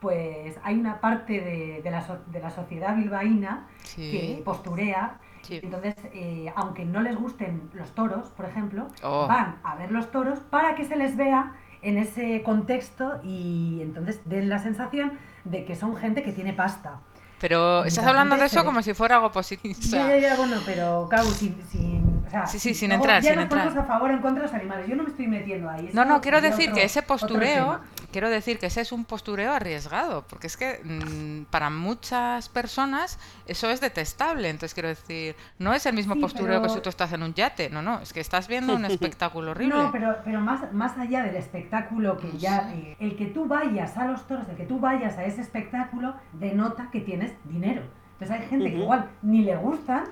pues 0.00 0.58
hay 0.62 0.78
una 0.78 1.00
parte 1.00 1.40
de, 1.40 1.80
de 1.82 1.90
la, 1.90 2.00
so- 2.00 2.22
de 2.26 2.40
la 2.40 2.50
sociedad 2.50 2.96
bilbaína 2.96 3.66
que 3.94 4.42
posturea, 4.44 5.18
sí. 5.42 5.60
entonces, 5.62 5.94
eh, 6.14 6.50
aunque 6.56 6.86
no 6.86 7.02
les 7.02 7.16
gusten 7.16 7.68
los 7.74 7.94
toros, 7.94 8.28
por 8.30 8.46
ejemplo, 8.46 8.88
Oh. 9.02 9.26
van 9.28 9.56
a 9.62 9.74
ver 9.76 9.92
los 9.92 10.10
toros 10.10 10.40
para 10.40 10.74
que 10.74 10.84
se 10.86 10.96
les 10.96 11.16
vea 11.18 11.52
en 11.82 11.98
ese 11.98 12.42
contexto 12.42 13.20
y 13.22 13.80
entonces 13.82 14.22
den 14.26 14.48
la 14.48 14.58
sensación 14.58 15.12
de 15.44 15.64
que 15.64 15.76
son 15.76 15.96
gente 15.96 16.22
que 16.22 16.32
tiene 16.32 16.52
pasta. 16.52 17.00
Pero 17.40 17.84
estás 17.84 18.04
la 18.04 18.10
hablando 18.10 18.36
de 18.36 18.44
eso 18.44 18.64
como 18.64 18.82
si 18.82 18.92
fuera 18.92 19.16
algo 19.16 19.32
positivo. 19.32 19.74
Ya, 19.80 20.08
ya, 20.08 20.18
ya, 20.18 20.36
bueno, 20.36 20.56
pero 20.66 21.06
claro, 21.08 21.24
sin, 21.30 21.56
sin, 21.70 22.19
o 22.30 22.32
sea, 22.32 22.46
Sí, 22.46 22.58
sí, 22.60 22.74
sin 22.74 22.92
entrar, 22.92 23.20
ya 23.22 23.30
sin 23.30 23.36
nos 23.36 23.42
entrar. 23.44 23.64
ponemos 23.64 23.84
a 23.84 23.86
favor 23.86 24.10
o 24.10 24.14
en 24.14 24.20
contra 24.20 24.42
de 24.42 24.48
los 24.48 24.54
animales. 24.54 24.86
Yo 24.88 24.94
no 24.96 25.02
me 25.02 25.10
estoy 25.10 25.26
metiendo 25.26 25.68
ahí. 25.68 25.90
No, 25.92 26.04
no, 26.04 26.20
quiero 26.20 26.40
decir 26.40 26.70
otro- 26.70 26.74
que 26.76 26.84
ese 26.84 27.02
postureo, 27.02 27.80
quiero 28.12 28.30
decir 28.30 28.58
que 28.58 28.66
ese 28.66 28.80
es 28.82 28.92
un 28.92 29.04
postureo 29.04 29.52
arriesgado, 29.52 30.24
porque 30.28 30.46
es 30.46 30.56
que 30.56 30.80
mm, 30.84 31.50
para 31.50 31.70
muchas 31.70 32.48
personas 32.48 33.18
eso 33.46 33.68
es 33.70 33.80
detestable. 33.80 34.48
Entonces 34.48 34.74
quiero 34.74 34.88
decir, 34.88 35.34
no 35.58 35.74
es 35.74 35.84
el 35.86 35.94
mismo 35.94 36.14
Sí, 36.14 36.20
postureo 36.20 36.62
que 36.62 36.68
si 36.68 36.80
tú 36.80 36.88
estás 36.88 37.12
en 37.12 37.22
un 37.22 37.34
yate, 37.34 37.68
no, 37.70 37.82
no, 37.82 38.00
es 38.00 38.12
que 38.12 38.20
estás 38.20 38.46
viendo 38.48 38.74
un 38.76 38.84
espectáculo 38.86 39.50
horrible. 39.50 39.74
No, 39.74 39.90
pero, 39.92 40.16
pero 40.24 40.40
más, 40.40 40.72
más 40.72 40.96
allá 40.98 41.22
del 41.24 41.36
espectáculo 41.36 42.16
que 42.16 42.30
ya... 42.38 42.72
eh, 42.74 42.96
el 43.00 43.16
que 43.16 43.26
tú 43.26 43.46
vayas 43.46 43.96
a 43.96 44.04
los 44.06 44.26
toros, 44.26 44.48
el 44.48 44.56
que 44.56 44.66
tú 44.66 44.78
vayas 44.78 45.18
a 45.18 45.24
ese 45.24 45.40
espectáculo, 45.40 46.14
denota 46.34 46.88
que 46.92 47.00
tienes 47.00 47.32
dinero. 47.44 47.82
Entonces 48.12 48.38
hay 48.40 48.46
gente 48.48 48.70
que 48.70 48.76
igual 48.78 49.08
ni 49.22 49.42
le 49.42 49.56
gustan, 49.56 50.04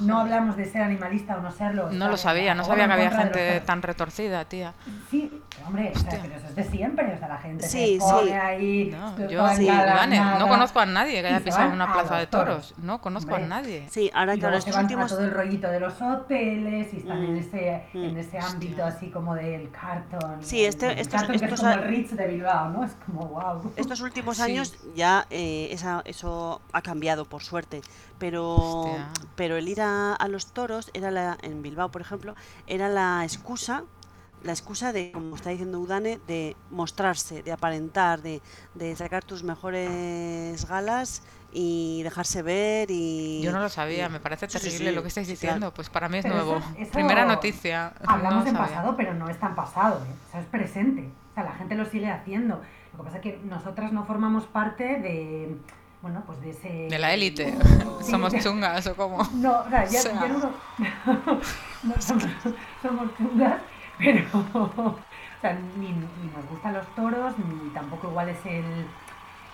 no 0.00 0.20
hablamos 0.20 0.56
de 0.56 0.64
ser 0.64 0.82
animalista 0.82 1.36
o 1.36 1.40
no 1.40 1.50
serlo. 1.52 1.90
No 1.90 2.08
lo 2.08 2.16
sabía, 2.16 2.54
no 2.54 2.64
sabía 2.64 2.86
que 2.86 2.92
había 2.92 3.10
gente 3.10 3.60
tan 3.60 3.82
retorcida, 3.82 4.44
tía. 4.44 4.74
Sí, 5.10 5.37
hombre, 5.66 5.92
o 5.94 5.98
sea, 5.98 6.18
pero 6.22 6.34
eso 6.36 6.46
es 6.46 6.54
de 6.56 6.64
siempre, 6.64 7.12
o 7.14 7.18
sea, 7.18 7.28
la 7.28 7.38
gente 7.38 7.66
Sí, 7.68 7.94
se 7.94 7.98
pone 8.00 8.26
sí. 8.28 8.32
ahí, 8.32 8.90
No, 8.90 9.28
yo, 9.28 9.48
sí, 9.54 9.64
Ivane, 9.64 10.18
no 10.38 10.48
conozco 10.48 10.80
a 10.80 10.86
nadie 10.86 11.20
que 11.20 11.26
haya 11.28 11.40
pisado 11.40 11.64
van 11.66 11.72
una 11.74 11.92
plaza 11.92 12.16
de 12.16 12.26
toros. 12.26 12.74
No 12.78 13.00
conozco 13.00 13.34
a 13.34 13.38
nadie. 13.40 13.86
sí, 13.90 14.10
ahora 14.14 14.34
estos 14.34 14.74
van 14.74 14.84
últimos... 14.84 15.12
a 15.12 15.16
todo 15.16 15.24
el 15.24 15.30
rollito 15.32 15.68
de 15.68 15.80
los 15.80 16.00
hoteles 16.00 16.92
y 16.94 16.96
están 16.98 17.22
en 17.22 17.34
Mm, 17.34 17.36
ese, 17.38 17.82
en 17.94 18.14
mm. 18.14 18.18
ese 18.18 18.38
ámbito 18.38 18.84
así 18.84 19.10
como 19.10 19.34
del 19.34 19.70
cartón. 19.70 20.38
Sí, 20.40 20.64
este- 20.64 20.92
el 20.92 20.98
estos- 20.98 21.20
cartón 21.20 21.38
que 21.38 21.44
estos 21.44 21.58
es 21.60 21.64
como 21.64 21.70
a- 21.70 21.74
el 21.74 21.88
Ritz 21.88 22.12
de 22.16 22.26
Bilbao, 22.26 22.70
¿no? 22.70 22.84
Es 22.84 22.92
como 23.06 23.26
wow. 23.26 23.72
Estos 23.76 24.00
últimos 24.00 24.36
Sí. 24.38 24.42
años 24.42 24.76
ya 24.94 25.26
eh, 25.30 25.68
esa- 25.70 26.02
eso 26.04 26.60
ha 26.72 26.82
cambiado, 26.82 27.24
por 27.24 27.42
suerte. 27.42 27.80
Pero, 28.18 28.56
Hostia. 28.56 29.08
pero 29.36 29.56
el 29.56 29.68
ir 29.68 29.80
a, 29.80 30.14
a 30.14 30.28
los 30.28 30.46
toros, 30.52 30.90
era 30.92 31.10
la, 31.10 31.38
en 31.42 31.62
Bilbao, 31.62 31.90
por 31.90 32.00
ejemplo, 32.00 32.34
era 32.66 32.88
la 32.88 33.20
excusa, 33.22 33.84
la 34.42 34.52
excusa 34.52 34.92
de, 34.92 35.12
como 35.12 35.36
está 35.36 35.50
diciendo 35.50 35.80
Udane, 35.80 36.20
de 36.26 36.56
mostrarse, 36.70 37.42
de 37.42 37.52
aparentar, 37.52 38.22
de, 38.22 38.40
de 38.74 38.94
sacar 38.96 39.24
tus 39.24 39.42
mejores 39.42 40.64
galas 40.66 41.22
y 41.52 42.02
dejarse 42.02 42.42
ver 42.42 42.90
y... 42.90 43.40
Yo 43.42 43.52
no 43.52 43.60
lo 43.60 43.68
sabía, 43.68 44.06
y- 44.06 44.10
me 44.10 44.20
parece 44.20 44.48
Sí, 44.48 44.58
sí, 44.58 44.64
terrible 44.66 44.90
sí, 44.90 44.94
lo 44.96 45.02
que 45.02 45.08
estáis 45.08 45.28
diciendo. 45.28 45.58
claro. 45.58 45.74
Pues 45.74 45.88
para 45.90 46.08
mí 46.08 46.18
es 46.18 46.22
Pero 46.24 46.34
nuevo. 46.36 46.56
eso- 46.58 46.68
eso- 46.78 46.92
Primera 46.92 47.24
noticia. 47.24 47.92
Hablamos 48.06 48.44
no 48.44 48.50
en 48.50 48.56
pasado, 48.56 48.94
pero 48.96 49.14
no 49.14 49.28
es 49.28 49.38
tan 49.38 49.54
pasado, 49.54 49.96
¿eh? 50.04 50.14
O 50.28 50.30
sea, 50.32 50.40
es 50.40 50.46
presente. 50.46 51.08
O 51.30 51.34
sea, 51.34 51.44
la 51.44 51.52
gente 51.52 51.74
lo 51.74 51.84
sigue 51.86 52.10
haciendo. 52.10 52.60
Lo 52.92 52.98
que 52.98 53.04
pasa 53.04 53.16
es 53.16 53.22
que 53.22 53.40
nosotras 53.44 53.92
no 53.92 54.04
formamos 54.04 54.44
parte 54.46 54.84
de, 54.84 55.56
bueno, 56.02 56.22
pues 56.26 56.40
de 56.42 56.50
ese... 56.50 56.68
De 56.90 56.98
la 56.98 57.14
élite. 57.14 57.56
Sí, 58.02 58.10
Somos 58.10 58.32
de- 58.32 58.40
chungas 58.42 58.86
o 58.86 58.94
cómo. 58.94 59.22
No, 59.34 59.60
o 59.60 59.68
sea, 59.70 59.84
ya, 59.86 59.98
O 60.00 60.02
sea. 60.02 60.12
ya 60.20 60.28
no, 60.28 60.38
no 61.84 61.94
somos, 62.02 62.24
somos 62.82 63.16
chungas, 63.16 63.60
pero 65.40 65.58
ni 65.76 65.88
nos 65.90 66.46
gustan 66.50 66.74
los 66.74 66.86
toros, 66.94 67.34
ni 67.38 67.70
tampoco 67.70 68.08
igual 68.08 68.28
es 68.28 68.46
el 68.46 68.64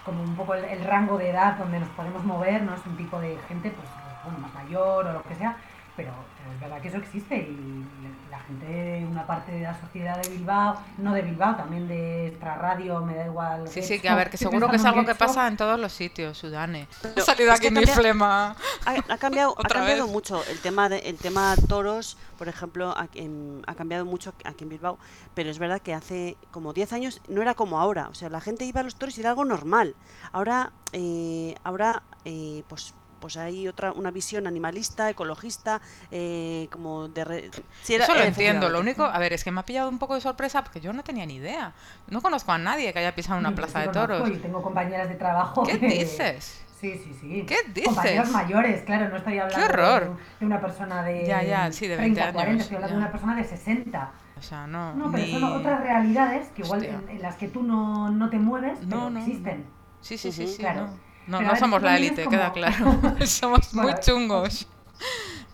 como 0.04 0.22
un 0.22 0.36
poco 0.36 0.54
el, 0.54 0.64
el 0.64 0.84
rango 0.84 1.16
de 1.16 1.30
edad 1.30 1.56
donde 1.56 1.80
nos 1.80 1.88
podemos 1.90 2.22
mover, 2.24 2.62
no 2.62 2.74
es 2.74 2.86
un 2.86 2.96
tipo 2.96 3.18
de 3.20 3.38
gente 3.48 3.70
pues 3.70 3.88
bueno, 4.22 4.38
más 4.38 4.52
mayor 4.54 5.06
o 5.06 5.12
lo 5.12 5.22
que 5.22 5.34
sea, 5.34 5.56
pero, 5.96 6.12
pero 6.38 6.52
es 6.54 6.60
verdad 6.60 6.80
que 6.80 6.88
eso 6.88 6.96
existe 6.98 7.36
y 7.36 7.86
la 8.30 8.40
gente, 8.40 9.06
una 9.08 9.26
parte 9.26 9.52
de 9.52 9.60
la 9.60 9.80
sociedad 9.80 10.20
de 10.20 10.28
Bilbao, 10.28 10.76
no 10.98 11.14
de 11.14 11.22
Bilbao, 11.22 11.54
también 11.54 11.86
de 11.86 12.26
extra 12.28 12.56
radio, 12.56 13.00
me 13.00 13.14
da 13.14 13.26
igual. 13.26 13.68
Sí, 13.68 13.80
sí, 13.82 14.00
que 14.00 14.08
a 14.08 14.16
ver, 14.16 14.28
que 14.28 14.36
seguro 14.36 14.68
que 14.68 14.76
es 14.76 14.84
algo 14.84 15.04
que 15.04 15.14
pasa 15.14 15.46
en 15.46 15.56
todos 15.56 15.78
los 15.78 15.92
sitios, 15.92 16.36
Sudane. 16.36 16.88
Ha 17.16 17.20
salido 17.20 17.52
aquí 17.52 17.70
mi 17.70 17.86
flema. 17.86 18.56
Ha, 18.86 18.94
ha 19.14 19.18
cambiado, 19.18 19.54
ha 19.58 19.62
cambiado 19.68 20.04
vez. 20.04 20.12
mucho 20.12 20.42
el 20.50 20.58
tema 20.60 20.88
de, 20.88 20.98
el 20.98 21.16
tema 21.16 21.54
toros, 21.68 22.18
por 22.36 22.48
ejemplo, 22.48 22.92
aquí 22.96 23.20
en- 23.20 23.62
ha 23.66 23.74
cambiado 23.74 24.04
mucho 24.04 24.34
aquí 24.44 24.64
en 24.64 24.70
Bilbao, 24.70 24.98
pero 25.34 25.50
es 25.50 25.58
verdad 25.60 25.80
que 25.80 25.94
hace 25.94 26.36
como 26.50 26.72
10 26.72 26.92
años 26.92 27.20
no 27.28 27.40
era 27.40 27.54
como 27.54 27.78
ahora, 27.78 28.08
o 28.08 28.14
sea, 28.14 28.28
la 28.30 28.40
gente 28.40 28.64
iba 28.64 28.80
a 28.80 28.84
los 28.84 28.96
toros 28.96 29.16
y 29.16 29.20
era 29.20 29.30
algo 29.30 29.44
normal. 29.44 29.94
Ahora, 30.32 30.72
eh, 30.92 31.54
ahora, 31.62 32.02
eh, 32.24 32.64
pues 32.68 32.94
pues 33.24 33.38
hay 33.38 33.66
otra 33.66 33.90
una 33.92 34.10
visión 34.10 34.46
animalista, 34.46 35.08
ecologista, 35.08 35.80
eh, 36.10 36.68
como 36.70 37.08
de 37.08 37.24
re- 37.24 37.50
sí, 37.82 37.94
era- 37.94 38.04
Eso 38.04 38.12
lo 38.14 38.20
eh, 38.20 38.26
entiendo. 38.26 38.68
Lo 38.68 38.80
único, 38.80 39.02
a 39.02 39.18
ver, 39.18 39.32
es 39.32 39.42
que 39.44 39.50
me 39.50 39.60
ha 39.60 39.62
pillado 39.64 39.88
un 39.88 39.98
poco 39.98 40.14
de 40.14 40.20
sorpresa 40.20 40.62
porque 40.62 40.78
yo 40.82 40.92
no 40.92 41.02
tenía 41.02 41.24
ni 41.24 41.36
idea. 41.36 41.72
No 42.10 42.20
conozco 42.20 42.52
a 42.52 42.58
nadie 42.58 42.92
que 42.92 42.98
haya 42.98 43.14
pisado 43.14 43.38
una 43.40 43.54
plaza 43.54 43.80
de 43.80 43.88
toros. 43.88 44.28
Y 44.28 44.32
tengo 44.36 44.60
compañeras 44.60 45.08
de 45.08 45.14
trabajo. 45.14 45.62
¿Qué 45.62 45.80
que- 45.80 45.88
dices? 45.88 46.60
Sí, 46.78 47.00
sí, 47.02 47.16
sí. 47.18 47.46
¿Qué 47.48 47.56
dices? 47.68 47.86
Compañeros 47.94 48.30
mayores, 48.30 48.82
claro, 48.82 49.08
no 49.08 49.16
estoy 49.16 49.38
hablando 49.38 49.64
horror! 49.64 50.18
De, 50.38 50.44
una 50.44 50.60
persona 50.60 51.02
de, 51.02 51.24
Ya, 51.26 51.42
ya, 51.42 51.72
sí, 51.72 51.86
de 51.88 51.96
30, 51.96 52.20
20 52.24 52.32
40, 52.34 52.50
años, 52.52 52.62
estoy 52.64 52.76
hablando 52.76 52.92
ya. 52.92 52.98
de 52.98 53.02
una 53.04 53.10
persona 53.10 53.36
de 53.36 53.44
60. 53.44 54.12
O 54.36 54.42
sea, 54.42 54.66
no. 54.66 54.94
No, 54.94 55.10
pero 55.10 55.24
ni- 55.24 55.32
son 55.32 55.44
otras 55.44 55.80
realidades 55.80 56.48
que 56.48 56.60
igual 56.60 56.84
en, 56.84 57.08
en 57.08 57.22
las 57.22 57.36
que 57.36 57.48
tú 57.48 57.62
no, 57.62 58.10
no 58.10 58.28
te 58.28 58.38
mueves, 58.38 58.82
No, 58.82 58.88
pero 58.88 59.10
no, 59.10 59.18
existen. 59.20 59.64
Sí, 60.02 60.18
sí, 60.18 60.30
sí, 60.30 60.46
sí. 60.46 60.58
Claro. 60.58 60.90
No, 61.26 61.32
no, 61.32 61.38
Pero 61.38 61.50
ver, 61.52 61.58
somos 61.60 61.82
la 61.82 61.96
élite, 61.96 62.26
queda 62.28 62.50
como- 62.50 62.54
claro. 62.54 63.16
somos 63.26 63.74
muy 63.74 63.84
Bueno, 63.84 64.00
chungos. 64.00 64.66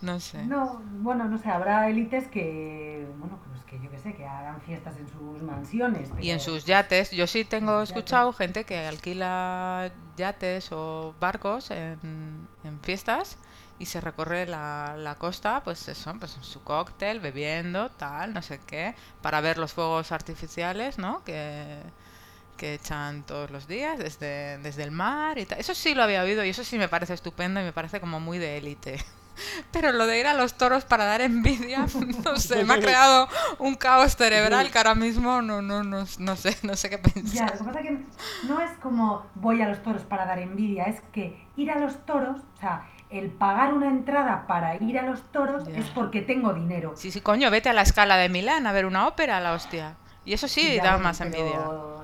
No 0.01 0.19
sé. 0.19 0.43
No, 0.45 0.81
bueno, 1.01 1.25
no 1.25 1.37
sé, 1.37 1.47
habrá 1.49 1.87
élites 1.87 2.27
que, 2.27 3.07
bueno, 3.19 3.37
pues 3.51 3.63
que 3.65 3.79
yo 3.79 3.91
qué 3.91 3.99
sé, 3.99 4.15
que 4.15 4.25
hagan 4.25 4.59
fiestas 4.61 4.97
en 4.97 5.07
sus 5.07 5.43
mansiones. 5.43 6.09
Y 6.19 6.31
en 6.31 6.39
pero- 6.39 6.51
sus 6.55 6.65
yates, 6.65 7.11
yo 7.11 7.27
sí 7.27 7.45
tengo 7.45 7.83
escuchado 7.83 8.33
gente 8.33 8.63
que 8.63 8.87
alquila 8.87 9.91
yates 10.17 10.71
o 10.71 11.13
barcos 11.19 11.69
en, 11.69 11.99
en 12.63 12.79
fiestas 12.81 13.37
y 13.77 13.85
se 13.85 14.01
recorre 14.01 14.47
la, 14.47 14.95
la 14.97 15.15
costa, 15.15 15.61
pues 15.63 15.87
eso, 15.87 16.11
pues 16.17 16.35
en 16.35 16.43
su 16.43 16.63
cóctel, 16.63 17.19
bebiendo, 17.19 17.89
tal, 17.91 18.33
no 18.33 18.41
sé 18.41 18.59
qué, 18.65 18.95
para 19.21 19.39
ver 19.39 19.59
los 19.59 19.73
fuegos 19.73 20.11
artificiales, 20.11 20.97
¿no? 20.97 21.23
Que, 21.23 21.79
que 22.61 22.75
echan 22.75 23.23
todos 23.23 23.49
los 23.49 23.67
días 23.67 23.97
desde, 23.97 24.59
desde 24.59 24.83
el 24.83 24.91
mar 24.91 25.39
y 25.39 25.47
tal. 25.47 25.59
Eso 25.59 25.73
sí 25.73 25.95
lo 25.95 26.03
había 26.03 26.21
oído 26.21 26.45
y 26.45 26.49
eso 26.49 26.63
sí 26.63 26.77
me 26.77 26.87
parece 26.87 27.15
estupendo 27.15 27.59
y 27.59 27.63
me 27.63 27.73
parece 27.73 27.99
como 27.99 28.19
muy 28.19 28.37
de 28.37 28.59
élite. 28.59 29.03
Pero 29.71 29.91
lo 29.91 30.05
de 30.05 30.19
ir 30.19 30.27
a 30.27 30.35
los 30.35 30.53
toros 30.53 30.85
para 30.85 31.05
dar 31.05 31.21
envidia, 31.21 31.87
no 32.23 32.35
sé, 32.37 32.63
me 32.63 32.75
ha 32.75 32.79
creado 32.79 33.27
un 33.57 33.73
caos 33.73 34.15
cerebral 34.15 34.69
que 34.69 34.77
ahora 34.77 34.93
mismo 34.93 35.41
no, 35.41 35.63
no, 35.63 35.83
no, 35.83 36.05
no 36.19 36.35
sé, 36.35 36.55
no 36.61 36.75
sé 36.75 36.91
qué 36.91 36.97
Ya, 36.97 37.11
pensar. 37.13 37.51
lo 37.53 37.57
que 37.57 37.63
pasa 37.63 37.79
es 37.79 37.85
que 37.87 38.05
no 38.47 38.61
es 38.61 38.71
como 38.79 39.25
voy 39.33 39.59
a 39.63 39.67
los 39.67 39.81
toros 39.81 40.03
para 40.03 40.25
dar 40.27 40.37
envidia, 40.37 40.83
es 40.83 41.01
que 41.11 41.43
ir 41.57 41.71
a 41.71 41.79
los 41.79 42.05
toros, 42.05 42.37
o 42.57 42.59
sea, 42.59 42.87
el 43.09 43.31
pagar 43.31 43.73
una 43.73 43.87
entrada 43.87 44.45
para 44.45 44.75
ir 44.75 44.99
a 44.99 45.01
los 45.01 45.23
toros 45.31 45.67
Ya. 45.67 45.79
es 45.79 45.87
porque 45.95 46.21
tengo 46.21 46.53
dinero. 46.53 46.93
Sí, 46.95 47.09
sí, 47.09 47.21
coño, 47.21 47.49
vete 47.49 47.69
a 47.69 47.73
la 47.73 47.81
escala 47.81 48.17
de 48.17 48.29
Milán 48.29 48.67
a 48.67 48.71
ver 48.71 48.85
una 48.85 49.07
ópera, 49.07 49.39
la 49.39 49.53
hostia. 49.53 49.95
Y 50.25 50.33
eso 50.33 50.47
sí 50.47 50.75
Ya, 50.75 50.83
da 50.83 50.97
más 50.97 51.19
envidia. 51.21 51.59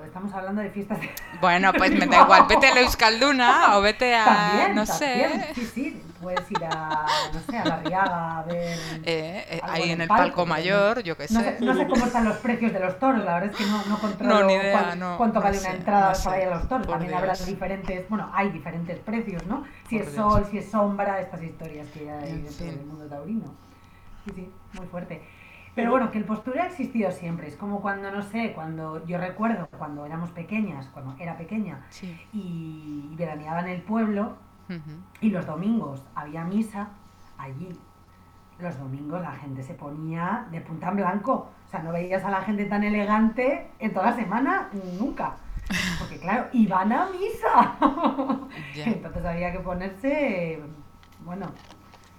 Estamos 0.06 0.34
hablando 0.34 0.62
de 0.62 0.70
fiestas 0.72 1.00
de... 1.00 1.10
Bueno, 1.42 1.72
pues 1.74 1.92
me 1.92 2.08
da 2.08 2.22
igual, 2.24 2.46
vete 2.50 2.68
a 2.68 2.74
la 2.74 2.82
Euskalduna 2.82 3.78
o 3.78 3.82
vete 3.82 4.16
a, 4.16 4.26
También, 4.26 4.76
no 4.76 4.86
también, 4.86 5.42
sé, 5.46 5.54
Sí, 5.54 5.66
sí, 5.76 6.04
puedes 6.20 6.50
ir 6.50 6.66
a, 6.66 7.06
no 7.32 7.40
sé, 7.42 7.58
a 7.60 7.66
la 7.66 7.78
Riaga 7.78 8.40
a 8.40 8.44
ver... 8.44 8.80
eh, 9.04 9.46
eh, 9.52 9.60
ahí 9.62 9.84
en 9.84 9.90
en 9.92 10.02
el 10.02 10.08
palco 10.08 10.48
mayor, 10.48 11.04
yo 11.04 11.16
qué 11.16 11.28
No 11.30 11.40
sé. 11.42 11.58
no 11.62 11.76
sé 11.76 11.88
cómo 11.88 12.06
están 12.08 12.26
los 12.26 12.38
precios 12.38 12.74
de 12.74 12.80
los 12.80 12.98
toros, 12.98 13.24
la 13.24 13.36
verdad 13.36 13.52
es 13.52 13.58
que 13.58 13.66
no, 13.66 13.86
no 13.86 14.00
controlo 14.00 14.40
No, 14.44 14.50
idea, 14.50 14.96
cuánto 15.18 15.40
no 15.40 15.44
vale 15.44 15.58
sé, 15.60 15.68
una 15.68 15.78
entrada 15.78 16.14
para 16.24 16.42
ir 16.42 16.48
a 16.48 16.56
los 16.56 16.68
toros. 16.70 16.88
por 16.88 16.96
También 16.98 17.14
habrá 17.14 17.34
Dios. 17.34 17.46
diferentes, 17.46 18.10
bueno, 18.10 18.32
hay 18.34 18.50
diferentes 18.50 18.98
precios, 19.00 19.46
¿no? 19.46 19.64
Si 19.88 19.98
Por 20.00 20.08
es 20.08 20.14
Dios. 20.14 20.34
sol, 20.34 20.48
si 20.50 20.58
es 20.58 20.72
sombra, 20.72 21.22
estas 21.22 21.44
historias 21.44 21.88
que 21.94 22.10
hay 22.10 22.30
En 22.32 22.44
dentro 22.46 22.66
fin. 22.66 22.76
del 22.78 22.86
mundo 22.88 23.06
taurino. 23.06 23.54
Sí, 24.26 24.32
sí, 24.36 24.50
muy 24.74 24.88
fuerte. 24.88 25.22
Pero 25.78 25.92
bueno, 25.92 26.10
que 26.10 26.18
el 26.18 26.26
postureo 26.26 26.64
ha 26.64 26.66
existido 26.66 27.12
siempre. 27.12 27.48
Es 27.48 27.56
como 27.56 27.82
cuando, 27.82 28.10
no 28.12 28.24
sé, 28.24 28.52
cuando 28.54 29.06
yo 29.06 29.20
recuerdo 29.20 29.68
cuando 29.78 30.08
éramos 30.08 30.32
pequeñas, 30.32 30.88
cuando 30.88 31.16
era 31.20 31.38
pequeña, 31.38 31.86
Sí. 31.92 32.20
y 32.34 33.14
veraneaba 33.16 33.60
en 33.60 33.68
el 33.68 33.84
pueblo, 33.84 34.38
Ujú. 34.70 34.92
y 35.22 35.30
los 35.30 35.46
domingos 35.46 36.02
había 36.16 36.44
misa 36.46 36.90
allí. 37.38 37.70
Los 38.58 38.80
domingos 38.80 39.22
la 39.22 39.34
gente 39.34 39.62
se 39.62 39.76
ponía 39.76 40.48
de 40.50 40.62
punta 40.62 40.90
en 40.90 40.96
blanco. 40.96 41.52
O 41.68 41.70
sea, 41.70 41.84
no 41.84 41.92
veías 41.92 42.24
a 42.24 42.32
la 42.32 42.42
gente 42.42 42.66
tan 42.66 42.84
elegante 42.84 43.70
en 43.78 43.94
toda 43.94 44.08
la 44.08 44.16
semana, 44.16 44.70
nunca. 45.00 45.36
Porque 46.00 46.18
claro, 46.20 46.48
iban 46.54 46.92
a 46.92 47.08
misa. 47.12 47.76
Entonces 48.84 49.24
había 49.26 49.52
que 49.52 49.60
ponerse, 49.60 50.60
bueno, 51.24 51.52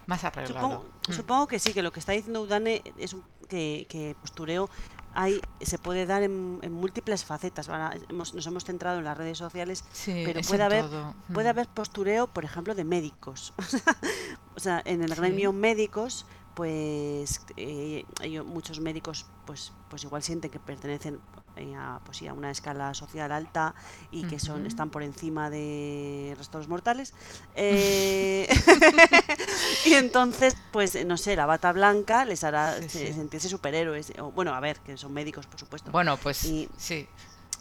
Más 0.07 0.23
arreglado. 0.25 0.61
Supongo, 0.69 0.85
Mm. 1.09 1.13
supongo 1.13 1.47
que 1.49 1.59
sí, 1.59 1.73
que 1.75 1.83
lo 1.83 1.91
que 1.91 2.01
está 2.01 2.13
diciendo 2.13 2.41
Udane 2.43 2.83
es 2.99 3.13
un- 3.15 3.25
que, 3.49 3.87
que 3.89 4.15
postureo 4.21 4.69
hay, 5.15 5.41
se 5.61 5.79
puede 5.79 6.07
dar 6.07 6.23
en, 6.23 6.61
en 6.63 6.73
múltiples 6.73 7.25
facetas. 7.25 7.69
Ahora 7.69 7.97
hemos- 8.09 8.35
nos 8.35 8.47
hemos 8.47 8.65
centrado 8.65 8.99
en 8.99 9.05
las 9.05 9.19
redes 9.19 9.39
sociales, 9.39 9.85
Sí, 9.93 10.23
pero 10.25 10.41
puede 10.43 10.63
haber, 10.63 10.85
todo. 10.85 11.15
puede 11.35 11.49
Mm. 11.49 11.51
haber 11.51 11.69
postureo, 11.69 12.27
por 12.29 12.45
ejemplo, 12.45 12.75
de 12.77 12.85
médicos. 12.85 13.53
o 14.57 14.61
sea, 14.61 14.81
en 14.85 15.03
el 15.03 15.11
Sí. 15.15 15.17
gremio 15.21 15.53
médicos, 15.53 16.25
pues 16.55 17.41
eh, 17.57 18.05
muchos 18.45 18.81
médicos, 18.81 19.27
pues, 19.47 19.73
pues 19.89 20.05
igual 20.05 20.23
sienten 20.23 20.51
que 20.51 20.59
pertenecen 20.61 21.21
eh, 21.57 21.75
a, 21.77 22.01
pues, 22.05 22.23
a 22.23 22.33
una 22.33 22.51
escala 22.53 22.95
social 22.95 23.31
alta 23.33 23.75
y 24.13 24.25
que 24.25 24.39
son 24.39 24.67
están 24.67 24.91
por 24.91 25.03
encima 25.03 25.51
de 25.51 26.35
restos 26.39 26.69
mortales. 26.69 27.13
Eh, 27.57 28.49
y 29.87 29.95
entonces, 29.95 30.57
pues 30.73 31.05
no 31.07 31.17
sé, 31.17 31.37
la 31.37 31.47
bata 31.47 31.73
blanca 31.73 32.25
les 32.25 32.45
hará 32.45 32.75
Sí, 32.83 32.89
se- 32.89 33.07
sí. 33.09 33.13
sentirse 33.13 33.49
superhéroes. 33.49 34.13
o, 34.21 34.31
bueno, 34.33 34.55
a 34.55 34.61
ver, 34.61 34.79
que 34.81 34.97
son 34.97 35.13
médicos, 35.13 35.47
por 35.47 35.59
supuesto. 35.61 35.91
Bueno, 35.91 36.17
pues 36.17 36.45
Y- 36.45 36.69
sí. 36.77 37.07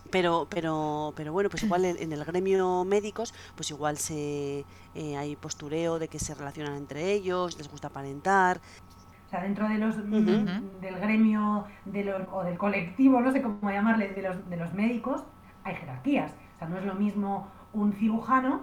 Pero, 0.10 0.48
pero, 0.50 1.12
pero 1.18 1.34
bueno, 1.34 1.50
pues 1.50 1.64
igual 1.64 1.84
en, 1.84 2.14
el 2.14 2.24
gremio 2.24 2.86
médicos, 2.86 3.34
pues 3.56 3.70
igual 3.72 3.98
se 3.98 4.64
eh, 4.96 5.18
hay 5.18 5.36
postureo 5.36 6.00
de 6.00 6.08
que 6.08 6.18
se 6.18 6.34
relacionan 6.34 6.76
entre 6.78 7.12
ellos, 7.12 7.58
les 7.58 7.70
gusta 7.70 7.88
aparentar. 7.90 8.62
o 9.26 9.30
sea, 9.30 9.42
dentro 9.42 9.68
de 9.68 9.78
los, 9.78 9.98
Ujú. 9.98 10.80
del 10.80 10.96
gremio 11.02 11.66
de 11.84 12.06
los, 12.06 12.22
o 12.32 12.44
del 12.46 12.58
colectivo, 12.58 13.20
no 13.20 13.34
sé 13.34 13.42
cómo 13.42 13.70
llamarle, 13.70 14.08
de 14.14 14.22
los, 14.22 14.50
de 14.50 14.56
los 14.56 14.74
médicos, 14.74 15.24
hay 15.66 15.76
jerarquías. 15.76 16.32
O 16.56 16.60
sea, 16.60 16.70
no 16.70 16.78
es 16.78 16.86
lo 16.86 16.94
mismo 16.96 17.52
un 17.74 17.92
cirujano 17.92 18.62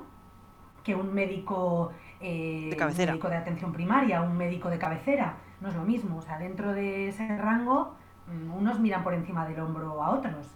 que 0.82 0.94
un 0.94 1.12
médico, 1.12 1.92
eh, 2.24 2.68
De 2.70 2.76
cabecera. 2.76 3.12
un 3.12 3.16
médico 3.18 3.28
de 3.28 3.36
atención 3.36 3.72
primaria, 3.72 4.22
un 4.22 4.36
médico 4.36 4.70
de 4.70 4.78
cabecera. 4.78 5.34
No 5.60 5.68
es 5.68 5.74
lo 5.74 5.82
mismo. 5.82 6.16
O 6.16 6.22
sea, 6.22 6.38
dentro 6.38 6.72
de 6.72 7.08
ese 7.08 7.36
rango, 7.38 7.94
mm, 8.26 8.52
unos 8.54 8.80
miran 8.80 9.02
por 9.04 9.14
encima 9.14 9.46
del 9.46 9.60
hombro 9.60 10.02
a 10.02 10.10
otros, 10.10 10.46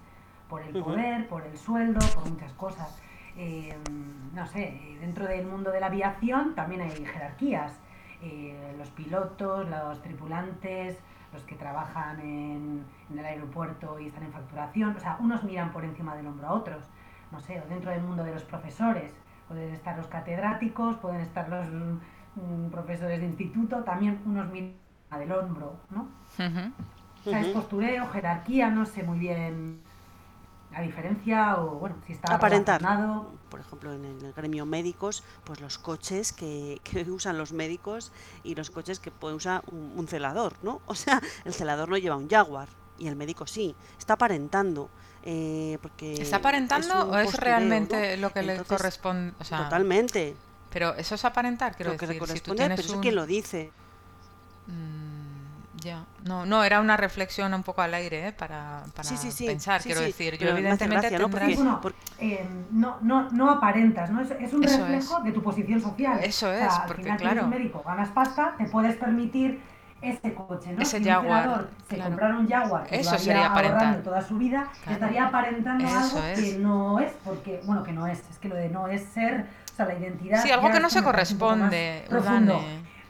por 0.49 0.63
el 0.63 0.83
poder, 0.83 1.29
por 1.29 1.45
el 1.45 1.57
sueldo, 1.59 2.01
por 2.15 2.29
muchas 2.31 2.53
cosas. 2.55 3.01
Eh, 3.37 3.75
no 4.35 4.47
sé, 4.47 4.63
eh, 4.69 4.99
dentro 5.01 5.27
del 5.27 5.47
mundo 5.47 5.71
de 5.71 5.81
la 5.81 5.87
aviación 5.87 6.55
también 6.55 6.81
hay 6.81 6.91
jerarquías. 6.91 7.79
Eh, 8.23 8.75
los 8.79 8.89
pilotos, 8.91 9.69
los 9.69 10.03
tripulantes, 10.03 10.99
los 11.33 11.43
que 11.45 11.55
trabajan 11.55 12.19
en, 12.21 12.83
en 13.11 13.19
el 13.19 13.25
aeropuerto 13.25 14.01
y 14.01 14.07
están 14.09 14.25
en 14.25 14.33
facturación, 14.33 14.97
o 14.97 14.99
sea, 15.01 15.19
unos 15.21 15.45
miran 15.45 15.71
por 15.71 15.85
encima 15.85 16.17
del 16.17 16.27
hombro 16.27 16.49
a 16.49 16.53
otros. 16.53 16.83
No 17.31 17.39
sé, 17.41 17.61
o 17.61 17.69
dentro 17.69 17.91
del 17.91 18.01
mundo 18.03 18.25
de 18.25 18.33
los 18.33 18.43
profesores, 18.45 19.13
pueden 19.49 19.75
estar 19.75 19.97
los 19.97 20.07
catedráticos, 20.07 20.97
pueden 20.97 21.21
estar 21.23 21.49
los 21.49 21.67
mm, 22.37 22.71
profesores 22.71 23.21
de 23.21 23.27
instituto, 23.27 23.83
también 23.83 24.21
unos 24.27 24.49
miran 24.51 24.75
del 25.19 25.33
hombro, 25.33 25.77
¿no? 25.91 26.03
Ujú. 26.39 26.73
O 27.27 27.31
sea, 27.31 27.41
es 27.41 27.49
postureo, 27.49 28.07
jerarquía, 28.09 28.71
no 28.71 28.87
sé 28.87 29.03
muy 29.03 29.19
bien 29.19 29.81
la 30.71 30.83
diferencia 30.83 31.57
o, 31.57 31.79
bueno, 31.79 31.97
si 32.07 32.13
está 32.13 32.35
Aparentar. 32.35 32.81
relacionado. 32.81 33.33
Por 33.49 33.61
ejemplo, 33.61 33.93
en 33.93 34.05
el 34.05 34.33
gremio 34.35 34.67
médicos, 34.67 35.25
pues 35.45 35.61
los 35.61 35.79
coches 35.79 36.33
que, 36.33 36.81
que 36.85 37.11
usan 37.11 37.39
los 37.39 37.53
médicos 37.53 38.13
y 38.45 38.55
los 38.55 38.71
coches 38.71 39.01
que 39.01 39.11
puede 39.11 39.35
usar 39.35 39.63
un, 39.73 39.93
un 39.97 40.07
celador, 40.07 40.55
¿no? 40.63 40.81
O 40.87 40.95
sea, 40.95 41.21
el 41.45 41.55
celador 41.55 41.89
no 41.89 41.97
lleva 41.97 42.17
un 42.17 42.29
Jaguar 42.29 42.69
y 42.99 43.07
el 43.09 43.17
médico 43.17 43.47
sí. 43.47 43.75
Está 43.99 44.15
aparentando. 44.15 44.89
eh, 45.25 45.79
porque 45.83 46.15
¿Está 46.15 46.37
aparentando 46.37 47.07
un 47.09 47.15
o 47.15 47.19
es 47.19 47.35
realmente 47.35 48.17
¿no? 48.17 48.23
lo 48.23 48.33
que 48.33 48.43
le 48.43 48.53
Entonces, 48.53 48.77
corresponde? 48.79 49.33
O 49.41 49.45
sea, 49.45 49.65
Totalmente. 49.65 50.35
pero 50.71 50.95
eso 50.95 51.15
es 51.17 51.25
aparentar, 51.25 51.75
quiero 51.77 51.93
Lo 51.93 51.99
que 51.99 52.07
decir. 52.07 52.21
le 52.23 52.27
Si 52.29 52.41
tú 52.41 52.51
corresponde, 52.53 52.61
tienes 52.63 52.77
pero 52.77 52.87
eso 52.87 52.97
un... 52.97 53.03
quién 53.03 53.15
lo 53.15 53.27
dice. 53.27 53.71
Mm, 54.67 55.81
ya. 55.81 56.05
No, 56.25 56.45
no, 56.47 56.63
era 56.65 56.81
una 56.81 56.97
reflexión 56.97 57.53
un 57.55 57.63
poco 57.63 57.83
al 57.83 57.95
aire, 57.95 58.29
¿eh? 58.29 58.33
Para, 58.33 58.85
para 58.95 59.09
Sí, 59.09 59.17
sí, 59.17 59.31
sí, 59.31 59.47
pensar, 59.47 59.81
sí, 59.83 59.89
quiero 59.89 60.01
sí, 60.03 60.07
decir. 60.09 60.35
Yo 60.35 60.41
pero 60.41 60.53
evidentemente 60.57 61.09
gracia, 61.09 61.19
¿no? 61.19 61.25
tendrás- 61.27 61.43
Porque- 61.45 61.57
Bueno, 61.57 61.81
por- 61.81 61.95
eh, 62.19 62.47
no, 62.71 62.99
no, 63.03 63.31
no 63.31 63.51
aparentas, 63.51 64.11
¿no? 64.11 64.21
Es, 64.21 64.31
es 64.31 64.53
un 64.53 64.65
Eso 64.65 64.79
reflejo 64.79 65.19
es. 65.19 65.25
de 65.25 65.33
tu 65.33 65.43
posición 65.43 65.81
social. 65.81 66.19
Eso 66.23 66.47
O 66.49 66.51
sea, 66.53 66.67
es, 66.67 66.73
al 66.75 66.87
porque 66.87 67.03
final 67.03 67.17
tú 67.19 67.23
claro. 67.23 67.33
eres 67.41 67.45
un 67.45 67.51
médico, 67.51 67.83
ganas 67.87 68.11
pasta, 68.11 68.55
te 68.59 68.65
puedes 68.67 68.97
permitir 68.97 69.61
ese 70.01 70.35
coche, 70.35 70.73
¿no? 70.73 70.83
Ese 70.83 70.99
si 70.99 71.05
Jaguar, 71.05 71.67
se 71.89 71.95
claro. 71.97 72.11
comprara 72.11 72.39
un 72.39 72.49
Jaguar 72.49 72.85
que 72.87 73.01
Eso 73.01 73.19
sería 73.19 73.47
aparentar. 73.47 74.03
toda 74.03 74.23
su 74.23 74.39
vida, 74.39 74.69
Claro. 74.85 74.93
estaría 74.93 75.27
aparentando 75.27 75.85
Eso 75.85 75.97
algo 75.99 76.23
es. 76.29 76.41
que 76.41 76.59
no 76.59 77.01
es, 77.01 77.13
porque, 77.25 77.61
bueno, 77.65 77.83
que 77.83 77.93
no 77.93 78.07
es, 78.07 78.19
es 78.31 78.39
que 78.39 78.49
lo 78.49 78.55
de 78.55 78.69
no 78.69 78.87
es 78.89 79.03
ser, 79.05 79.47
o 79.73 79.77
sea, 79.77 79.87
la 79.87 79.95
identidad... 79.95 80.43
Sí, 80.43 80.51
algo 80.51 80.71
que 80.71 80.81
no 80.81 80.89
se 80.91 81.03
corresponde, 81.03 82.05
profundo. 82.09 82.61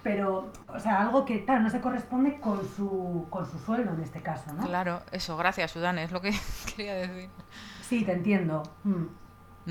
Pero, 0.02 0.50
o 0.68 0.78
sea, 0.78 1.02
algo 1.02 1.24
que, 1.24 1.44
claro, 1.44 1.60
no 1.60 1.70
se 1.70 1.80
corresponde 1.80 2.38
con 2.40 2.60
su, 2.76 3.26
con 3.28 3.44
su 3.50 3.58
sueldo 3.58 3.92
en 3.92 4.00
este 4.00 4.22
caso, 4.22 4.52
¿no? 4.54 4.64
Claro, 4.64 5.02
eso, 5.12 5.36
gracias, 5.36 5.74
Udane, 5.76 6.04
es 6.04 6.12
lo 6.12 6.20
que 6.22 6.32
quería 6.76 6.94
decir. 6.94 7.28
Sí, 7.82 8.04
te 8.04 8.12
entiendo. 8.12 8.62
Mm. 8.84 9.04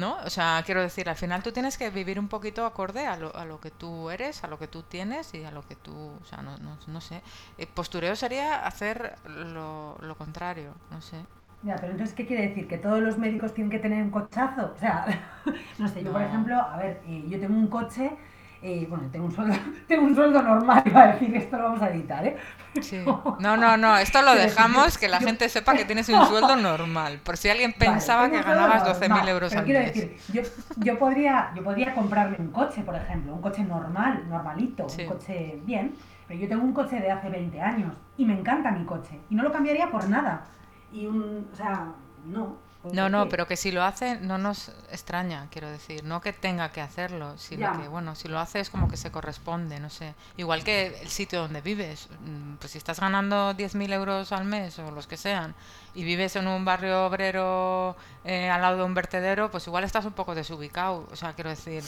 ¿No? 0.02 0.18
O 0.26 0.30
sea, 0.30 0.62
quiero 0.66 0.82
decir, 0.82 1.10
al 1.10 1.16
final 1.16 1.42
tú 1.44 1.52
tienes 1.52 1.78
que 1.78 1.90
vivir 1.90 2.20
un 2.20 2.28
poquito 2.30 2.66
acorde 2.66 3.08
a 3.08 3.18
lo, 3.18 3.36
a 3.36 3.46
lo 3.46 3.60
que 3.60 3.72
tú 3.72 4.10
eres, 4.12 4.44
a 4.44 4.48
lo 4.48 4.60
que 4.60 4.68
tú 4.68 4.84
tienes 4.84 5.34
y 5.34 5.44
a 5.44 5.52
lo 5.52 5.64
que 5.68 5.76
tú, 5.76 6.20
o 6.22 6.26
sea, 6.26 6.42
no, 6.44 6.58
no, 6.60 6.78
no 6.88 7.02
sé. 7.02 7.24
Eh, 7.58 7.68
postureo 7.68 8.16
sería 8.16 8.66
hacer 8.68 9.18
lo, 9.26 9.98
lo 10.00 10.16
contrario, 10.16 10.76
no 10.92 11.02
sé. 11.02 11.18
Ya, 11.62 11.80
pero 11.80 11.92
entonces, 11.94 12.16
¿qué 12.16 12.26
quiere 12.28 12.48
decir? 12.50 12.68
¿Que 12.68 12.78
todos 12.78 13.02
los 13.02 13.18
médicos 13.18 13.54
tienen 13.54 13.72
que 13.72 13.80
tener 13.80 14.04
un 14.04 14.12
cochazo? 14.12 14.74
O 14.76 14.78
sea, 14.78 15.06
no 15.78 15.88
sé, 15.88 16.04
yo 16.04 16.12
por 16.12 16.22
ejemplo, 16.22 16.56
a 16.56 16.78
ver, 16.78 17.02
eh, 17.06 17.26
yo 17.28 17.40
tengo 17.40 17.56
un 17.56 17.68
coche, 17.68 18.18
eh, 18.62 18.86
bueno, 18.90 19.08
tengo 19.12 19.26
un 19.26 19.32
sueldo, 19.32 19.56
tengo 19.88 20.04
un 20.06 20.16
sueldo 20.16 20.42
normal, 20.42 20.84
iba 20.86 21.04
a 21.04 21.08
decir, 21.14 21.36
esto 21.36 21.58
lo 21.58 21.64
vamos 21.64 21.82
a 21.82 21.90
editar, 21.90 22.26
¿eh? 22.26 22.38
Sí. 22.82 23.04
No, 23.40 23.56
no, 23.58 23.78
no, 23.78 23.98
esto 23.98 24.22
lo 24.22 24.34
dejamos 24.36 24.98
que 24.98 25.08
la 25.08 25.20
gente 25.20 25.48
sepa 25.50 25.74
que 25.74 25.86
tienes 25.86 26.10
un 26.10 26.26
sueldo 26.28 26.56
normal, 26.56 27.20
por 27.24 27.38
si 27.38 27.50
alguien 27.50 27.74
pensaba 27.74 28.24
Vale, 28.24 28.34
que 28.38 28.44
ganabas 28.44 28.84
12.000 28.84 29.10
normal, 29.10 29.30
euros 29.30 29.56
al 29.56 29.64
quiero 29.66 29.80
mes. 29.82 29.94
decir, 29.94 30.18
yo, 30.34 30.42
yo, 30.78 30.98
podría, 31.00 31.52
yo 31.56 31.64
podría 31.64 31.94
comprarme 31.94 32.38
un 32.40 32.52
coche, 32.52 32.82
por 32.84 32.96
ejemplo, 32.96 33.34
un 33.34 33.42
coche 33.42 33.64
normal, 33.64 34.24
normalito, 34.30 34.88
Sí. 34.90 35.04
un 35.04 35.08
coche 35.10 35.60
bien, 35.66 35.96
pero 36.28 36.40
yo 36.40 36.48
tengo 36.50 36.64
un 36.64 36.74
coche 36.74 37.00
de 37.00 37.12
hace 37.12 37.30
20 37.30 37.62
años 37.62 37.94
y 38.18 38.26
me 38.26 38.34
encanta 38.34 38.72
mi 38.72 38.86
coche 38.86 39.20
y 39.30 39.36
no 39.36 39.44
lo 39.44 39.52
cambiaría 39.52 39.90
por 39.90 40.10
nada. 40.10 40.44
Y 40.92 41.06
un, 41.06 41.48
o 41.52 41.56
sea, 41.56 41.86
no. 42.26 42.58
¿Por 42.88 42.96
No, 42.96 43.10
no, 43.10 43.30
pero 43.30 43.48
que 43.48 43.56
si 43.58 43.72
lo 43.72 43.84
hace 43.84 44.16
no 44.20 44.38
nos 44.38 44.70
extraña, 44.92 45.48
quiero 45.52 45.70
decir, 45.70 46.04
no 46.04 46.22
que 46.22 46.34
tenga 46.34 46.72
que 46.72 46.82
hacerlo, 46.82 47.38
sino 47.38 47.62
Ya. 47.74 47.82
que, 47.82 47.88
bueno, 47.88 48.16
si 48.16 48.28
lo 48.28 48.40
hace 48.40 48.60
es 48.60 48.70
como 48.70 48.88
que 48.90 48.98
se 48.98 49.12
corresponde, 49.12 49.80
no 49.80 49.90
sé. 49.90 50.16
Igual 50.38 50.64
que 50.64 50.98
el 51.02 51.10
sitio 51.10 51.42
donde 51.42 51.62
vives, 51.62 52.08
mm, 52.26 52.56
pues 52.56 52.72
si 52.72 52.78
estás 52.78 53.00
ganando 53.00 53.54
10.000 53.54 53.92
euros 53.94 54.32
al 54.32 54.46
mes 54.46 54.78
o 54.80 54.92
los 54.92 55.08
que 55.08 55.18
sean 55.18 55.56
y 55.94 56.04
vives 56.04 56.36
en 56.36 56.48
un 56.48 56.64
barrio 56.66 57.06
obrero 57.08 57.96
eh, 58.24 58.50
al 58.50 58.62
lado 58.62 58.78
de 58.78 58.84
un 58.84 58.94
vertedero, 58.94 59.50
pues 59.52 59.66
igual 59.68 59.84
estás 59.84 60.06
un 60.06 60.14
poco 60.14 60.36
desubicado, 60.36 61.08
o 61.12 61.16
sea, 61.16 61.34
quiero 61.34 61.50
decir, 61.50 61.84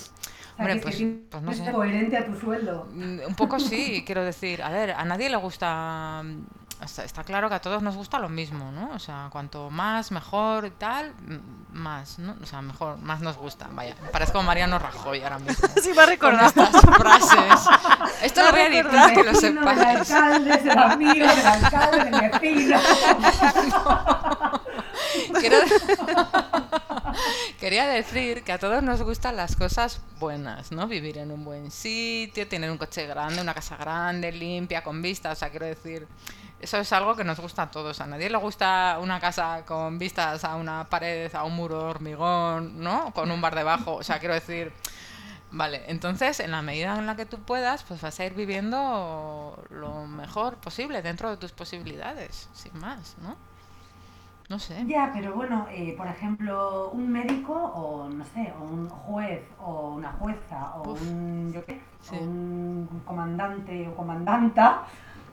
hombre, 0.57 0.75
que 0.75 0.81
pues, 0.81 0.95
pues 1.29 1.43
no 1.43 1.51
es 1.51 1.57
sé. 1.57 1.71
coherente 1.71 2.17
a 2.17 2.25
tu 2.25 2.35
sueldo. 2.39 2.87
Mm, 2.93 3.19
Un 3.27 3.35
poco 3.35 3.59
sí, 3.59 4.03
quiero 4.05 4.23
decir. 4.23 4.61
A 4.63 4.69
ver, 4.69 4.91
a 4.91 5.05
nadie 5.05 5.29
le 5.29 5.37
gusta. 5.37 6.23
Está, 6.81 7.23
claro 7.25 7.49
que 7.49 7.55
a 7.55 7.59
todos 7.61 7.81
nos 7.83 7.95
gusta 7.97 8.19
lo 8.19 8.29
mismo, 8.29 8.71
¿no? 8.71 8.91
O 8.93 8.99
sea, 8.99 9.27
cuanto 9.31 9.69
más, 9.69 10.11
mejor 10.11 10.65
y 10.65 10.69
tal, 10.71 11.13
más, 11.73 12.19
¿no? 12.19 12.37
O 12.41 12.45
sea, 12.45 12.61
mejor, 12.61 12.97
más 12.99 13.19
nos 13.19 13.35
gusta. 13.35 13.67
Vaya, 13.71 13.95
parezco 14.13 14.41
Mariano 14.43 14.79
Rajoy 14.79 15.21
ahora 15.21 15.39
mismo. 15.39 15.67
Sí, 15.83 15.89
me 15.93 16.01
ha 16.01 16.05
Con 16.05 16.09
recordado. 16.37 16.47
estas 16.47 16.81
frases. 16.81 17.69
Esto 18.23 18.43
lo 18.43 18.51
voy 18.51 18.59
a 18.61 18.67
El 18.67 18.73
editar, 18.75 19.13
que 19.13 19.23
lo 19.23 19.35
sepáis. 19.35 19.79
alcalde, 19.81 20.53
es 20.53 20.65
el 20.65 20.77
amigo 20.77 21.27
del 21.27 21.45
alcalde, 21.47 22.11
del 22.11 22.39
vecino. 22.39 22.79
Quería 27.59 27.87
decir 27.87 28.43
que 28.43 28.51
a 28.53 28.57
todos 28.59 28.81
nos 28.81 29.01
gustan 29.01 29.35
las 29.35 29.55
cosas 29.55 29.99
buenas, 30.19 30.71
¿no? 30.71 30.87
Vivir 30.87 31.17
en 31.17 31.31
un 31.31 31.43
buen 31.43 31.71
sitio, 31.71 32.47
tener 32.47 32.71
un 32.71 32.77
coche 32.77 33.05
grande, 33.05 33.41
una 33.41 33.53
casa 33.53 33.75
grande, 33.75 34.31
limpia, 34.31 34.81
con 34.83 35.01
vista. 35.01 35.31
O 35.31 35.35
sea, 35.35 35.49
quiero 35.49 35.65
decir, 35.65 36.07
eso 36.59 36.77
es 36.77 36.91
algo 36.93 37.15
que 37.15 37.23
nos 37.23 37.39
gusta 37.39 37.63
a 37.63 37.71
todos. 37.71 37.99
A 38.01 38.05
nadie 38.07 38.29
le 38.29 38.37
gusta 38.37 38.97
una 39.01 39.19
casa 39.19 39.63
con 39.65 39.97
vistas 39.99 40.43
a 40.43 40.55
una 40.55 40.89
pared, 40.89 41.33
a 41.35 41.43
un 41.43 41.55
muro 41.55 41.79
de 41.79 41.85
hormigón, 41.89 42.79
¿no? 42.81 43.11
Con 43.13 43.31
un 43.31 43.41
bar 43.41 43.55
debajo. 43.55 43.95
O 43.95 44.03
sea, 44.03 44.19
quiero 44.19 44.33
decir, 44.33 44.71
Vale, 45.51 45.81
entonces 45.87 46.39
en 46.41 46.51
la 46.51 46.61
medida 46.61 46.95
en 46.99 47.07
la 47.07 47.15
que 47.15 47.25
tú 47.25 47.39
puedas, 47.39 47.81
pues 47.83 47.99
vas 48.01 48.19
a 48.19 48.25
ir 48.25 48.35
viviendo 48.35 49.59
lo 49.71 50.05
mejor 50.05 50.57
posible 50.57 51.01
dentro 51.01 51.31
de 51.31 51.37
tus 51.37 51.51
posibilidades, 51.53 52.47
sin 52.53 52.77
más, 52.79 53.15
¿no? 53.23 53.35
No 54.47 54.59
sé. 54.59 54.83
Ya, 54.87 55.11
pero 55.13 55.33
bueno, 55.33 55.67
eh, 55.71 55.95
por 55.97 56.07
ejemplo, 56.07 56.89
un 56.91 57.11
médico 57.11 57.53
o 57.53 58.09
no 58.09 58.23
sé, 58.25 58.53
o 58.59 58.63
un 58.63 58.89
juez 58.89 59.41
o 59.59 59.89
una 59.95 60.11
jueza 60.13 60.73
o 60.75 60.91
Uf. 60.91 61.01
un, 61.01 61.51
yo 61.51 61.63
qué, 61.65 61.81
Sí. 62.01 62.15
o 62.15 62.23
un 62.23 63.01
comandante 63.05 63.87
o 63.87 63.95
comandanta 63.95 64.83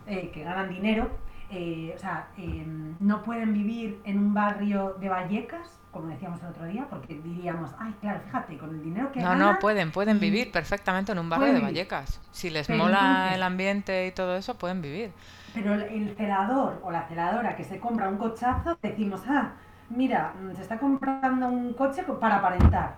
eh, 0.06 0.30
que 0.32 0.42
ganan 0.44 0.68
dinero, 0.68 1.10
eh, 1.50 1.92
o 1.96 1.98
sea, 1.98 2.28
eh, 2.36 2.66
no 3.00 3.22
pueden 3.22 3.52
vivir 3.52 4.00
en 4.04 4.18
un 4.18 4.34
barrio 4.34 4.96
de 5.00 5.08
Vallecas, 5.08 5.78
como 5.92 6.08
decíamos 6.08 6.42
el 6.42 6.48
otro 6.48 6.64
día, 6.66 6.86
porque 6.90 7.14
diríamos, 7.14 7.70
ay, 7.78 7.94
claro, 8.00 8.20
fíjate, 8.26 8.58
con 8.58 8.70
el 8.70 8.82
dinero 8.82 9.10
que 9.12 9.20
No, 9.20 9.30
ganan, 9.30 9.54
no, 9.54 9.58
pueden, 9.58 9.90
pueden 9.92 10.20
vivir 10.20 10.52
perfectamente 10.52 11.12
en 11.12 11.18
un 11.18 11.30
barrio 11.30 11.54
de. 11.54 11.60
Vallecas. 11.60 12.20
Si 12.32 12.50
les 12.50 12.66
Pero 12.66 12.80
mola 12.84 12.98
entonces- 13.00 13.34
el 13.36 13.42
ambiente 13.42 14.06
y 14.06 14.10
todo 14.12 14.36
eso, 14.36 14.54
pueden 14.56 14.82
vivir. 14.82 15.12
Pero 15.54 15.72
el- 15.74 15.82
el 15.82 16.14
celador 16.16 16.80
o 16.84 16.90
la 16.90 17.06
celadora 17.08 17.56
que 17.56 17.64
se 17.64 17.78
compra 17.80 18.08
un 18.08 18.18
cochazo, 18.18 18.76
decimos, 18.82 19.22
ah, 19.26 19.52
mira, 19.88 20.34
mm, 20.38 20.54
se 20.54 20.62
está 20.62 20.78
comprando 20.78 21.48
un 21.48 21.72
coche 21.72 22.04
co- 22.04 22.20
para 22.20 22.36
aparentar. 22.36 22.96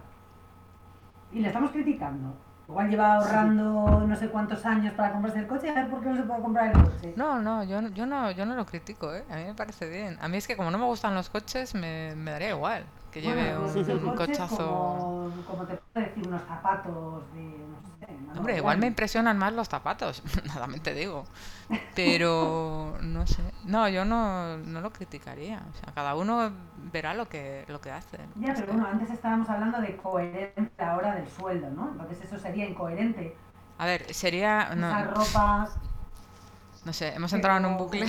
Y 1.32 1.40
le 1.40 1.48
estamos 1.48 1.70
criticando. 1.70 2.34
Igual 2.68 2.90
lleva 2.90 3.14
ahorrando 3.14 4.04
no 4.06 4.16
sé 4.16 4.28
cuántos 4.28 4.64
años 4.66 4.92
para 4.94 5.12
comprarse 5.12 5.38
el 5.40 5.46
coche, 5.46 5.70
a 5.70 5.74
ver 5.74 5.88
por 5.88 6.02
qué 6.02 6.10
no 6.10 6.16
se 6.16 6.22
puede 6.24 6.42
comprar 6.42 6.66
el 6.66 6.72
coche. 6.84 7.14
No, 7.16 7.40
no, 7.40 7.64
yo, 7.64 7.80
no- 7.80 7.88
yo 7.88 8.04
no, 8.04 8.30
yo 8.30 8.44
no 8.44 8.54
lo 8.56 8.66
critico, 8.66 9.14
¿eh? 9.14 9.24
A 9.30 9.36
mí 9.36 9.44
me 9.44 9.54
parece 9.54 9.88
bien. 9.88 10.18
A 10.20 10.28
mí 10.28 10.36
es 10.36 10.46
que 10.46 10.54
como 10.56 10.70
no 10.70 10.76
me 10.78 10.84
gustan 10.84 11.14
los 11.14 11.30
coches, 11.30 11.74
me, 11.74 12.14
me 12.14 12.30
daría 12.30 12.50
igual 12.50 12.84
que 13.10 13.20
lleve 13.20 13.56
Bueno, 13.56 13.72
pues 13.72 13.88
un 13.88 14.14
cochazo. 14.14 14.56
Como, 14.56 15.42
como 15.46 15.66
te 15.66 15.76
puedo 15.76 16.06
decir, 16.06 16.26
unos 16.26 16.42
zapatos 16.42 17.32
de, 17.34 17.40
no 17.40 17.80
sé, 17.98 18.38
Hombre, 18.38 18.56
igual 18.56 18.78
me 18.78 18.86
impresionan 18.86 19.38
más 19.38 19.52
los 19.52 19.68
zapatos, 19.68 20.22
nada 20.46 20.66
me 20.66 20.78
te 20.80 20.94
digo. 20.94 21.24
Pero 21.94 22.96
no 23.00 23.26
sé. 23.26 23.42
No, 23.64 23.88
yo 23.88 24.04
no, 24.04 24.58
no 24.58 24.80
lo 24.80 24.92
criticaría. 24.92 25.62
O 25.70 25.74
sea, 25.74 25.92
cada 25.94 26.14
uno 26.14 26.50
verá 26.92 27.14
lo 27.14 27.28
que, 27.28 27.64
lo 27.68 27.80
que 27.80 27.90
hace. 27.90 28.18
Ya, 28.36 28.54
pero 28.54 28.72
bueno, 28.72 28.86
antes 28.86 29.10
estábamos 29.10 29.48
hablando 29.48 29.80
de 29.80 29.96
coherencia 29.96 30.70
a 30.78 30.86
la 30.86 30.96
hora 30.96 31.14
del 31.14 31.28
sueldo, 31.28 31.70
¿no? 31.70 31.90
Entonces 31.90 32.24
eso 32.24 32.38
sería 32.38 32.66
incoherente. 32.66 33.36
A 33.78 33.86
ver, 33.86 34.12
sería. 34.12 34.74
No, 34.74 35.04
ropa 35.04 35.68
no 36.84 36.92
sé, 36.94 37.08
hemos 37.14 37.32
entrado 37.34 37.58
en 37.58 37.66
un 37.66 37.76
bucle. 37.76 38.06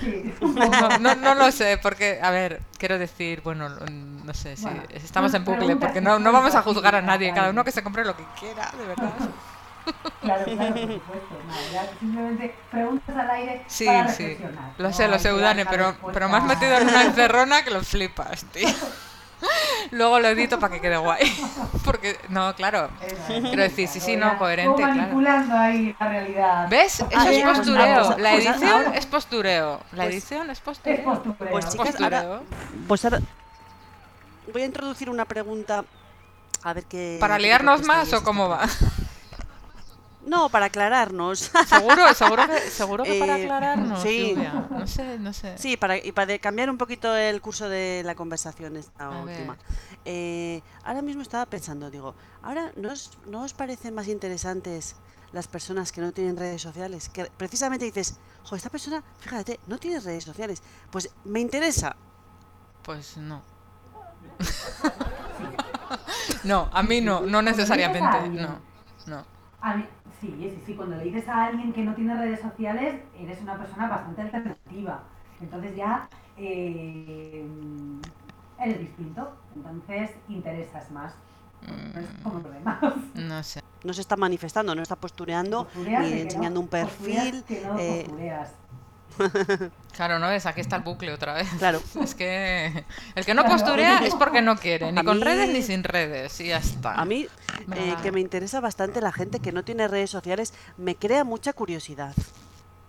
Sí. 0.00 0.34
No, 0.40 0.98
no, 0.98 1.14
no 1.14 1.34
lo 1.34 1.52
sé, 1.52 1.78
porque, 1.82 2.18
a 2.22 2.30
ver, 2.30 2.60
quiero 2.78 2.98
decir, 2.98 3.42
bueno, 3.42 3.68
no 3.68 4.34
sé 4.34 4.56
si 4.56 4.62
Bueno, 4.62 4.82
estamos 4.90 5.34
en 5.34 5.44
bucle, 5.44 5.76
porque 5.76 5.94
que 5.94 6.00
no, 6.00 6.18
no 6.18 6.32
vamos 6.32 6.54
a 6.54 6.62
juzgar 6.62 6.94
a 6.94 7.02
nadie, 7.02 7.32
cada 7.34 7.50
uno 7.50 7.64
que 7.64 7.70
se 7.72 7.82
compre 7.82 8.04
lo 8.04 8.16
que 8.16 8.24
quiera, 8.38 8.70
de 8.78 8.86
verdad. 8.86 9.12
Claro, 10.20 10.44
claro, 10.44 10.74
por 10.74 10.92
supuesto. 10.92 11.36
Simplemente 11.98 12.54
preguntas 12.70 13.16
al 13.16 13.30
aire 13.30 13.64
Sí, 13.66 13.86
para 13.86 14.08
sí, 14.08 14.36
lo 14.78 14.92
sé, 14.92 15.08
lo 15.08 15.18
sé, 15.18 15.32
Udane, 15.32 15.66
pero, 15.66 15.96
pero 16.12 16.28
me 16.28 16.36
has 16.36 16.44
metido 16.44 16.76
en 16.78 16.88
una 16.88 17.02
encerrona 17.04 17.62
que 17.62 17.70
lo 17.70 17.82
flipas, 17.82 18.44
tío. 18.46 18.68
Luego 19.90 20.20
lo 20.20 20.28
edito 20.28 20.58
para 20.58 20.74
que 20.74 20.80
quede 20.80 20.96
guay. 20.96 21.20
Porque, 21.84 22.18
no, 22.28 22.54
claro, 22.54 22.90
quiero 23.26 23.62
decir, 23.62 23.88
sí, 23.88 24.00
sí, 24.00 24.16
no, 24.16 24.36
coherente, 24.38 24.76
claro. 24.76 24.94
manipulando 24.94 25.56
ahí 25.56 25.96
la 25.98 26.08
realidad. 26.08 26.66
¿Ves? 26.68 27.00
Eso 27.10 27.28
es 27.28 27.42
postureo. 27.44 28.16
La 28.18 28.30
pues 28.30 28.46
edición 28.46 28.70
ahora- 28.72 28.96
es 28.96 29.06
postureo. 29.06 29.80
La 29.92 30.04
edición 30.06 30.50
es 30.50 30.58
Es 30.58 30.60
postureo. 30.64 31.04
postureo. 31.04 31.50
Pues 31.50 31.64
Es 31.66 31.72
chicas, 31.72 32.00
ahora- 32.00 32.22
postureo. 32.22 32.42
Pues 32.88 33.04
ahora 33.04 33.20
voy 34.52 34.62
a 34.62 34.64
introducir 34.66 35.10
una 35.10 35.24
pregunta. 35.24 35.84
A 36.62 36.74
ver 36.74 36.84
qué. 36.84 37.16
¿Para 37.20 37.38
liarnos 37.38 37.84
más 37.86 38.12
o 38.12 38.22
cómo 38.22 38.44
a 38.44 38.48
va? 38.48 38.60
No, 40.30 40.48
para 40.48 40.66
aclararnos. 40.66 41.50
Seguro, 41.66 42.14
seguro 42.14 42.46
que, 42.46 42.60
seguro 42.70 43.02
que 43.02 43.18
para 43.18 43.36
Eh, 43.36 43.42
aclararnos, 43.42 44.00
sí. 44.00 44.36
No 44.70 44.86
sé, 44.86 45.18
no 45.18 45.32
sé. 45.32 45.58
Sí, 45.58 45.76
para, 45.76 45.96
y 45.96 46.12
para 46.12 46.38
cambiar 46.38 46.70
un 46.70 46.78
poquito 46.78 47.16
el 47.16 47.40
curso 47.40 47.68
de 47.68 48.02
la 48.04 48.14
conversación 48.14 48.76
esta 48.76 49.06
A 49.06 49.22
última. 49.22 49.58
Eh, 50.04 50.62
ahora 50.84 51.02
mismo 51.02 51.22
estaba 51.22 51.46
pensando, 51.46 51.90
digo, 51.90 52.14
ahora 52.42 52.70
¿no 52.76 52.92
os, 52.92 53.18
¿no 53.26 53.42
os 53.42 53.54
parecen 53.54 53.92
más 53.92 54.06
interesantes 54.06 54.94
las 55.32 55.48
personas 55.48 55.90
que 55.90 56.00
no 56.00 56.12
tienen 56.12 56.36
redes 56.36 56.62
sociales? 56.62 57.08
Que 57.08 57.24
precisamente 57.36 57.84
dices, 57.84 58.20
jo, 58.44 58.54
esta 58.54 58.70
persona, 58.70 59.02
fíjate, 59.18 59.58
no 59.66 59.78
tiene 59.78 59.98
redes 59.98 60.22
sociales. 60.22 60.62
Pues 60.92 61.10
me 61.24 61.40
interesa. 61.40 61.96
Pues 62.84 63.16
no. 63.16 63.42
no, 66.44 66.70
a 66.72 66.84
mí 66.84 67.00
no, 67.00 67.22
no 67.22 67.42
necesariamente. 67.42 68.28
No, 68.28 68.60
no. 69.06 69.24
Sí, 70.20 70.34
sí, 70.38 70.62
sí, 70.66 70.74
cuando 70.74 70.96
le 70.96 71.04
dices 71.04 71.26
a 71.28 71.46
alguien 71.46 71.72
que 71.72 71.82
no 71.82 71.94
tiene 71.94 72.14
redes 72.16 72.40
sociales, 72.40 73.00
eres 73.18 73.40
una 73.40 73.56
persona 73.58 73.88
bastante 73.88 74.20
alternativa. 74.22 75.02
Entonces 75.40 75.74
ya 75.76 76.08
eh, 76.36 77.46
eres 78.58 78.78
distinto. 78.80 79.32
Entonces 79.56 80.10
interesas 80.28 80.90
más. 80.90 81.14
Mm, 81.62 81.94
No 81.94 82.00
es 82.00 82.06
como 82.22 82.40
demás. 82.50 82.78
No, 83.14 83.42
sé. 83.42 83.60
No 83.82 83.94
se 83.94 84.02
está 84.02 84.16
manifestando, 84.16 84.74
no 84.74 84.82
está 84.82 84.96
postureando 84.96 85.64
Postureas 85.64 86.04
de 86.04 86.10
ni 86.10 86.16
que 86.16 86.24
no- 86.24 86.30
enseñando 86.30 86.60
un 86.60 86.68
perfil. 86.68 87.44
que 87.48 87.60
no 87.62 87.78
eh. 87.78 88.06
Claro, 89.92 90.18
¿no 90.18 90.28
ves? 90.28 90.46
Aquí 90.46 90.60
está 90.60 90.76
el 90.76 90.82
bucle 90.82 91.12
otra 91.12 91.34
vez. 91.34 91.48
Claro. 91.58 91.80
Es 92.02 92.14
que 92.14 92.84
el 93.14 93.24
que 93.24 93.34
no 93.34 93.44
posturea 93.44 93.98
es 93.98 94.14
porque 94.14 94.40
no 94.42 94.56
quiere, 94.56 94.90
ni 94.92 95.00
A 95.00 95.04
con 95.04 95.18
mí- 95.18 95.24
redes 95.24 95.48
ni 95.50 95.62
sin 95.62 95.84
redes, 95.84 96.40
y 96.40 96.46
ya 96.48 96.58
está. 96.58 96.94
A 96.94 97.04
mí, 97.04 97.26
eh, 97.74 97.94
que 98.02 98.12
me 98.12 98.20
interesa 98.20 98.60
bastante 98.60 99.00
la 99.00 99.12
gente 99.12 99.40
que 99.40 99.52
no 99.52 99.62
tiene 99.64 99.86
redes 99.88 100.10
sociales, 100.10 100.54
me 100.78 100.96
crea 100.96 101.24
mucha 101.24 101.52
curiosidad. 101.52 102.14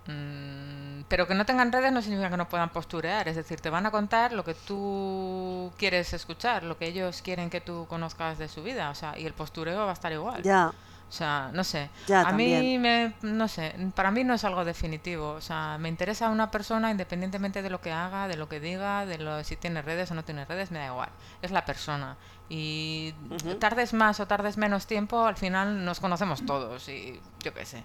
Mm, 0.07 1.03
pero 1.07 1.27
que 1.27 1.35
no 1.35 1.45
tengan 1.45 1.71
redes 1.71 1.91
no 1.91 2.01
significa 2.01 2.29
que 2.29 2.37
no 2.37 2.47
puedan 2.49 2.69
posturear, 2.69 3.27
es 3.27 3.35
decir, 3.35 3.59
te 3.61 3.69
van 3.69 3.85
a 3.85 3.91
contar 3.91 4.33
lo 4.33 4.43
que 4.43 4.53
tú 4.55 5.71
quieres 5.77 6.13
escuchar, 6.13 6.63
lo 6.63 6.77
que 6.77 6.87
ellos 6.87 7.21
quieren 7.21 7.49
que 7.49 7.61
tú 7.61 7.85
conozcas 7.87 8.37
de 8.39 8.47
su 8.47 8.63
vida, 8.63 8.89
o 8.89 8.95
sea, 8.95 9.17
y 9.17 9.25
el 9.25 9.33
postureo 9.33 9.85
va 9.85 9.91
a 9.91 9.93
estar 9.93 10.11
igual. 10.11 10.41
Ya, 10.43 10.71
O 11.11 11.13
sea, 11.13 11.49
no 11.51 11.65
sé. 11.65 11.89
Ya, 12.07 12.21
a 12.21 12.31
mí 12.31 12.79
me, 12.79 13.13
no 13.21 13.49
sé, 13.49 13.75
para 13.93 14.11
mí 14.11 14.23
no 14.23 14.33
es 14.33 14.45
algo 14.45 14.63
definitivo. 14.63 15.31
O 15.31 15.41
sea, 15.41 15.77
me 15.77 15.89
interesa 15.89 16.29
una 16.29 16.49
persona 16.49 16.89
independientemente 16.89 17.61
de 17.61 17.69
lo 17.69 17.81
que 17.81 17.91
haga, 17.91 18.29
de 18.29 18.37
lo 18.37 18.47
que 18.47 18.61
diga, 18.61 19.05
de 19.05 19.17
lo 19.17 19.43
si 19.43 19.57
tiene 19.57 19.81
redes 19.81 20.09
o 20.11 20.15
no 20.15 20.23
tiene 20.23 20.45
redes, 20.45 20.71
me 20.71 20.79
da 20.79 20.85
igual. 20.85 21.09
Es 21.41 21.51
la 21.51 21.65
persona. 21.65 22.15
Y 22.47 23.13
tardes 23.59 23.93
más 23.93 24.21
o 24.21 24.25
tardes 24.25 24.55
menos 24.55 24.87
tiempo, 24.87 25.25
al 25.25 25.35
final 25.35 25.83
nos 25.83 25.99
conocemos 25.99 26.45
todos 26.45 26.87
y 26.87 27.19
yo 27.43 27.53
qué 27.53 27.65
sé. 27.65 27.83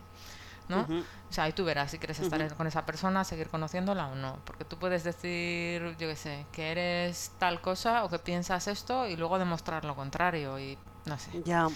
¿no? 0.69 0.83
O 0.83 1.33
sea, 1.33 1.49
y 1.49 1.53
tú 1.53 1.65
verás 1.65 1.91
si 1.91 1.99
quieres 1.99 2.21
estar 2.21 2.55
con 2.55 2.69
esa 2.69 2.87
persona, 2.87 3.25
seguir 3.25 3.49
conociéndola 3.49 4.07
o 4.07 4.15
no. 4.15 4.39
Porque 4.45 4.65
tú 4.65 4.79
puedes 4.79 5.03
decir, 5.03 5.97
yo 5.99 6.09
qué 6.09 6.17
sé, 6.17 6.47
que 6.53 6.71
eres 6.71 7.33
tal 7.39 7.61
cosa 7.61 8.05
o 8.05 8.09
que 8.09 8.21
piensas 8.21 8.69
esto 8.69 9.09
y 9.09 9.17
luego 9.17 9.39
demostrar 9.41 9.85
lo 9.85 9.97
contrario 9.97 10.61
y 10.61 10.79
no 11.07 11.19
sé. 11.19 11.43
ya. 11.45 11.67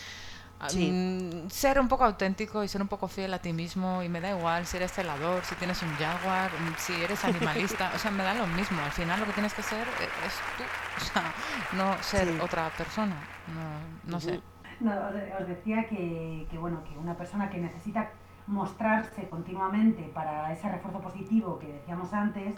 Sí. 0.68 0.90
mm, 0.92 1.48
ser 1.50 1.80
un 1.80 1.88
poco 1.88 2.04
auténtico 2.04 2.62
y 2.62 2.68
ser 2.68 2.82
un 2.82 2.88
poco 2.88 3.08
fiel 3.08 3.32
a 3.32 3.38
ti 3.38 3.52
mismo 3.52 4.02
y 4.02 4.08
me 4.08 4.20
da 4.20 4.30
igual 4.30 4.66
si 4.66 4.76
eres 4.76 4.92
celador, 4.92 5.42
si 5.44 5.54
tienes 5.54 5.80
un 5.82 5.88
jaguar, 5.94 6.50
mm, 6.50 6.74
si 6.78 6.92
eres 7.02 7.24
animalista, 7.24 7.90
o 7.94 7.98
sea, 7.98 8.10
me 8.10 8.22
da 8.22 8.34
lo 8.34 8.46
mismo. 8.46 8.80
Al 8.82 8.90
final 8.92 9.18
lo 9.20 9.26
que 9.26 9.32
tienes 9.32 9.54
que 9.54 9.62
ser 9.62 9.86
e- 9.86 10.26
es 10.26 10.34
tú, 10.58 10.64
o 11.00 11.04
sea, 11.04 11.34
no 11.72 12.02
ser 12.02 12.28
Sí. 12.28 12.38
otra 12.42 12.68
persona. 12.76 13.16
No, 13.48 14.10
no 14.12 14.20
sé. 14.20 14.40
No, 14.80 14.90
os, 14.92 15.40
os 15.40 15.48
decía 15.48 15.86
que, 15.88 16.46
que, 16.50 16.58
bueno, 16.58 16.82
que 16.84 16.96
una 16.98 17.14
persona 17.16 17.48
que 17.50 17.58
necesita 17.58 18.10
mostrarse 18.46 19.28
continuamente 19.28 20.02
para 20.14 20.52
ese 20.52 20.68
refuerzo 20.68 21.00
positivo 21.00 21.58
que 21.58 21.68
decíamos 21.68 22.12
antes, 22.12 22.54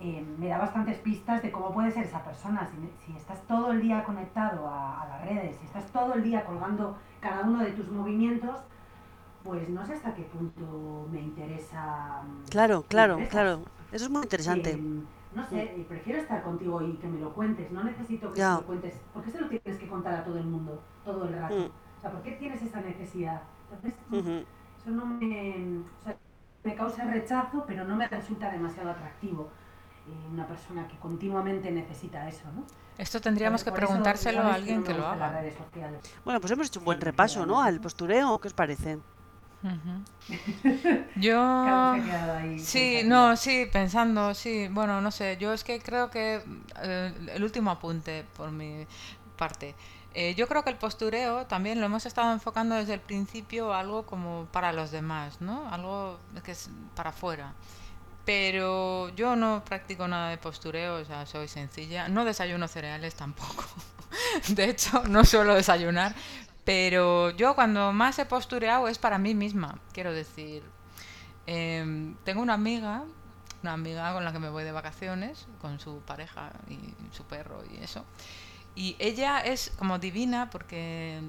eh, 0.00 0.24
me 0.38 0.48
da 0.48 0.58
bastantes 0.58 0.98
pistas 0.98 1.42
de 1.42 1.50
cómo 1.52 1.72
puede 1.72 1.90
ser 1.90 2.04
esa 2.04 2.22
persona. 2.24 2.66
Si, 2.66 2.76
si 3.12 3.16
estás 3.16 3.40
todo 3.46 3.72
el 3.72 3.80
día 3.80 4.04
conectado 4.04 4.68
a, 4.68 5.02
a 5.02 5.08
las 5.08 5.22
redes, 5.26 5.56
si 5.60 5.66
estás 5.66 5.84
todo 5.92 6.14
el 6.14 6.22
día 6.22 6.44
colgando 6.44 6.96
cada 7.20 7.42
uno 7.44 7.60
de 7.62 7.72
tus 7.72 7.88
movimientos, 7.90 8.56
pues 9.44 9.68
no 9.68 9.84
sé 9.84 9.94
hasta 9.94 10.14
qué 10.14 10.22
punto 10.22 11.06
me 11.10 11.20
interesa. 11.20 12.22
mm, 12.24 12.50
Claro, 12.50 12.82
me 12.82 12.88
claro, 12.88 13.18
claro. 13.30 13.60
Eso 13.92 14.06
es 14.06 14.10
muy 14.10 14.22
interesante. 14.22 14.70
Eh, 14.70 14.78
no 15.34 15.44
sé, 15.44 15.62
eh, 15.62 15.84
prefiero 15.88 16.20
estar 16.20 16.42
contigo 16.42 16.80
y 16.82 16.94
que 16.94 17.08
me 17.08 17.20
lo 17.20 17.32
cuentes. 17.34 17.70
No 17.70 17.84
necesito 17.84 18.32
que 18.32 18.40
me 18.40 18.46
lo 18.50 18.62
cuentes. 18.62 18.94
¿Por 19.12 19.22
qué 19.24 19.30
se 19.30 19.40
lo 19.40 19.48
tienes 19.48 19.78
que 19.80 19.88
contar 19.88 20.14
a 20.14 20.24
todo 20.24 20.38
el 20.38 20.44
mundo 20.46 20.80
todo 21.04 21.24
el 21.28 21.34
rato? 21.34 21.54
Mm. 21.54 21.66
O 21.98 22.00
sea, 22.00 22.10
¿por 22.10 22.22
qué 22.22 22.32
tienes 22.32 22.62
esa 22.62 22.80
necesidad? 22.80 23.42
Entonces, 23.70 23.94
Ujú. 24.12 24.44
eso 24.80 24.90
no 24.90 25.06
me, 25.06 25.78
o 26.00 26.04
sea, 26.04 26.16
me 26.64 26.74
causa 26.74 27.04
rechazo, 27.04 27.64
pero 27.66 27.84
no 27.84 27.96
me 27.96 28.06
resulta 28.08 28.50
demasiado 28.50 28.90
atractivo. 28.90 29.48
Eh, 30.06 30.28
una 30.30 30.46
persona 30.46 30.86
que 30.88 30.98
continuamente 30.98 31.70
necesita 31.70 32.28
eso, 32.28 32.50
¿no? 32.52 32.64
Esto 32.96 33.20
tendríamos 33.20 33.64
que 33.64 33.72
preguntárselo 33.72 34.42
a 34.42 34.54
alguien 34.54 34.82
no 34.82 34.84
que 34.84 34.94
me 34.94 34.98
lo 34.98 35.06
haga. 35.06 35.30
redes 35.30 35.56
sociales. 35.56 36.02
Bueno, 36.24 36.40
pues 36.40 36.52
hemos 36.52 36.66
hecho 36.68 36.78
un 36.80 36.84
buen 36.84 36.98
Sí, 36.98 37.04
repaso, 37.04 37.44
¿no? 37.46 37.60
Al 37.62 37.80
postureo, 37.80 38.38
¿qué 38.40 38.48
os 38.48 38.54
parece? 38.54 38.98
Yo... 41.16 41.94
Sí, 42.58 43.02
pensativa. 43.02 43.02
no, 43.04 43.36
sí, 43.36 43.66
pensando, 43.72 44.34
sí, 44.34 44.68
bueno, 44.70 45.00
no 45.00 45.10
sé, 45.10 45.36
yo 45.38 45.52
es 45.52 45.64
que 45.64 45.80
creo 45.80 46.10
que 46.10 46.42
eh, 46.82 47.30
el 47.34 47.42
último 47.42 47.70
apunte 47.70 48.24
por 48.36 48.50
mi 48.50 48.86
parte. 49.36 49.74
Eh, 50.14 50.34
yo 50.36 50.46
creo 50.46 50.62
que 50.62 50.70
el 50.70 50.76
postureo 50.76 51.46
también 51.46 51.80
lo 51.80 51.86
hemos 51.86 52.06
estado 52.06 52.32
enfocando 52.32 52.76
desde 52.76 52.94
el 52.94 53.00
principio 53.00 53.74
algo 53.74 54.06
como 54.06 54.46
para 54.52 54.72
los 54.72 54.90
demás, 54.92 55.40
¿no? 55.40 55.68
Algo 55.72 56.18
que 56.44 56.52
es 56.52 56.70
para 56.94 57.10
afuera. 57.10 57.52
Pero 58.24 59.10
yo 59.10 59.36
no 59.36 59.62
practico 59.64 60.08
nada 60.08 60.30
de 60.30 60.38
postureo, 60.38 60.96
o 60.96 61.04
sea, 61.04 61.26
soy 61.26 61.48
sencilla. 61.48 62.08
No 62.08 62.24
desayuno 62.24 62.68
cereales 62.68 63.14
tampoco. 63.14 63.64
De 64.48 64.64
hecho, 64.70 65.02
no 65.04 65.24
suelo 65.24 65.54
desayunar. 65.54 66.14
Pero 66.64 67.30
yo 67.30 67.54
cuando 67.54 67.92
más 67.92 68.18
he 68.18 68.24
postureado 68.24 68.88
es 68.88 68.98
para 68.98 69.18
mí 69.18 69.34
misma, 69.34 69.78
quiero 69.92 70.12
decir. 70.12 70.62
Em, 71.46 72.16
tengo 72.24 72.40
una 72.40 72.54
amiga, 72.54 73.04
una 73.62 73.74
amiga 73.74 74.14
con 74.14 74.24
la 74.24 74.32
que 74.32 74.38
me 74.38 74.48
voy 74.48 74.64
de 74.64 74.72
vacaciones, 74.72 75.46
con 75.60 75.78
su 75.78 76.00
pareja 76.00 76.52
y 76.68 76.78
su 77.14 77.24
perro 77.24 77.62
y 77.70 77.82
eso. 77.82 78.04
Y 78.74 78.96
ella 78.98 79.40
es 79.40 79.72
como 79.78 79.98
divina 79.98 80.50
porque, 80.50 81.20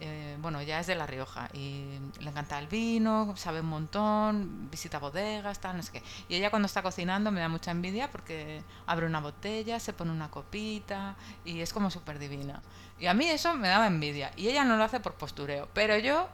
eh, 0.00 0.36
bueno, 0.40 0.60
ella 0.60 0.80
es 0.80 0.86
de 0.86 0.94
La 0.94 1.06
Rioja 1.06 1.48
y 1.52 1.84
le 2.20 2.30
encanta 2.30 2.58
el 2.58 2.66
vino, 2.66 3.34
sabe 3.36 3.60
un 3.60 3.66
montón, 3.66 4.70
visita 4.70 4.98
bodegas, 4.98 5.60
tal, 5.60 5.76
no 5.76 5.82
sé 5.82 5.92
qué. 5.92 6.02
Y 6.28 6.36
ella 6.36 6.50
cuando 6.50 6.66
está 6.66 6.82
cocinando 6.82 7.30
me 7.30 7.40
da 7.40 7.48
mucha 7.48 7.70
envidia 7.70 8.10
porque 8.10 8.62
abre 8.86 9.06
una 9.06 9.20
botella, 9.20 9.78
se 9.78 9.92
pone 9.92 10.10
una 10.10 10.30
copita 10.30 11.16
y 11.44 11.60
es 11.60 11.72
como 11.72 11.90
súper 11.90 12.18
divina. 12.18 12.62
Y 12.98 13.06
a 13.06 13.14
mí 13.14 13.28
eso 13.28 13.54
me 13.54 13.68
daba 13.68 13.86
envidia. 13.86 14.32
Y 14.36 14.48
ella 14.48 14.64
no 14.64 14.76
lo 14.76 14.84
hace 14.84 15.00
por 15.00 15.14
postureo, 15.14 15.68
pero 15.74 15.98
yo 15.98 16.28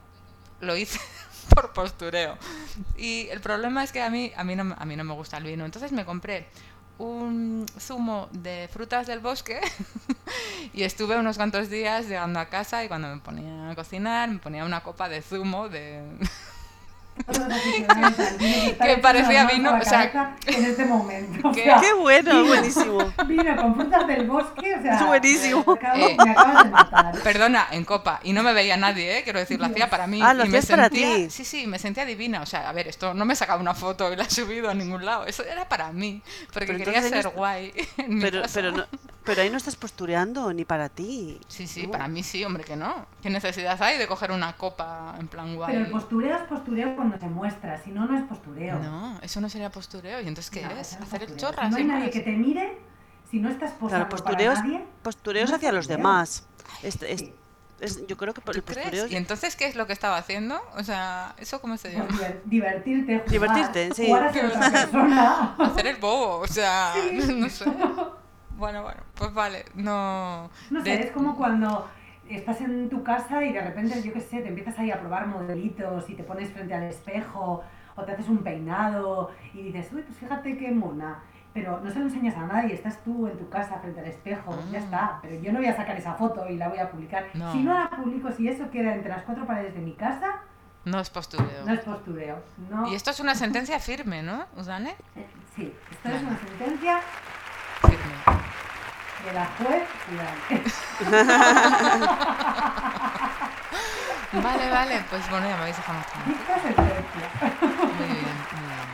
lo 0.61 0.77
hice 0.77 1.01
por 1.55 1.73
postureo. 1.73 2.39
Y 2.97 3.29
el 3.31 3.41
problema 3.41 3.83
es 3.83 3.91
que 3.91 4.01
a 4.01 4.11
mí, 4.11 4.33
a 4.37 4.45
mí, 4.45 4.55
a 4.55 4.85
mí 4.85 4.97
no 4.97 5.05
me 5.05 5.15
gusta 5.15 5.39
el 5.39 5.45
vino. 5.45 5.65
Entonces 5.65 5.91
me 5.91 6.05
compré 6.05 6.49
un 6.99 7.67
zumo 7.79 8.29
de 8.33 8.69
frutas 8.73 9.07
del 9.07 9.21
bosque 9.21 9.61
y 10.73 10.83
estuve 10.83 11.17
unos 11.17 11.37
cuantos 11.37 11.69
días 11.69 12.09
llegando 12.09 12.41
a 12.41 12.47
casa 12.47 12.85
y 12.85 12.89
cuando 12.89 13.09
me 13.09 13.21
ponía 13.21 13.71
a 13.71 13.75
cocinar 13.75 14.29
me 14.31 14.39
ponía 14.39 14.65
una 14.65 14.83
copa 14.83 15.09
de 15.09 15.23
zumo 15.23 15.69
de... 15.69 16.03
Que 18.83 18.99
parecía 18.99 19.47
vino, 19.47 19.73
la 19.73 19.79
o 19.79 19.83
sea, 19.85 20.37
en 20.47 20.65
este 20.65 20.85
momento. 20.85 21.49
O 21.49 21.53
¿Qué? 21.53 21.65
sea, 21.65 21.81
¡Qué 21.81 21.93
bueno! 21.95 22.45
Buenísimo. 22.45 22.99
Vino 23.27 23.57
con 23.57 23.75
frutas 23.75 24.07
del 24.07 24.27
bosque, 24.27 24.75
o 24.79 24.83
sea, 24.83 24.95
Es 25.01 25.07
buenísimo. 25.07 25.65
Me 25.67 25.73
acabas, 25.75 25.99
Eh. 26.11 26.17
me 26.25 26.31
acabas 26.31 26.65
de 26.65 26.71
matar. 26.71 27.19
Perdona, 27.23 27.67
en 27.73 27.85
copa. 27.85 28.21
Y 28.23 28.33
no 28.33 28.43
me 28.43 28.53
veía 28.53 28.77
nadie, 28.77 29.19
¿eh? 29.19 29.23
Quiero 29.25 29.39
decir, 29.39 29.59
lo 29.59 29.67
hacía 29.67 29.89
para 29.91 30.07
mí. 30.07 30.21
Ah, 30.23 30.35
lo 30.35 30.45
y 30.45 30.49
me 30.49 30.59
hacías 30.59 30.71
para 30.79 30.89
sentía, 30.89 31.15
ti. 31.17 31.31
Sí, 31.31 31.45
sí, 31.45 31.67
me 31.67 31.79
sentía 31.79 32.05
divina. 32.05 32.43
O 32.43 32.47
sea, 32.47 32.69
a 32.69 32.73
ver, 32.73 32.89
esto 32.89 33.15
no 33.15 33.25
me 33.25 33.33
he 33.33 33.37
sacado 33.37 33.61
una 33.61 33.75
foto 33.75 34.13
y 34.13 34.17
la 34.17 34.25
he 34.25 34.31
subido 34.31 34.71
a 34.71 34.75
ningún 34.75 35.05
lado. 35.05 35.27
Eso 35.27 35.43
era 35.45 35.69
para 35.69 35.93
mí. 35.93 36.23
Porque 36.53 36.67
Pero 36.75 36.85
quería 36.85 37.03
ser 37.03 37.29
guay. 37.31 37.73
pero, 38.21 38.43
no, 38.73 38.85
pero 39.27 39.43
ahí 39.43 39.51
no 39.51 39.57
estás 39.59 39.77
postureando 39.77 40.53
ni 40.55 40.65
para 40.65 40.89
ti. 40.89 41.39
Sí, 41.49 41.67
sí, 41.67 41.87
para 41.89 42.09
mí 42.09 42.23
sí, 42.23 42.45
hombre, 42.45 42.65
que 42.65 42.77
no. 42.77 43.05
¿Qué 43.21 43.29
necesidad 43.29 43.81
hay 43.83 43.99
de 43.99 44.07
coger 44.07 44.31
una 44.31 44.55
copa 44.57 45.15
en 45.19 45.29
plan 45.29 45.55
guay? 45.57 45.73
Pero 45.73 45.85
el 45.87 45.91
postureo 45.91 46.37
es 46.37 46.43
postureo 46.45 46.97
cuando 46.97 47.19
se 47.19 47.27
muestra, 47.27 47.77
si 47.83 47.91
no, 47.91 48.07
no 48.07 48.17
es 48.17 48.25
postureo. 48.25 48.79
No, 48.79 49.19
eso 49.21 49.41
no 49.41 49.49
sería 49.51 49.71
postureo. 49.71 50.21
¿Y 50.23 50.29
entonces 50.29 50.51
qué 50.51 50.63
No, 50.63 50.71
es? 50.71 50.97
no 50.99 51.05
Hacer 51.05 51.23
el 51.25 51.29
postureo. 51.29 51.51
chorra. 51.55 51.65
Si 51.65 51.71
no 51.73 51.77
hay 51.77 51.85
nadie 51.85 52.05
más. 52.05 52.11
que 52.13 52.21
te 52.21 52.31
mire, 52.33 52.79
si 53.31 53.39
no 53.41 53.49
estás 53.51 53.73
posando 53.73 54.07
Claro, 54.07 54.09
postureo 54.09 54.53
es, 54.53 54.59
para 54.61 54.71
nadie, 54.71 54.85
postureo 55.03 55.45
es 55.45 55.51
no 55.51 55.57
es 55.57 55.61
hacia 55.61 55.73
los 55.73 55.89
demás. 55.89 56.47
Es- 56.83 57.03
es- 57.03 57.21
Sí. 57.21 57.35
es- 57.81 58.07
yo 58.07 58.17
creo 58.17 58.33
que 58.33 58.41
por 58.41 58.55
¿Tú 58.55 58.59
el 58.61 58.65
crees? 58.65 58.79
postureo 58.79 59.05
es- 59.07 59.13
¿Y 59.13 59.17
entonces 59.17 59.57
qué 59.57 59.67
es 59.67 59.75
lo 59.77 59.87
que 59.87 59.93
estaba 59.93 60.17
haciendo? 60.17 60.61
O 60.77 60.83
sea, 60.85 61.35
¿eso 61.39 61.61
cómo 61.61 61.77
se 61.77 61.93
llama? 61.93 62.07
pues 62.09 62.21
diver- 62.21 62.43
divertirte, 62.45 63.19
jugar, 63.19 63.31
Divertirte, 63.31 63.95
sí. 63.95 64.07
jugar 64.07 64.25
a 64.29 64.33
ser 64.33 64.47
otra 64.47 64.61
persona. 64.71 65.57
Hacer 65.59 65.87
el 65.89 65.97
bobo, 65.97 66.39
o 66.39 66.47
sea, 66.47 66.93
Sí. 66.95 67.33
no 67.35 67.49
sé. 67.49 67.65
Bueno, 68.57 68.83
bueno, 68.83 69.01
pues 69.15 69.33
vale, 69.35 69.65
no... 69.75 70.49
No 70.71 70.83
sé, 70.83 70.91
de- 70.91 71.01
es 71.05 71.11
como 71.13 71.37
cuando 71.37 71.87
estás 72.29 72.61
en 72.63 72.89
tu 72.89 73.03
casa 73.03 73.45
y 73.45 73.53
de 73.53 73.61
repente, 73.61 74.03
yo 74.03 74.13
qué 74.13 74.21
sé, 74.21 74.41
te 74.41 74.49
empiezas 74.49 74.79
ahí 74.79 74.91
a 74.91 74.99
probar 75.01 75.27
modelitos 75.27 76.09
y 76.11 76.15
te 76.15 76.23
pones 76.25 76.51
frente 76.53 76.75
al 76.75 76.85
espejo 76.85 77.63
o 77.95 78.03
te 78.05 78.13
haces 78.13 78.29
un 78.29 78.39
peinado 78.39 79.31
y 79.55 79.63
dices, 79.63 79.89
uy, 79.93 80.03
pues 80.03 80.19
fíjate 80.19 80.57
qué 80.57 80.71
mona. 80.71 81.23
Pero 81.55 81.81
no 81.81 81.91
se 81.91 81.99
lo 81.99 82.05
enseñas 82.07 82.37
a 82.37 82.47
nadie, 82.47 82.75
estás 82.75 83.03
tú 83.03 83.27
en 83.29 83.39
tu 83.39 83.49
casa 83.49 83.79
frente 83.79 84.01
al 84.01 84.07
espejo, 84.07 84.59
ya 84.71 84.79
Ah. 84.79 84.83
está. 84.83 85.19
Pero 85.23 85.41
yo 85.41 85.53
no 85.53 85.59
voy 85.59 85.69
a 85.69 85.77
sacar 85.77 85.97
esa 85.97 86.13
foto 86.15 86.47
y 86.51 86.57
la 86.57 86.69
voy 86.69 86.79
a 86.79 86.91
publicar. 86.91 87.25
No. 87.35 87.51
Si 87.53 87.63
no 87.63 87.73
la 87.73 87.89
publico, 87.91 88.31
si 88.33 88.47
eso 88.49 88.71
queda 88.71 88.95
entre 88.95 89.09
las 89.11 89.23
cuatro 89.23 89.47
paredes 89.47 89.73
de 89.75 89.81
mi 89.81 89.95
casa, 89.95 90.41
No 90.85 91.01
es 91.01 91.09
postureo. 91.09 91.65
no 91.65 91.73
es 91.73 91.81
postureo. 91.81 92.43
No, 92.71 92.87
Y 92.91 92.95
esto 92.95 93.11
es 93.11 93.21
una 93.21 93.35
sentencia 93.35 93.79
firme, 93.81 94.23
¿no, 94.23 94.45
Usane? 94.57 94.97
Eh, 95.15 95.27
Sí, 95.55 95.73
esto 95.91 96.09
es 96.11 96.23
una 96.23 96.37
sentencia 96.39 97.01
Firme. 97.81 98.36
De 99.27 99.33
la 99.33 99.47
juez. 99.59 99.83
Vale, 104.33 104.71
vale, 104.71 105.05
pues 105.09 105.31
bueno, 105.31 105.49
ya 105.49 105.55
me 105.57 105.63
habéis 105.63 105.77
dejado 105.77 105.99
más. 105.99 106.07
Dicta 106.27 106.61
sentencia. 106.61 107.31
Muy 107.61 108.07
bien, 108.07 108.37
muy 108.53 108.67
bien. 108.67 108.87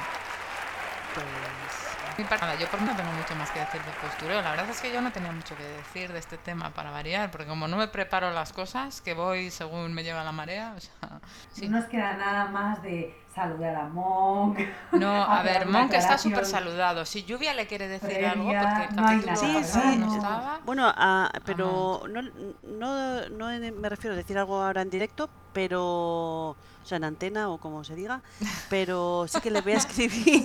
Pues 2.28 2.40
nada, 2.40 2.54
yo 2.54 2.68
por 2.68 2.80
no 2.82 2.94
tengo 2.94 3.10
mucho 3.12 3.34
más 3.34 3.50
que 3.50 3.60
decir 3.60 3.80
de 3.82 3.90
postureo. 3.92 4.40
La 4.40 4.50
verdad 4.50 4.68
es 4.70 4.80
que 4.80 4.92
yo 4.92 5.00
no 5.00 5.10
tenía 5.10 5.32
mucho 5.32 5.56
que 5.56 5.64
decir 5.64 6.12
de 6.12 6.18
este 6.20 6.38
tema 6.38 6.70
para 6.70 6.90
variar, 6.90 7.30
porque 7.30 7.46
como 7.46 7.66
no 7.66 7.76
me 7.76 7.88
preparo 7.88 8.30
las 8.30 8.52
cosas, 8.52 9.00
que 9.00 9.14
voy 9.14 9.50
según 9.50 9.92
me 9.94 10.04
lleva 10.04 10.22
la 10.22 10.32
marea, 10.32 10.74
o 10.76 10.80
sea, 10.80 11.20
sí. 11.52 11.68
No 11.68 11.78
nos 11.80 11.88
queda 11.88 12.12
nada 12.12 12.44
más 12.46 12.80
de 12.82 13.18
saludar 13.34 13.74
a 13.76 13.88
Monk. 13.88 14.58
No, 14.92 15.22
a 15.22 15.42
ver, 15.42 15.66
Monk 15.66 15.92
está 15.94 16.18
súper 16.18 16.44
saludado. 16.44 17.04
Si 17.04 17.24
Lluvia 17.24 17.54
le 17.54 17.66
quiere 17.66 17.88
decir 17.88 18.08
Previa, 18.08 18.32
algo, 18.32 18.44
porque 18.46 18.94
no 18.94 19.06
hay 19.08 19.20
capítulo 19.20 19.26
nada, 19.26 19.36
Sí, 19.36 19.52
pasado 19.54 19.92
sí. 19.92 19.98
no 19.98 20.14
estaba. 20.16 20.60
Bueno, 20.64 20.92
ah, 20.96 21.30
pero 21.44 22.02
no, 22.08 22.22
no, 22.62 23.28
no 23.30 23.50
en- 23.50 23.80
me 23.80 23.88
refiero 23.88 24.14
a 24.14 24.16
decir 24.16 24.36
algo 24.38 24.60
ahora 24.62 24.82
en 24.82 24.90
directo, 24.90 25.30
pero, 25.52 26.50
o 26.50 26.56
sea, 26.84 26.96
en 26.96 27.04
antena 27.04 27.48
o 27.50 27.58
como 27.58 27.84
se 27.84 27.94
diga, 27.94 28.20
pero 28.68 29.26
sí 29.28 29.40
que 29.40 29.50
le 29.50 29.60
voy 29.60 29.72
a 29.72 29.76
escribir. 29.78 30.42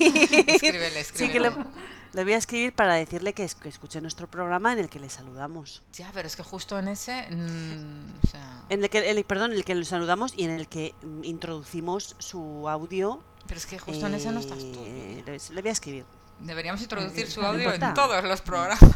Escríbele, 0.48 1.04
Sí 1.04 1.30
que 1.30 1.40
le, 1.40 1.48
escríbele. 1.50 1.70
Le 2.14 2.24
voy 2.24 2.34
a 2.34 2.38
escribir 2.38 2.74
para 2.74 2.96
decirle 2.96 3.34
que, 3.34 3.44
es- 3.44 3.56
que 3.56 3.70
escuche 3.70 4.02
nuestro 4.02 4.28
programa 4.28 4.74
en 4.74 4.80
el 4.80 4.90
que 4.90 5.00
le 5.00 5.10
saludamos. 5.10 5.84
Ya, 5.94 6.10
pero 6.14 6.28
es 6.28 6.36
que 6.36 6.44
justo 6.44 6.78
en 6.80 6.88
ese, 6.88 7.28
mm, 7.30 8.24
o 8.24 8.28
sea, 8.28 8.64
En 8.70 8.84
el 8.84 8.90
que, 8.90 9.10
el, 9.10 9.24
perdón, 9.26 9.52
en 9.52 9.58
el 9.58 9.66
que 9.66 9.76
le 9.76 9.86
saludamos 9.86 10.34
y 10.36 10.44
en 10.46 10.52
el 10.52 10.68
que 10.68 10.94
mm, 11.04 11.24
introducimos 11.24 12.16
su 12.20 12.68
audio. 12.70 13.22
pero 13.48 13.58
es 13.60 13.66
que 13.66 13.80
justo 13.80 14.08
en 14.08 14.14
ese 14.16 14.32
no 14.32 14.40
estás 14.40 14.60
tú. 14.60 14.84
eh, 14.86 15.24
le, 15.26 15.38
le 15.56 15.62
voy 15.62 15.70
a 15.70 15.72
escribir. 15.72 16.06
Deberíamos 16.40 16.82
introducir 16.82 17.30
su 17.32 17.42
No 17.42 17.48
audio 17.48 17.74
en 17.74 17.94
todos 17.94 18.24
los 18.24 18.42
programas. 18.42 18.80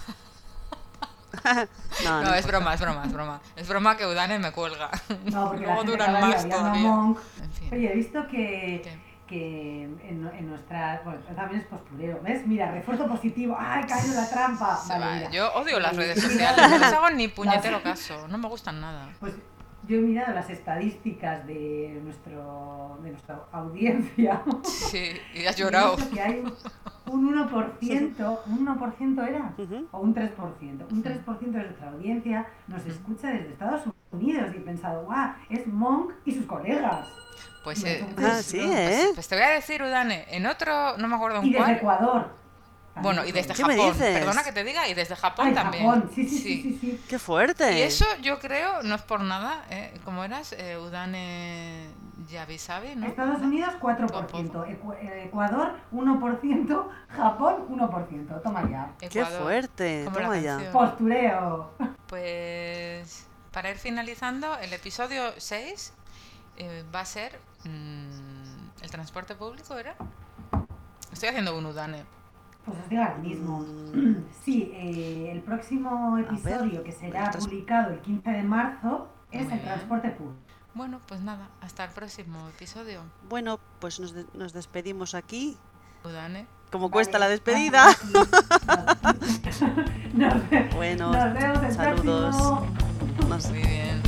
No, 2.04 2.22
No, 2.22 2.24
no 2.24 2.34
es 2.36 2.46
broma, 2.46 2.74
es 2.74 2.82
broma, 2.82 3.06
es 3.06 3.14
broma. 3.14 3.42
Es 3.56 3.68
broma 3.68 3.96
que 3.98 4.06
Udane 4.06 4.38
me 4.40 4.52
cuelga. 4.52 4.92
No, 5.26 5.48
porque 5.50 5.64
Luego 5.66 5.84
duran 5.86 6.14
más 6.20 6.48
todavía. 6.48 6.94
En 7.42 7.52
fin. 7.54 7.70
Oye, 7.72 7.92
he 7.92 7.96
visto 7.96 8.28
que, 8.28 8.82
¿Qué? 8.84 9.11
Que 9.32 9.84
en, 9.86 10.30
en 10.38 10.48
nuestra. 10.50 11.02
Bueno, 11.06 11.20
también 11.36 11.62
es 11.62 11.68
postureo. 11.68 12.20
¿Ves? 12.22 12.46
Mira, 12.46 12.70
refuerzo 12.72 13.08
positivo. 13.08 13.56
¡Ay, 13.58 13.84
caído 13.86 14.10
en 14.10 14.16
la 14.18 14.30
trampa! 14.30 14.80
Vale, 14.90 15.06
va. 15.06 15.14
mira. 15.16 15.30
Yo 15.32 15.54
odio 15.54 15.80
las 15.80 15.96
redes 15.96 16.22
sociales, 16.22 16.70
no 16.70 16.78
les 16.78 16.94
hago 16.94 17.10
ni 17.12 17.28
puñetero 17.30 17.76
las- 17.78 17.84
caso, 17.84 18.28
no 18.28 18.38
me 18.38 18.48
gustan 18.50 18.82
nada. 18.82 19.10
Pues 19.22 19.34
yo 19.88 19.98
he 19.98 20.02
mirado 20.02 20.34
las 20.36 20.50
estadísticas 20.50 21.48
de, 21.48 22.00
nuestro, 22.04 23.00
de 23.02 23.12
nuestra 23.12 23.40
audiencia. 23.52 24.42
Sí, 24.64 25.14
y 25.34 25.46
has 25.46 25.58
y 25.58 25.62
llorado. 25.64 25.96
visto 25.96 26.14
que 26.14 26.22
hay 26.22 26.40
un, 27.08 27.26
un 27.28 27.50
1%, 27.50 28.40
un 28.48 28.68
1% 28.68 29.28
era, 29.28 29.54
o 29.92 30.00
un 30.00 30.14
3%. 30.14 30.32
Un 30.92 31.04
3% 31.04 31.40
de 31.40 31.64
nuestra 31.64 31.90
audiencia 31.90 32.46
nos 32.68 32.86
escucha 32.86 33.30
desde 33.30 33.54
Estados 33.54 33.82
Unidos 34.12 34.52
y 34.54 34.58
he 34.58 34.62
pensado, 34.62 35.06
guau, 35.06 35.32
es 35.50 35.66
Monk 35.68 36.12
y 36.26 36.32
sus 36.36 36.46
colegas. 36.46 37.08
Pues, 37.64 37.84
eh, 37.84 38.04
Ah, 38.04 38.14
mucha 38.18 38.44
sí. 38.44 38.60
¿eh? 38.60 39.10
pues 39.14 39.28
te 39.28 39.36
voy 39.36 39.44
a 39.46 39.50
decir, 39.50 39.82
Udane, 39.84 40.26
en 40.30 40.46
otro, 40.48 40.98
no 40.98 41.08
me 41.08 41.16
acuerdo 41.16 41.42
Y 41.44 41.48
en 41.48 41.52
desde 41.52 41.58
cuál. 41.64 41.76
Ecuador. 41.76 42.42
Bueno, 42.96 43.24
y 43.24 43.32
desde 43.32 43.54
¿Qué 43.54 43.64
me 43.64 43.76
Japón. 43.78 43.94
dices? 43.94 44.20
Perdona 44.20 44.44
que 44.44 44.52
te 44.52 44.64
diga, 44.66 44.88
y 44.90 44.94
desde 44.94 45.16
Japón 45.16 45.48
Ay, 45.48 45.54
también. 45.54 45.86
Japón, 45.86 46.12
sí, 46.14 46.28
sí, 46.28 46.38
sí, 46.40 46.62
sí, 46.64 46.78
sí. 46.82 47.04
¡Qué 47.08 47.20
fuerte! 47.20 47.78
Y 47.80 47.82
eso 47.84 48.06
yo 48.22 48.38
creo, 48.40 48.84
no 48.84 48.96
es 48.96 49.02
por 49.04 49.22
nada, 49.22 49.64
¿eh? 49.70 49.94
¿cómo 50.04 50.24
eras? 50.26 50.54
Eh, 50.58 50.78
Udane 50.78 51.88
Yabisabi, 52.30 52.96
¿no? 52.98 53.08
Estados 53.08 53.42
Unidos 53.42 53.74
4%, 53.80 54.66
Ecu- 54.68 54.94
eh, 55.00 55.24
Ecuador 55.28 55.74
1%, 55.94 56.90
Japón 57.10 57.66
1%. 57.70 58.42
Toma 58.44 58.70
ya. 58.70 58.92
¡Qué 59.00 59.06
Ecuador. 59.06 59.42
fuerte! 59.42 60.02
Como 60.06 60.18
Toma 60.18 60.38
ya. 60.40 60.52
canción. 60.58 60.74
Postureo. 60.74 61.72
Pues 62.08 63.26
para 63.52 63.70
ir 63.72 63.78
finalizando, 63.78 64.58
el 64.60 64.74
episodio 64.74 65.24
6 65.38 65.94
eh, 66.58 66.84
va 66.94 67.02
a 67.02 67.06
ser 67.06 67.40
mm, 67.66 68.82
el 68.84 68.90
transporte 68.92 69.36
público, 69.36 69.78
¿era? 69.78 69.96
Estoy 71.12 71.30
haciendo 71.30 71.58
un 71.58 71.66
Udane. 71.66 72.06
Pues 72.66 72.78
os 72.78 72.90
digo 72.90 73.02
ahora 73.02 73.18
mismo. 73.18 73.60
Mm, 73.60 74.26
Sí, 74.44 74.72
eh, 74.74 75.30
el 75.32 75.42
próximo 75.42 76.14
ver, 76.14 76.26
episodio 76.26 76.84
que 76.84 76.92
será 76.92 77.32
publicado 77.32 77.92
el 77.92 78.00
15 78.02 78.30
de 78.30 78.44
marzo 78.44 79.08
es 79.32 79.44
Muy 79.44 79.54
el 79.54 79.60
bien. 79.60 79.64
transporte 79.66 80.10
público. 80.12 80.38
Bueno, 80.74 81.00
pues 81.08 81.20
nada, 81.22 81.50
hasta 81.62 81.84
el 81.84 81.92
próximo 81.92 82.48
episodio. 82.50 83.02
Bueno, 83.28 83.60
pues 83.80 84.00
nos, 84.00 84.14
de- 84.14 84.26
nos 84.34 84.54
despedimos 84.54 85.16
aquí. 85.16 85.58
Udane. 86.06 86.48
Como 86.72 86.86
Vale, 86.86 86.94
cuesta 86.94 87.20
la 87.20 87.28
despedida. 87.36 87.86
Nos, 90.14 90.34
Bueno, 90.76 91.12
nos 91.12 91.34
vemos 91.34 91.64
el 91.64 91.74
saludos. 91.74 92.36
próximo. 92.36 93.52
Muy 93.52 93.62
bien. 93.64 94.02